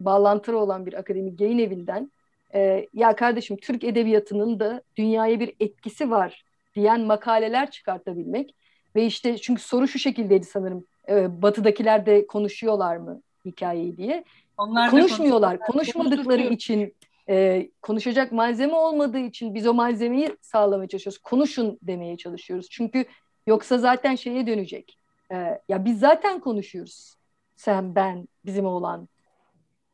[0.00, 2.10] bağlantılı olan bir akademik yayın evinden
[2.54, 8.54] e, ya kardeşim Türk edebiyatının da dünyaya bir etkisi var diyen makaleler çıkartabilmek
[8.96, 14.24] ve işte çünkü soru şu şekildeydi sanırım e, batıdakiler de konuşuyorlar mı hikayeyi diye.
[14.58, 15.58] Onlar konuşmuyorlar.
[15.58, 16.94] Konuşmadıkları için
[17.28, 21.18] e, konuşacak malzeme olmadığı için biz o malzemeyi sağlamaya çalışıyoruz.
[21.18, 22.66] Konuşun demeye çalışıyoruz.
[22.70, 23.04] Çünkü
[23.46, 24.98] yoksa zaten şeye dönecek.
[25.32, 27.16] E, ya biz zaten konuşuyoruz
[27.56, 29.08] sen, ben, bizim oğlan.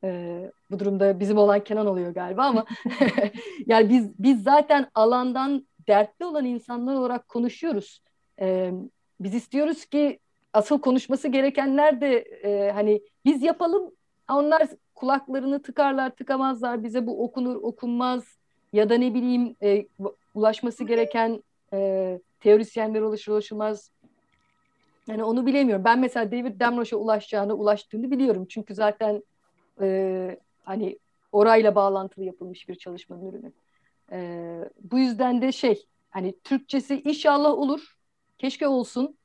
[0.05, 2.65] Ee, bu durumda bizim olan Kenan oluyor galiba ama
[3.67, 8.03] yani biz biz zaten alandan dertli olan insanlar olarak konuşuyoruz.
[8.41, 8.73] Ee,
[9.21, 10.19] biz istiyoruz ki
[10.53, 13.91] asıl konuşması gerekenler de e, hani biz yapalım
[14.31, 18.39] onlar kulaklarını tıkarlar tıkamazlar bize bu okunur okunmaz
[18.73, 19.87] ya da ne bileyim e,
[20.35, 21.43] ulaşması gereken
[21.73, 23.91] e, teorisyenler ulaşır ulaşılmaz
[25.09, 25.85] yani onu bilemiyorum.
[25.85, 28.47] Ben mesela David Damroş'a ulaşacağını, ulaştığını biliyorum.
[28.49, 29.23] Çünkü zaten
[29.81, 30.99] e, hani
[31.33, 33.53] orayla bağlantılı yapılmış bir çalışmanın ürünü.
[34.13, 37.97] E, bu yüzden de şey, hani Türkçesi inşallah olur.
[38.39, 39.18] Keşke olsun.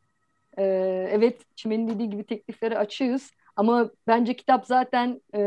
[0.57, 0.63] E,
[1.11, 3.31] evet, Çimen'in dediği gibi teklifleri açığız.
[3.55, 5.39] Ama bence kitap zaten e,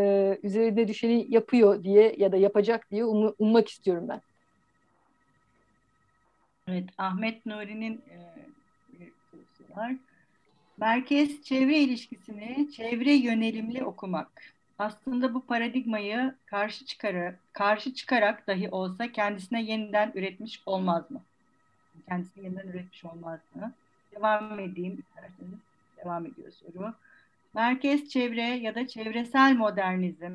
[0.42, 4.20] üzerinde düşeni yapıyor diye ya da yapacak diye um, ummak istiyorum ben.
[6.68, 8.18] Evet, Ahmet Nuri'nin e,
[8.92, 9.12] bir
[9.76, 9.92] var.
[10.78, 14.42] Merkez çevre ilişkisini çevre yönelimli okumak.
[14.78, 21.20] Aslında bu paradigmayı karşı çıkarak, karşı çıkarak dahi olsa kendisine yeniden üretmiş olmaz mı?
[22.08, 23.72] Kendisini yeniden üretmiş olmaz mı?
[24.16, 25.59] Devam edeyim isterseniz.
[26.05, 26.94] Devam ediyor soru.
[27.55, 30.32] Merkez çevre ya da çevresel modernizm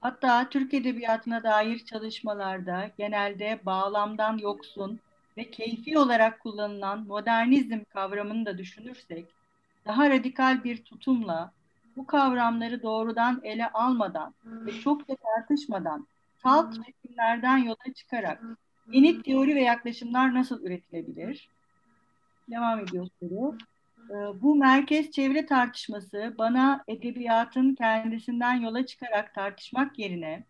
[0.00, 5.00] hatta Türk Edebiyatı'na dair çalışmalarda genelde bağlamdan yoksun
[5.36, 9.36] ve keyfi olarak kullanılan modernizm kavramını da düşünürsek
[9.86, 11.52] daha radikal bir tutumla
[11.96, 14.34] bu kavramları doğrudan ele almadan
[14.66, 16.08] ve çok da tartışmadan
[16.42, 18.44] salt çekimlerden yola çıkarak
[18.86, 21.50] yeni teori ve yaklaşımlar nasıl üretilebilir?
[22.50, 23.58] Devam ediyor soru.
[24.10, 30.44] Ee, bu merkez çevre tartışması bana edebiyatın kendisinden yola çıkarak tartışmak yerine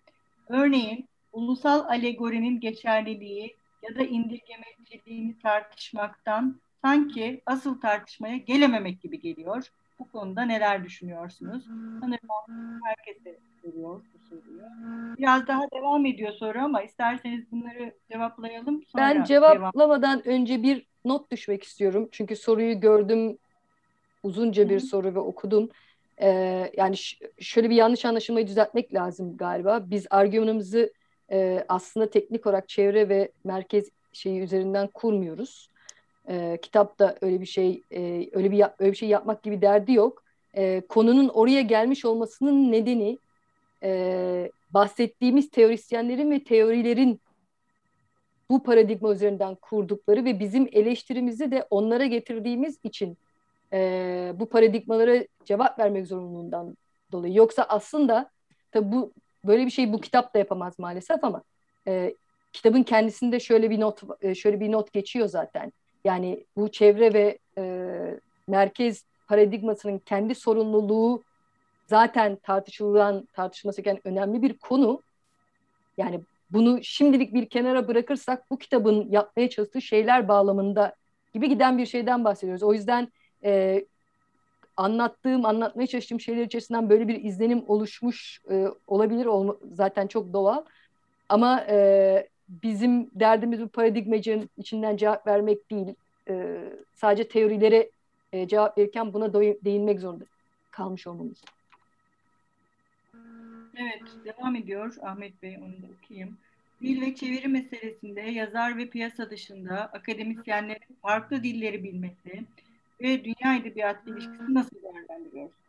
[0.48, 9.72] örneğin ulusal alegorinin geçerliliği ya da indirgemeciliğini tartışmaktan sanki asıl tartışmaya gelememek gibi geliyor.
[9.98, 11.64] Bu konuda neler düşünüyorsunuz?
[12.00, 12.28] Sanırım
[12.84, 14.62] herkese soruyor bu soruyu.
[15.18, 18.82] Biraz daha devam ediyor soru ama isterseniz bunları cevaplayalım.
[18.86, 20.36] Sonra ben cevaplamadan devam.
[20.36, 22.08] önce bir not düşmek istiyorum.
[22.12, 23.38] Çünkü soruyu gördüm.
[24.22, 24.80] Uzunca bir Hı.
[24.80, 25.68] soru ve okudum.
[26.22, 26.96] Ee, yani
[27.40, 29.84] şöyle bir yanlış anlaşılmayı düzeltmek lazım galiba.
[29.90, 30.92] Biz argümanımızı
[31.32, 35.68] e, aslında teknik olarak çevre ve merkez şeyi üzerinden kurmuyoruz.
[36.28, 40.22] E, kitapta öyle bir şey e, öyle bir öyle bir şey yapmak gibi derdi yok.
[40.56, 43.18] E, konunun oraya gelmiş olmasının nedeni
[43.82, 47.20] e, bahsettiğimiz teorisyenlerin ve teorilerin
[48.50, 53.16] bu paradigma üzerinden kurdukları ve bizim eleştirimizi de onlara getirdiğimiz için
[53.72, 56.76] e, bu paradigmalara cevap vermek zorunluluğundan
[57.12, 57.34] dolayı.
[57.34, 58.30] Yoksa aslında
[58.72, 59.12] tabi bu
[59.44, 61.42] böyle bir şey bu kitap da yapamaz maalesef ama
[61.86, 62.14] e,
[62.52, 65.72] kitabın kendisinde şöyle bir not e, şöyle bir not geçiyor zaten.
[66.04, 67.94] Yani bu çevre ve e,
[68.48, 71.22] merkez paradigmasının kendi sorumluluğu
[71.86, 75.02] zaten tartışılan tartışması gereken önemli bir konu.
[75.98, 76.20] Yani
[76.50, 80.94] bunu şimdilik bir kenara bırakırsak bu kitabın yapmaya çalıştığı şeyler bağlamında
[81.34, 82.62] gibi giden bir şeyden bahsediyoruz.
[82.62, 83.08] O yüzden
[83.44, 83.84] e,
[84.76, 89.26] anlattığım, anlatmaya çalıştığım şeyler içerisinden böyle bir izlenim oluşmuş e, olabilir.
[89.26, 90.64] Olma, zaten çok doğal.
[91.28, 95.94] Ama e, bizim derdimiz bu paradigmacının içinden cevap vermek değil.
[96.28, 96.60] E,
[96.94, 97.90] sadece teorilere
[98.32, 100.24] e, cevap verirken buna değinmek zorunda
[100.70, 101.42] kalmış olmamız.
[103.80, 106.36] Evet, devam ediyor Ahmet Bey, onu da okuyayım.
[106.82, 112.44] Dil ve çeviri meselesinde yazar ve piyasa dışında akademisyenlerin farklı dilleri bilmesi,
[113.02, 115.60] ve dünya edebiyatı ilişkisini nasıl değerlendiriyorsunuz?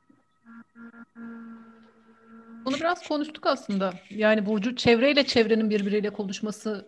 [2.65, 3.93] Bunu biraz konuştuk aslında.
[4.09, 6.87] Yani Burcu çevreyle çevrenin birbiriyle konuşması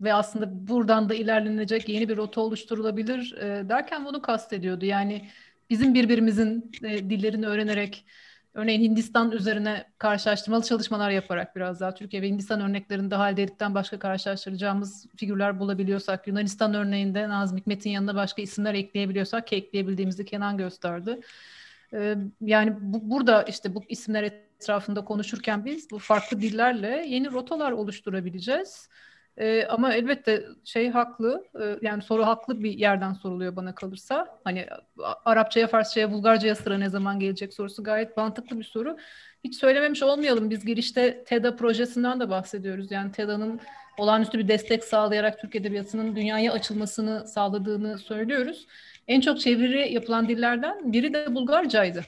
[0.00, 4.84] ve aslında buradan da ilerlenecek yeni bir rota oluşturulabilir e, derken bunu kastediyordu.
[4.84, 5.28] Yani
[5.70, 8.04] bizim birbirimizin e, dillerini öğrenerek
[8.54, 13.98] Örneğin Hindistan üzerine karşılaştırmalı çalışmalar yaparak biraz daha Türkiye ve Hindistan örneklerinde daha Halide başka
[13.98, 21.20] karşılaştıracağımız figürler bulabiliyorsak, Yunanistan örneğinde Nazım Hikmet'in yanına başka isimler ekleyebiliyorsak ekleyebildiğimizi Kenan gösterdi.
[21.92, 27.72] Ee, yani bu, burada işte bu isimler etrafında konuşurken biz bu farklı dillerle yeni rotalar
[27.72, 28.88] oluşturabileceğiz.
[29.38, 34.38] E, ama elbette şey haklı, e, yani soru haklı bir yerden soruluyor bana kalırsa.
[34.44, 34.66] Hani
[35.24, 38.96] Arapçaya, Farsçaya, Bulgarcaya sıra ne zaman gelecek sorusu gayet mantıklı bir soru.
[39.44, 40.50] Hiç söylememiş olmayalım.
[40.50, 42.90] Biz girişte TEDA projesinden de bahsediyoruz.
[42.90, 43.60] Yani TEDA'nın
[43.98, 48.66] olağanüstü bir destek sağlayarak Türk Edebiyatı'nın dünyaya açılmasını sağladığını söylüyoruz.
[49.08, 52.04] En çok çeviri yapılan dillerden biri de Bulgarcaydı.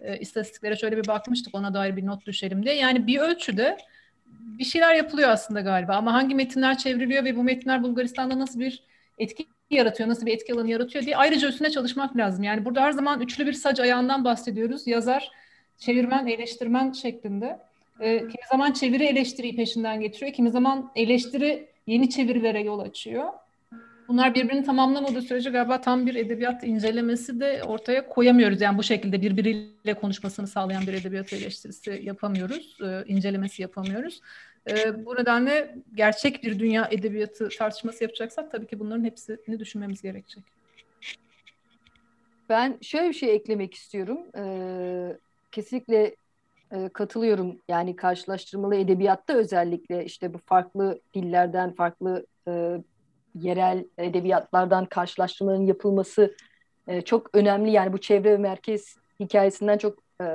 [0.00, 2.74] E, istatistiklere şöyle bir bakmıştık ona dair bir not düşelim diye.
[2.74, 3.78] Yani bir ölçüde
[4.58, 8.82] bir şeyler yapılıyor aslında galiba ama hangi metinler çevriliyor ve bu metinler Bulgaristan'da nasıl bir
[9.18, 12.44] etki yaratıyor, nasıl bir etki alanı yaratıyor diye ayrıca üstüne çalışmak lazım.
[12.44, 14.86] Yani burada her zaman üçlü bir sac ayağından bahsediyoruz.
[14.86, 15.30] Yazar,
[15.78, 17.58] çevirmen, eleştirmen şeklinde.
[18.00, 23.28] Ee, kimi zaman çeviri eleştiriyi peşinden getiriyor, kimi zaman eleştiri yeni çevirilere yol açıyor
[24.08, 28.60] bunlar birbirini tamamlamadığı sürece galiba tam bir edebiyat incelemesi de ortaya koyamıyoruz.
[28.60, 34.20] Yani bu şekilde birbiriyle konuşmasını sağlayan bir edebiyat eleştirisi yapamıyoruz, e, incelemesi yapamıyoruz.
[34.70, 40.44] E, bu nedenle gerçek bir dünya edebiyatı tartışması yapacaksak tabii ki bunların hepsini düşünmemiz gerekecek.
[42.48, 44.18] Ben şöyle bir şey eklemek istiyorum.
[44.36, 45.18] Ee,
[45.52, 46.16] kesinlikle
[46.72, 47.58] e, katılıyorum.
[47.68, 52.78] Yani karşılaştırmalı edebiyatta özellikle işte bu farklı dillerden, farklı e,
[53.34, 56.36] yerel edebiyatlardan karşılaştırmaların yapılması
[56.88, 57.70] e, çok önemli.
[57.70, 60.26] Yani bu çevre ve merkez hikayesinden çok e,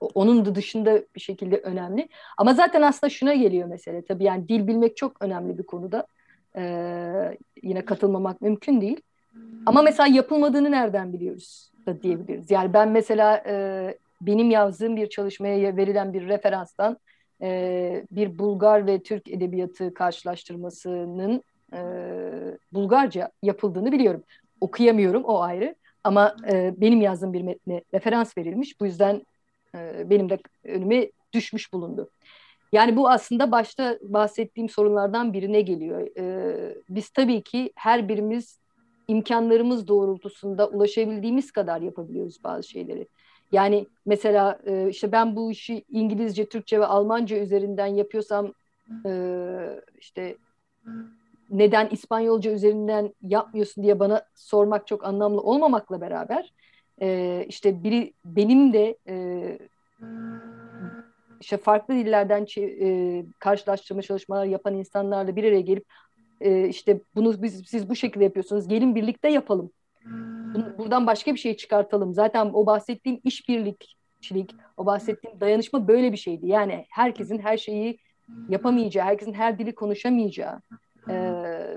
[0.00, 2.08] onun da dışında bir şekilde önemli.
[2.36, 4.04] Ama zaten aslında şuna geliyor mesele.
[4.04, 6.06] Tabii yani dil bilmek çok önemli bir konuda.
[6.56, 9.00] Ee, yine katılmamak mümkün değil.
[9.66, 12.50] Ama mesela yapılmadığını nereden biliyoruz da diyebiliriz.
[12.50, 16.98] Yani ben mesela e, benim yazdığım bir çalışmaya verilen bir referanstan
[17.42, 21.42] e, bir Bulgar ve Türk edebiyatı karşılaştırmasının
[21.72, 21.78] e,
[22.72, 24.22] Bulgarca yapıldığını biliyorum.
[24.60, 25.74] Okuyamıyorum o ayrı.
[26.04, 28.80] Ama e, benim yazdığım bir metne referans verilmiş.
[28.80, 29.22] Bu yüzden
[29.74, 32.10] e, benim de önüme düşmüş bulundu.
[32.72, 36.16] Yani bu aslında başta bahsettiğim sorunlardan birine geliyor.
[36.18, 38.58] E, biz tabii ki her birimiz
[39.08, 43.08] imkanlarımız doğrultusunda ulaşabildiğimiz kadar yapabiliyoruz bazı şeyleri.
[43.52, 48.52] Yani mesela e, işte ben bu işi İngilizce, Türkçe ve Almanca üzerinden yapıyorsam
[49.06, 49.10] e,
[50.00, 50.36] işte
[51.50, 56.52] neden İspanyolca üzerinden yapmıyorsun diye bana sormak çok anlamlı olmamakla beraber
[57.02, 59.58] e, işte biri benim de e,
[61.40, 65.84] işte farklı dillerden e, karşılaştırma çalışmalar yapan insanlarla bir araya gelip
[66.40, 69.70] e, işte bunu biz siz bu şekilde yapıyorsunuz gelin birlikte yapalım.
[70.54, 72.14] Bunu, buradan başka bir şey çıkartalım.
[72.14, 76.46] Zaten o bahsettiğim işbirlikçilik, o bahsettiğim dayanışma böyle bir şeydi.
[76.46, 77.98] Yani herkesin her şeyi
[78.48, 80.60] yapamayacağı, herkesin her dili konuşamayacağı
[81.08, 81.12] e,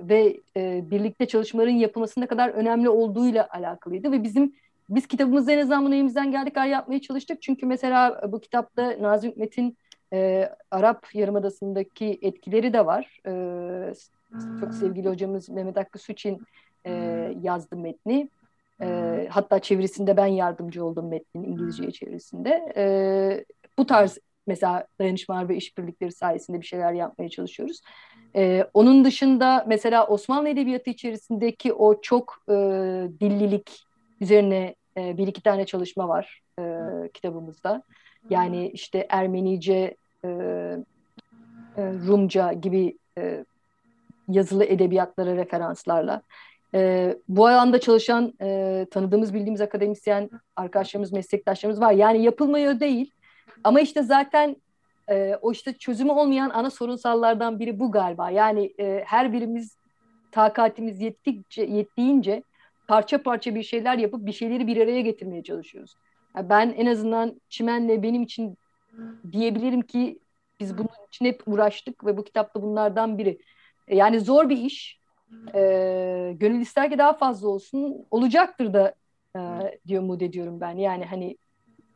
[0.01, 4.53] ve e, birlikte çalışmaların yapılması ne kadar önemli olduğuyla alakalıydı ve bizim
[4.89, 7.41] biz kitabımızda en azından bunu elimizden geldik kadar yapmaya çalıştık.
[7.41, 9.77] Çünkü mesela bu kitapta Nazım Hikmet'in
[10.13, 13.19] e, Arap Yarımadası'ndaki etkileri de var.
[13.25, 13.93] E,
[14.59, 16.41] çok sevgili hocamız Mehmet Hakkı Suçin
[16.85, 16.91] e,
[17.41, 18.29] yazdı metni.
[18.81, 22.73] E, hatta çevirisinde ben yardımcı oldum metnin İngilizce çevirisinde.
[22.75, 23.45] E,
[23.77, 24.17] bu tarz
[24.47, 27.81] mesela dayanışmalar ve işbirlikleri sayesinde bir şeyler yapmaya çalışıyoruz.
[28.35, 32.53] E, onun dışında mesela Osmanlı Edebiyatı içerisindeki o çok e,
[33.19, 33.85] dillilik
[34.21, 36.63] üzerine e, bir iki tane çalışma var e,
[37.13, 37.83] kitabımızda.
[38.29, 39.95] Yani işte Ermenice,
[40.25, 40.27] e,
[41.77, 43.45] e, Rumca gibi e,
[44.29, 46.21] yazılı edebiyatlara referanslarla.
[46.73, 51.91] E, bu alanda çalışan e, tanıdığımız bildiğimiz akademisyen arkadaşlarımız, meslektaşlarımız var.
[51.91, 53.11] Yani yapılmıyor değil.
[53.63, 54.55] Ama işte zaten
[55.09, 58.29] e, o işte çözümü olmayan ana sorunsallardan biri bu galiba.
[58.29, 59.77] Yani e, her birimiz
[60.31, 62.43] takatimiz yettikçe, yettiğince
[62.87, 65.95] parça parça bir şeyler yapıp bir şeyleri bir araya getirmeye çalışıyoruz.
[66.35, 68.57] Yani ben en azından Çimen'le benim için
[69.31, 70.19] diyebilirim ki
[70.59, 73.39] biz bunun için hep uğraştık ve bu kitapta bunlardan biri.
[73.87, 74.99] E, yani zor bir iş.
[75.55, 78.05] E, gönül ister ki daha fazla olsun.
[78.11, 78.93] Olacaktır da
[79.35, 79.39] e,
[79.87, 80.77] diye umut ediyorum ben.
[80.77, 81.37] Yani hani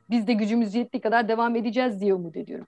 [0.10, 2.68] biz de gücümüz yettiği kadar devam edeceğiz diye umut ediyorum.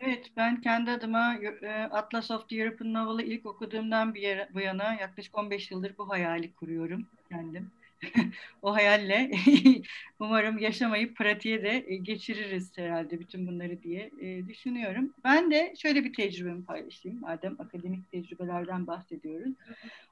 [0.00, 4.60] Evet, ben kendi adıma e, Atlas of the European Novel'ı ilk okuduğumdan bir yere, bu
[4.60, 7.70] yana yaklaşık 15 yıldır bu hayali kuruyorum kendim.
[8.62, 9.30] o hayalle
[10.20, 15.14] umarım yaşamayı pratiğe de e, geçiririz herhalde bütün bunları diye e, düşünüyorum.
[15.24, 19.52] Ben de şöyle bir tecrübemi paylaşayım madem akademik tecrübelerden bahsediyoruz.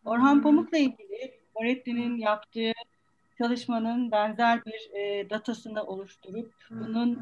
[0.04, 2.72] Orhan Pamuk'la ilgili Moretti'nin yaptığı
[3.38, 4.90] çalışmanın benzer bir
[5.30, 7.18] datasını oluşturup bunun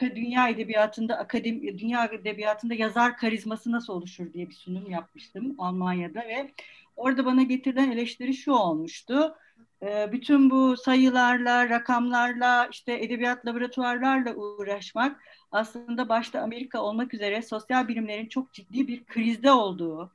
[0.00, 6.50] dünya edebiyatında akademi dünya edebiyatında yazar karizması nasıl oluşur diye bir sunum yapmıştım Almanya'da ve
[6.96, 9.34] orada bana getirilen eleştiri şu olmuştu.
[9.82, 15.20] Ee, bütün bu sayılarla, rakamlarla, işte edebiyat laboratuvarlarla uğraşmak
[15.52, 20.12] aslında başta Amerika olmak üzere sosyal bilimlerin çok ciddi bir krizde olduğu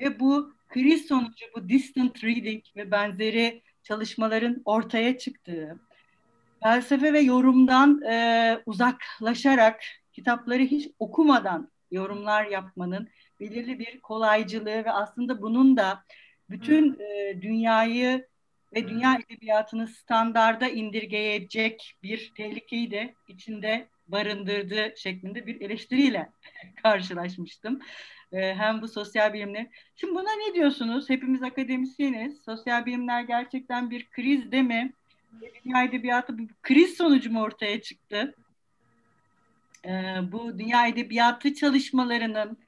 [0.00, 5.78] ve bu kriz sonucu bu distant reading ve benzeri çalışmaların ortaya çıktığı
[6.62, 9.80] felsefe ve yorumdan e, uzaklaşarak
[10.12, 13.08] kitapları hiç okumadan yorumlar yapmanın
[13.40, 16.04] belirli bir kolaycılığı ve aslında bunun da
[16.50, 18.28] bütün e, dünyayı
[18.74, 26.28] ve dünya edebiyatını standarda indirgeyecek bir tehlikeyi de içinde barındırdığı şeklinde bir eleştiriyle
[26.82, 27.80] karşılaşmıştım.
[28.32, 29.66] E, hem bu sosyal bilimler.
[29.96, 31.10] Şimdi buna ne diyorsunuz?
[31.10, 32.42] Hepimiz akademisyeniz.
[32.44, 34.92] Sosyal bilimler gerçekten bir krizde mi?
[35.64, 38.34] Dünya edebiyatı bir kriz sonucu mu ortaya çıktı?
[39.84, 42.58] Ee, bu dünya edebiyatı çalışmalarının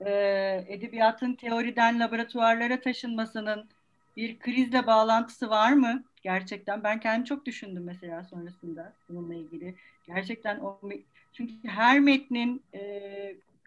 [0.00, 0.10] e,
[0.68, 3.68] edebiyatın teoriden laboratuvarlara taşınmasının
[4.16, 6.04] bir krizle bağlantısı var mı?
[6.22, 9.74] Gerçekten ben kendim çok düşündüm mesela sonrasında bununla ilgili.
[10.06, 10.80] Gerçekten o
[11.32, 12.80] çünkü her metnin e,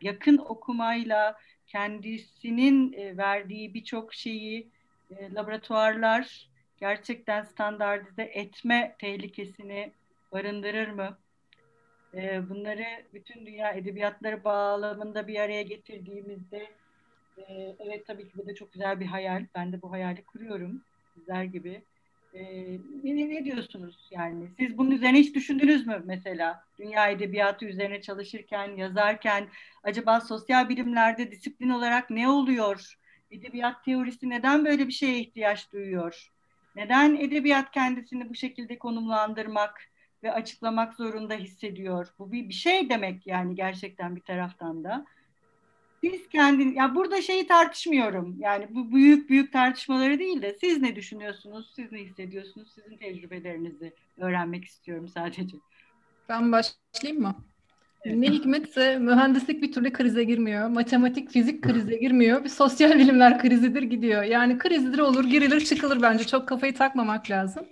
[0.01, 1.37] yakın okumayla
[1.67, 4.67] kendisinin e, verdiği birçok şeyi
[5.09, 6.50] e, laboratuvarlar
[6.81, 9.91] gerçekten standartize etme tehlikesini
[10.31, 11.17] barındırır mı?
[12.13, 16.67] E, bunları bütün dünya edebiyatları bağlamında bir araya getirdiğimizde
[17.37, 19.45] e, evet tabii ki bu da çok güzel bir hayal.
[19.55, 20.81] Ben de bu hayali kuruyorum
[21.13, 21.81] sizler gibi.
[22.33, 22.43] E,
[23.03, 24.47] ne, ne diyorsunuz yani?
[24.59, 26.63] Siz bunun üzerine hiç düşündünüz mü mesela?
[26.79, 29.47] Dünya edebiyatı üzerine çalışırken, yazarken
[29.83, 32.97] acaba sosyal bilimlerde disiplin olarak ne oluyor?
[33.31, 36.31] Edebiyat teorisi neden böyle bir şeye ihtiyaç duyuyor?
[36.75, 39.81] Neden edebiyat kendisini bu şekilde konumlandırmak
[40.23, 42.07] ve açıklamak zorunda hissediyor?
[42.19, 45.05] Bu bir, bir şey demek yani gerçekten bir taraftan da.
[46.03, 48.35] Siz kendin, ya burada şeyi tartışmıyorum.
[48.39, 53.93] Yani bu büyük büyük tartışmaları değil de siz ne düşünüyorsunuz, siz ne hissediyorsunuz, sizin tecrübelerinizi
[54.17, 55.57] öğrenmek istiyorum sadece.
[56.29, 57.35] Ben başlayayım mı?
[58.05, 60.67] Ne hikmetse mühendislik bir türlü krize girmiyor.
[60.67, 62.43] Matematik, fizik krize girmiyor.
[62.43, 64.23] Bir sosyal bilimler krizidir gidiyor.
[64.23, 66.23] Yani krizdir olur, girilir çıkılır bence.
[66.23, 67.65] Çok kafayı takmamak lazım.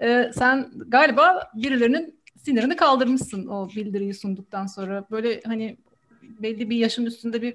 [0.00, 5.06] Ee, sen galiba birilerinin sinirini kaldırmışsın o bildiriyi sunduktan sonra.
[5.10, 5.76] Böyle hani
[6.22, 7.54] belli bir yaşın üstünde bir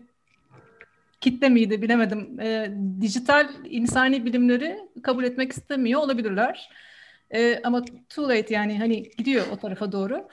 [1.22, 2.40] kitle miydi bilemedim.
[2.40, 2.72] E,
[3.02, 6.70] dijital insani bilimleri kabul etmek istemiyor olabilirler.
[7.34, 10.28] E, ama too late yani hani gidiyor o tarafa doğru.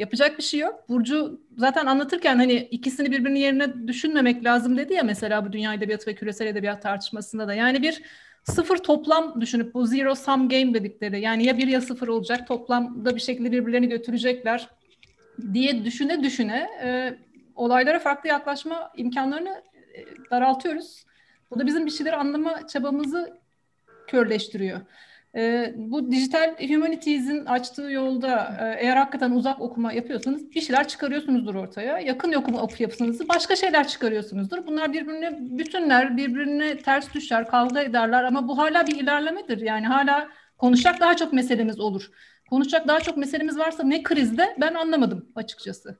[0.00, 0.88] Yapacak bir şey yok.
[0.88, 6.10] Burcu zaten anlatırken hani ikisini birbirinin yerine düşünmemek lazım dedi ya mesela bu dünya edebiyatı
[6.10, 7.54] ve küresel edebiyat tartışmasında da.
[7.54, 8.02] Yani bir
[8.44, 13.16] sıfır toplam düşünüp bu zero sum game dedikleri yani ya bir ya sıfır olacak toplamda
[13.16, 14.68] bir şekilde birbirlerini götürecekler
[15.52, 17.18] diye düşüne düşüne e,
[17.56, 19.62] olaylara farklı yaklaşma imkanlarını
[19.94, 21.04] e, daraltıyoruz.
[21.50, 23.38] Bu da bizim bir şeyleri anlama çabamızı
[24.06, 24.80] körleştiriyor.
[25.36, 31.54] E, bu dijital humanities'in açtığı yolda e, eğer hakikaten uzak okuma yapıyorsanız bir şeyler çıkarıyorsunuzdur
[31.54, 31.98] ortaya.
[31.98, 34.66] Yakın okuma yapıyorsanız başka şeyler çıkarıyorsunuzdur.
[34.66, 39.60] Bunlar birbirine bütünler, birbirine ters düşer, kavga ederler ama bu hala bir ilerlemedir.
[39.60, 40.28] Yani hala
[40.58, 42.10] konuşacak daha çok meselemiz olur.
[42.50, 45.98] Konuşacak daha çok meselemiz varsa ne krizde ben anlamadım açıkçası.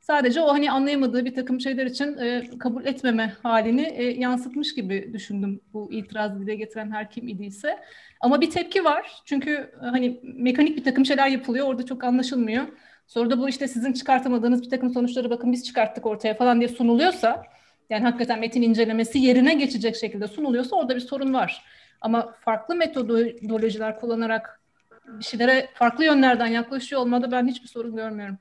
[0.00, 5.10] Sadece o hani anlayamadığı bir takım şeyler için e, kabul etmeme halini e, yansıtmış gibi
[5.12, 7.78] düşündüm bu itirazı dile getiren her kim idiyse.
[8.20, 9.12] Ama bir tepki var.
[9.24, 9.50] Çünkü
[9.82, 11.66] e, hani mekanik bir takım şeyler yapılıyor.
[11.66, 12.64] Orada çok anlaşılmıyor.
[13.06, 16.68] Sonra da bu işte sizin çıkartamadığınız bir takım sonuçları bakın biz çıkarttık ortaya falan diye
[16.68, 17.42] sunuluyorsa
[17.90, 21.64] yani hakikaten metin incelemesi yerine geçecek şekilde sunuluyorsa orada bir sorun var.
[22.00, 24.60] Ama farklı metodolojiler kullanarak
[25.06, 28.38] bir şeylere farklı yönlerden yaklaşıyor olmada ben hiçbir sorun görmüyorum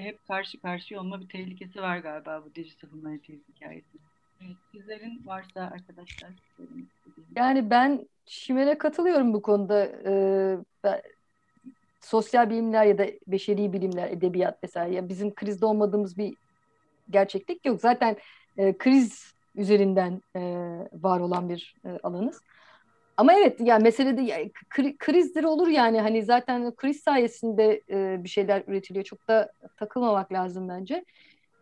[0.00, 3.98] hep karşı karşıya olma bir tehlikesi var galiba bu dijital humanities hikayesi.
[4.46, 6.30] Evet, sizlerin varsa arkadaşlar.
[7.36, 9.86] Yani ben Şimen'e katılıyorum bu konuda.
[10.04, 11.02] Ee, ben,
[12.00, 14.86] sosyal bilimler ya da beşeri bilimler, edebiyat mesela.
[14.86, 16.34] Ya bizim krizde olmadığımız bir
[17.10, 17.80] gerçeklik yok.
[17.80, 18.16] Zaten
[18.56, 20.40] e, kriz üzerinden e,
[20.92, 22.40] var olan bir e, alanız.
[23.16, 24.52] Ama evet yani mesele de yani,
[24.98, 29.04] krizdir olur yani hani zaten kriz sayesinde e, bir şeyler üretiliyor.
[29.04, 31.04] Çok da takılmamak lazım bence.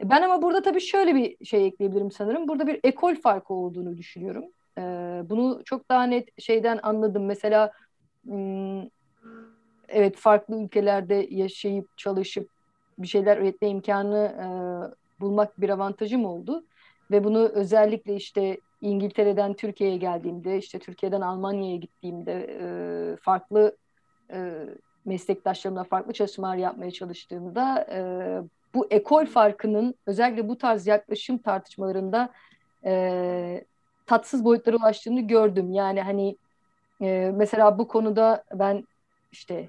[0.01, 2.49] E, ben ama burada tabii şöyle bir şey ekleyebilirim sanırım.
[2.49, 4.45] Burada bir ekol farkı olduğunu düşünüyorum.
[4.79, 4.83] E,
[5.25, 7.25] bunu çok daha net şeyden anladım.
[7.27, 7.73] Mesela
[9.89, 12.49] evet farklı ülkelerde yaşayıp çalışıp
[12.99, 14.47] bir şeyler üretme imkanı e,
[15.21, 16.65] bulmak bir avantajım oldu.
[17.11, 23.77] Ve bunu özellikle işte İngiltere'den Türkiye'ye geldiğimde, işte Türkiye'den Almanya'ya gittiğimde farklı
[25.05, 28.01] meslektaşlarımla farklı çalışmalar yapmaya çalıştığımda e,
[28.75, 32.31] bu ekol farkının özellikle bu tarz yaklaşım tartışmalarında
[32.85, 33.65] e,
[34.07, 35.73] tatsız boyutlara ulaştığını gördüm.
[35.73, 36.37] Yani hani
[37.03, 38.85] e, mesela bu konuda ben
[39.33, 39.69] işte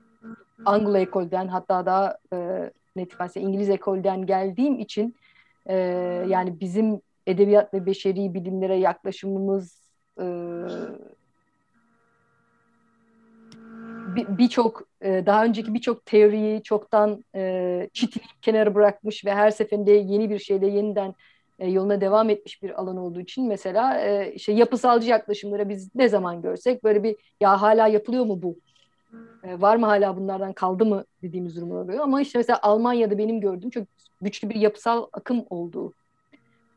[0.65, 5.15] Anglo ekolden hatta daha e, net İngiliz ekolden geldiğim için
[5.65, 5.75] e,
[6.27, 9.81] yani bizim edebiyat ve beşeri bilimlere yaklaşımımız
[10.19, 10.25] e,
[14.15, 20.29] birçok e, daha önceki birçok teoriyi çoktan e, çitleyip kenara bırakmış ve her seferinde yeni
[20.29, 21.15] bir şeyle yeniden
[21.59, 26.09] e, yoluna devam etmiş bir alan olduğu için mesela e, işte yapısalcı yaklaşımlara biz ne
[26.09, 28.55] zaman görsek böyle bir ya hala yapılıyor mu bu?
[29.43, 31.99] E, var mı hala bunlardan kaldı mı dediğimiz durum oluyor.
[31.99, 33.87] Ama işte mesela Almanya'da benim gördüğüm çok
[34.21, 35.93] güçlü bir yapısal akım olduğu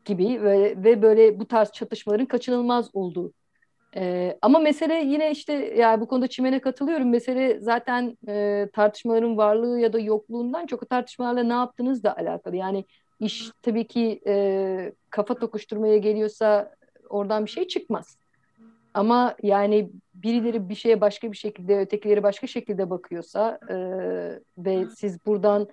[0.05, 3.33] gibi ve, ve böyle bu tarz çatışmaların kaçınılmaz olduğu.
[3.95, 7.09] Ee, ama mesele yine işte yani bu konuda Çimen'e katılıyorum.
[7.09, 12.55] Mesele zaten e, tartışmaların varlığı ya da yokluğundan çok tartışmalarla ne yaptığınızla alakalı.
[12.55, 12.85] Yani
[13.19, 16.75] iş tabii ki e, kafa tokuşturmaya geliyorsa
[17.09, 18.17] oradan bir şey çıkmaz.
[18.93, 23.75] Ama yani birileri bir şeye başka bir şekilde, ötekileri başka şekilde bakıyorsa e,
[24.57, 25.67] ve siz buradan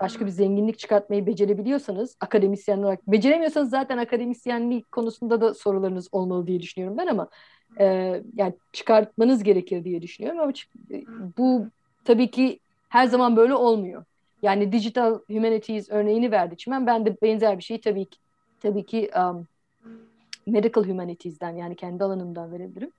[0.00, 6.60] başka bir zenginlik çıkartmayı becerebiliyorsanız akademisyen olarak beceremiyorsanız zaten akademisyenlik konusunda da sorularınız olmalı diye
[6.60, 7.28] düşünüyorum ben ama
[7.80, 7.84] e,
[8.34, 10.52] yani çıkartmanız gerekir diye düşünüyorum ama
[11.38, 11.66] bu
[12.04, 14.04] tabii ki her zaman böyle olmuyor.
[14.42, 16.86] Yani digital humanities örneğini verdi Çimen.
[16.86, 18.18] Ben de benzer bir şeyi tabii ki
[18.60, 19.46] tabii ki um,
[20.46, 22.90] medical humanities'den yani kendi alanımdan verebilirim.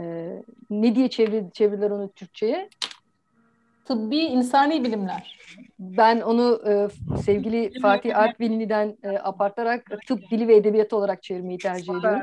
[0.00, 0.32] e,
[0.70, 2.68] ne diye çevir, çevirdiler onu Türkçe'ye?
[3.84, 5.38] Tıbbi insani bilimler.
[5.78, 6.88] Ben onu e,
[7.22, 12.20] sevgili Fatih Artvinli'den e, apartarak tıp dili ve edebiyatı olarak çevirmeyi tercih ediyorum.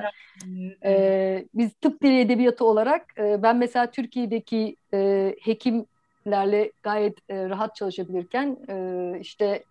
[0.83, 7.75] E, biz tıp dili edebiyatı olarak e, ben mesela Türkiye'deki e, hekimlerle gayet e, rahat
[7.75, 9.63] çalışabilirken e, işte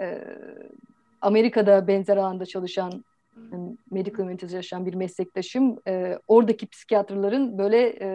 [0.00, 0.24] e,
[1.20, 3.04] Amerika'da benzer alanda çalışan
[3.90, 8.08] medical humanities'de yaşayan bir meslektaşım e, oradaki psikiyatrların böyle e,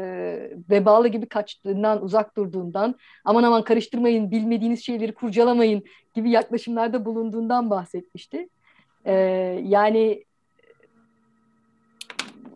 [0.70, 5.84] vebalı gibi kaçtığından, uzak durduğundan, aman aman karıştırmayın, bilmediğiniz şeyleri kurcalamayın
[6.14, 8.50] gibi yaklaşımlarda bulunduğundan bahsetmişti.
[9.06, 9.14] E,
[9.64, 10.26] yani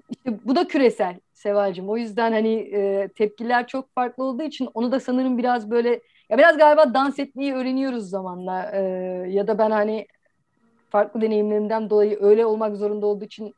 [0.10, 1.90] işte bu da küresel Sevalcığım.
[1.90, 5.90] O yüzden hani e, tepkiler çok farklı olduğu için onu da sanırım biraz böyle
[6.30, 8.72] ya biraz galiba dans etmeyi öğreniyoruz zamanla.
[8.73, 8.81] E,
[9.30, 10.07] ya da ben hani
[10.94, 13.53] farklı deneyimlerimden dolayı öyle olmak zorunda olduğu için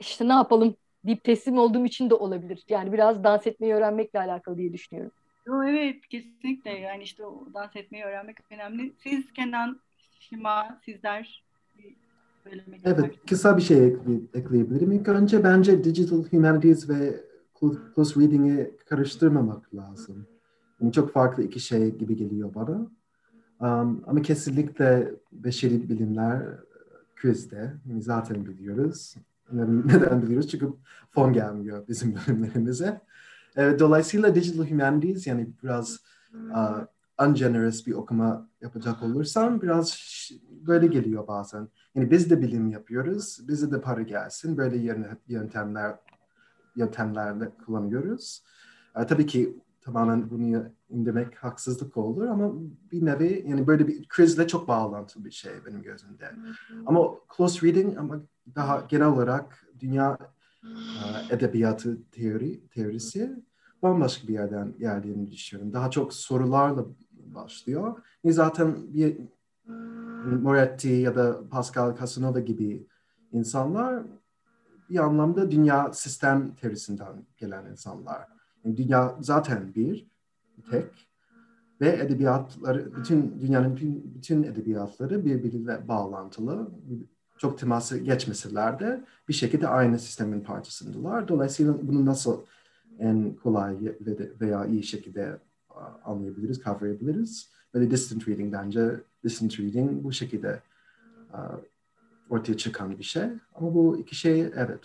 [0.00, 0.76] işte ne yapalım
[1.06, 2.64] deyip teslim olduğum için de olabilir.
[2.68, 5.12] Yani biraz dans etmeyi öğrenmekle alakalı diye düşünüyorum.
[5.46, 8.92] Yo, evet kesinlikle yani işte o dans etmeyi öğrenmek önemli.
[8.98, 9.80] Siz Kenan,
[10.20, 11.44] Şima, sizler
[12.84, 13.96] Evet, kısa bir şey
[14.34, 14.92] ekleyebilirim.
[14.92, 17.24] İlk önce bence Digital Humanities ve
[17.94, 20.26] Close Reading'i karıştırmamak lazım.
[20.80, 22.90] Yani çok farklı iki şey gibi geliyor bana.
[23.60, 26.42] Um, ama kesinlikle beşeri bilimler
[27.20, 27.74] quizde.
[27.86, 29.14] Yani zaten biliyoruz.
[29.52, 30.50] Neden biliyoruz?
[30.50, 30.68] Çünkü
[31.10, 33.00] fon gelmiyor bizim bölümlerimize.
[33.56, 36.00] Evet, dolayısıyla Digital Humanities yani biraz
[36.34, 36.86] uh,
[37.26, 39.98] ungenerous bir okuma yapacak olursam biraz
[40.50, 41.68] böyle geliyor bazen.
[41.94, 44.56] Yani biz de bilim yapıyoruz, bize de para gelsin.
[44.56, 44.96] Böyle
[45.28, 45.96] yöntemler
[46.76, 48.42] yöntemlerle kullanıyoruz.
[48.96, 52.52] Uh, tabii ki tamamen bunu indirmek haksızlık olur ama
[52.92, 56.30] bir nevi yani böyle bir krizle çok bağlantılı bir şey benim gözümde.
[56.86, 58.20] Ama close reading ama
[58.54, 60.18] daha genel olarak dünya
[60.62, 63.44] uh, edebiyatı teori teorisi
[63.82, 65.72] bambaşka bir yerden geldiğini düşünüyorum.
[65.72, 68.02] Daha çok sorularla başlıyor.
[68.24, 69.16] E zaten bir
[70.42, 72.86] Moretti ya da Pascal Casanova gibi
[73.32, 74.02] insanlar
[74.90, 78.33] bir anlamda dünya sistem teorisinden gelen insanlar.
[78.64, 80.06] Dünya zaten bir,
[80.70, 81.08] tek
[81.80, 86.70] ve edebiyatları, bütün dünyanın bütün, bütün edebiyatları birbiriyle bağlantılı.
[87.38, 91.28] Çok teması geçmeseler de bir şekilde aynı sistemin parçasındalar.
[91.28, 92.40] Dolayısıyla bunu nasıl
[92.98, 93.76] en kolay
[94.40, 95.38] veya iyi şekilde
[96.04, 97.50] anlayabiliriz, kavrayabiliriz.
[97.74, 100.60] Böyle distant reading bence distant reading bu şekilde
[102.30, 103.24] ortaya çıkan bir şey.
[103.54, 104.80] Ama bu iki şey evet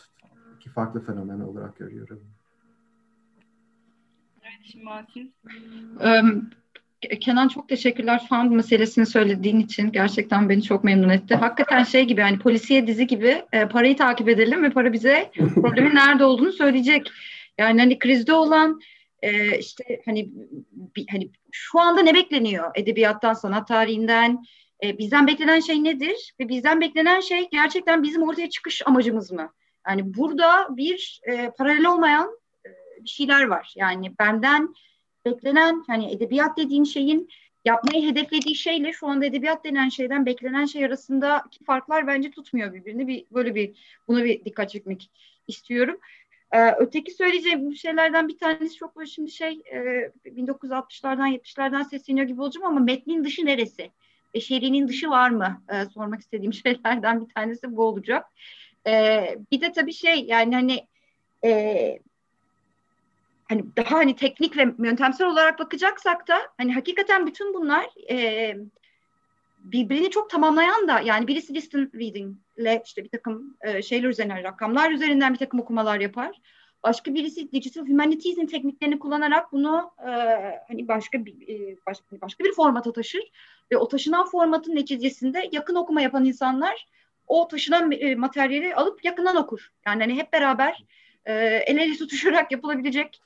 [0.56, 2.22] iki farklı fenomen olarak görüyorum.
[6.04, 6.50] Um,
[7.22, 9.92] Kenan çok teşekkürler fan meselesini söylediğin için.
[9.92, 11.36] Gerçekten beni çok memnun etti.
[11.36, 15.96] Hakikaten şey gibi hani polisiye dizi gibi e, parayı takip edelim ve para bize problemin
[15.96, 17.12] nerede olduğunu söyleyecek.
[17.58, 18.80] Yani hani krizde olan
[19.22, 20.30] e, işte hani
[20.72, 24.44] bir, hani şu anda ne bekleniyor edebiyattan, sanat tarihinden?
[24.84, 26.34] E, bizden beklenen şey nedir?
[26.40, 29.54] Ve bizden beklenen şey gerçekten bizim ortaya çıkış amacımız mı?
[29.88, 32.40] Yani burada bir e, paralel olmayan
[33.04, 33.74] bir şeyler var.
[33.76, 34.74] Yani benden
[35.26, 37.30] beklenen hani edebiyat dediğin şeyin
[37.66, 43.08] yapmayı hedeflediği şeyle şu anda edebiyat denen şeyden beklenen şey arasındaki farklar bence tutmuyor birbirini.
[43.08, 45.12] Bir böyle bir buna bir dikkat çekmek
[45.48, 46.00] istiyorum.
[46.52, 49.78] Ee, öteki söyleyeceğim şeylerden bir tanesi çok böyle şimdi şey e,
[50.26, 53.92] 1960'lardan 70'lerden sesleniyor gibi olacağım ama metnin dışı neresi?
[54.34, 55.64] Beşerinin dışı var mı?
[55.74, 58.26] Ee, sormak istediğim şeylerden bir tanesi bu olacak.
[58.88, 60.88] Ee, bir de tabii şey yani hani
[61.46, 62.00] e,
[63.50, 68.56] hani daha hani teknik ve yöntemsel olarak bakacaksak da hani hakikaten bütün bunlar e,
[69.60, 74.44] birbirini çok tamamlayan da yani birisi distant reading ile işte bir takım e, şeyler üzerinden
[74.44, 76.42] rakamlar üzerinden bir takım okumalar yapar.
[76.84, 80.10] Başka birisi digital humanities'in tekniklerini kullanarak bunu e,
[80.68, 83.32] hani başka bir e, başka, başka bir formata taşır
[83.72, 86.88] ve o taşınan formatın neticesinde yakın okuma yapan insanlar
[87.28, 89.72] o taşınan e, materyali alıp yakından okur.
[89.86, 90.84] Yani hani hep beraber
[91.26, 91.34] e,
[91.68, 93.22] el ele tutuşarak yapılabilecek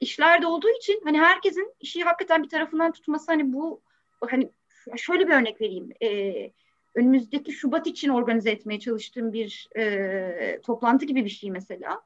[0.00, 3.80] işler de olduğu için hani herkesin işi hakikaten bir tarafından tutması hani bu
[4.20, 4.50] hani
[4.96, 5.92] şöyle bir örnek vereyim.
[6.02, 6.50] E,
[6.94, 12.02] önümüzdeki Şubat için organize etmeye çalıştığım bir e, toplantı gibi bir şey mesela.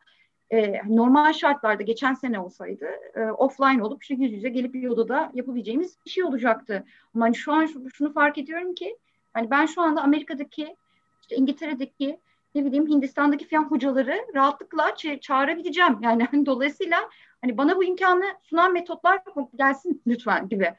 [0.50, 5.30] E, normal şartlarda geçen sene olsaydı e, offline olup işte yüz yüze gelip bir odada
[5.34, 6.84] yapabileceğimiz bir şey olacaktı.
[7.14, 8.96] Ama hani şu an şunu fark ediyorum ki
[9.32, 10.76] hani ben şu anda Amerika'daki
[11.22, 12.20] işte İngiltere'deki
[12.56, 15.98] ne bileyim Hindistan'daki falan hocaları rahatlıkla ça- çağırabileceğim.
[16.02, 17.10] Yani hani dolayısıyla
[17.40, 19.22] hani bana bu imkanı sunan metotlar
[19.58, 20.74] gelsin lütfen gibi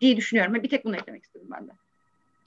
[0.00, 0.54] diye düşünüyorum.
[0.54, 1.72] Bir tek bunu eklemek istedim ben de.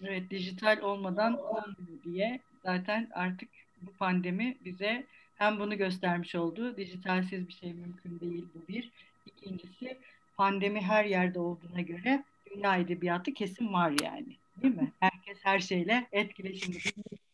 [0.03, 3.49] Evet, dijital olmadan olmuyor diye zaten artık
[3.81, 5.05] bu pandemi bize
[5.35, 6.77] hem bunu göstermiş oldu.
[6.77, 8.91] Dijitalsiz bir şey mümkün değil bu bir.
[9.25, 9.97] İkincisi
[10.37, 12.23] pandemi her yerde olduğuna göre
[12.55, 14.35] dünya edebiyatı kesin var yani.
[14.61, 14.91] Değil mi?
[14.99, 16.77] Herkes her şeyle etkileşimde.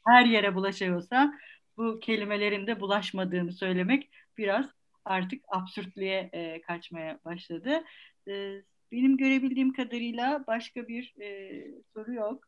[0.07, 1.33] Her yere bulaşıyorsa
[1.77, 4.65] bu kelimelerin de bulaşmadığını söylemek biraz
[5.05, 7.83] artık absürtlüğe e, kaçmaya başladı.
[8.27, 8.61] E,
[8.91, 11.61] benim görebildiğim kadarıyla başka bir e,
[11.93, 12.43] soru yok.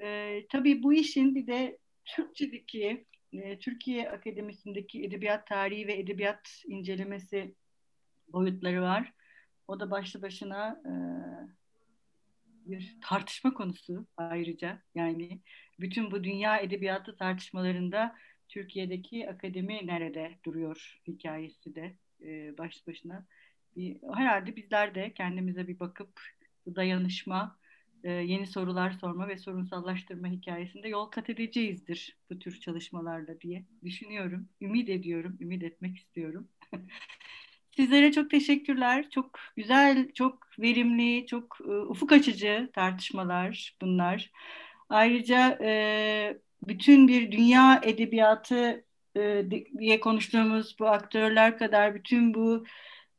[0.00, 7.54] E, tabii bu işin bir de Türkçedeki, e, Türkiye Akademisi'ndeki edebiyat tarihi ve edebiyat incelemesi
[8.28, 9.12] boyutları var.
[9.68, 10.92] O da başlı başına e,
[12.66, 14.82] bir tartışma konusu ayrıca.
[14.94, 15.40] Yani
[15.80, 18.16] bütün bu dünya edebiyatı tartışmalarında
[18.48, 23.26] Türkiye'deki akademi nerede duruyor hikayesi de e, başlı başına.
[23.76, 26.20] Bir, herhalde bizler de kendimize bir bakıp
[26.66, 27.58] dayanışma,
[28.04, 34.48] e, yeni sorular sorma ve sorunsallaştırma hikayesinde yol kat edeceğizdir bu tür çalışmalarla diye düşünüyorum.
[34.60, 36.48] Ümit ediyorum, ümit etmek istiyorum.
[37.76, 39.10] Sizlere çok teşekkürler.
[39.10, 44.30] Çok güzel, çok verimli, çok e, ufuk açıcı tartışmalar bunlar.
[44.88, 48.84] Ayrıca e, bütün bir dünya edebiyatı
[49.16, 49.44] e,
[49.78, 52.64] diye konuştuğumuz bu aktörler kadar bütün bu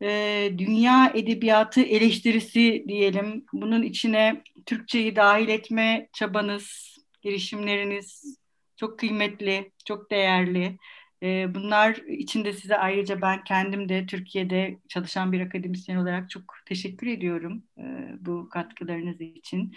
[0.01, 3.45] e, dünya edebiyatı eleştirisi diyelim.
[3.53, 8.37] Bunun içine Türkçeyi dahil etme çabanız, girişimleriniz
[8.75, 10.77] çok kıymetli, çok değerli.
[11.23, 17.07] E, bunlar içinde size ayrıca ben kendim de Türkiye'de çalışan bir akademisyen olarak çok teşekkür
[17.07, 17.83] ediyorum e,
[18.19, 19.73] bu katkılarınız için.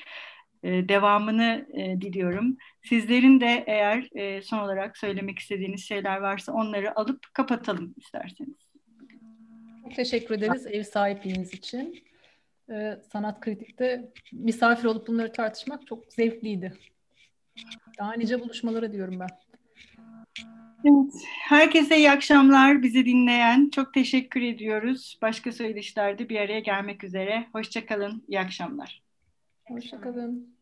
[0.63, 2.57] E, devamını e, diliyorum.
[2.83, 8.57] Sizlerin de eğer e, son olarak söylemek istediğiniz şeyler varsa onları alıp kapatalım isterseniz.
[9.83, 12.05] Çok teşekkür ederiz ev sahipliğiniz için.
[12.71, 16.73] Ee, sanat kritikte misafir olup bunları tartışmak çok zevkliydi.
[17.99, 19.29] Daha nice buluşmalara diyorum ben.
[20.85, 21.15] Evet.
[21.49, 23.71] Herkese iyi akşamlar bizi dinleyen.
[23.71, 25.19] Çok teşekkür ediyoruz.
[25.23, 27.47] Başka söyleşilerde bir araya gelmek üzere.
[27.53, 28.25] Hoşçakalın.
[28.29, 29.03] İyi akşamlar.
[29.71, 30.60] Hoşçakalın.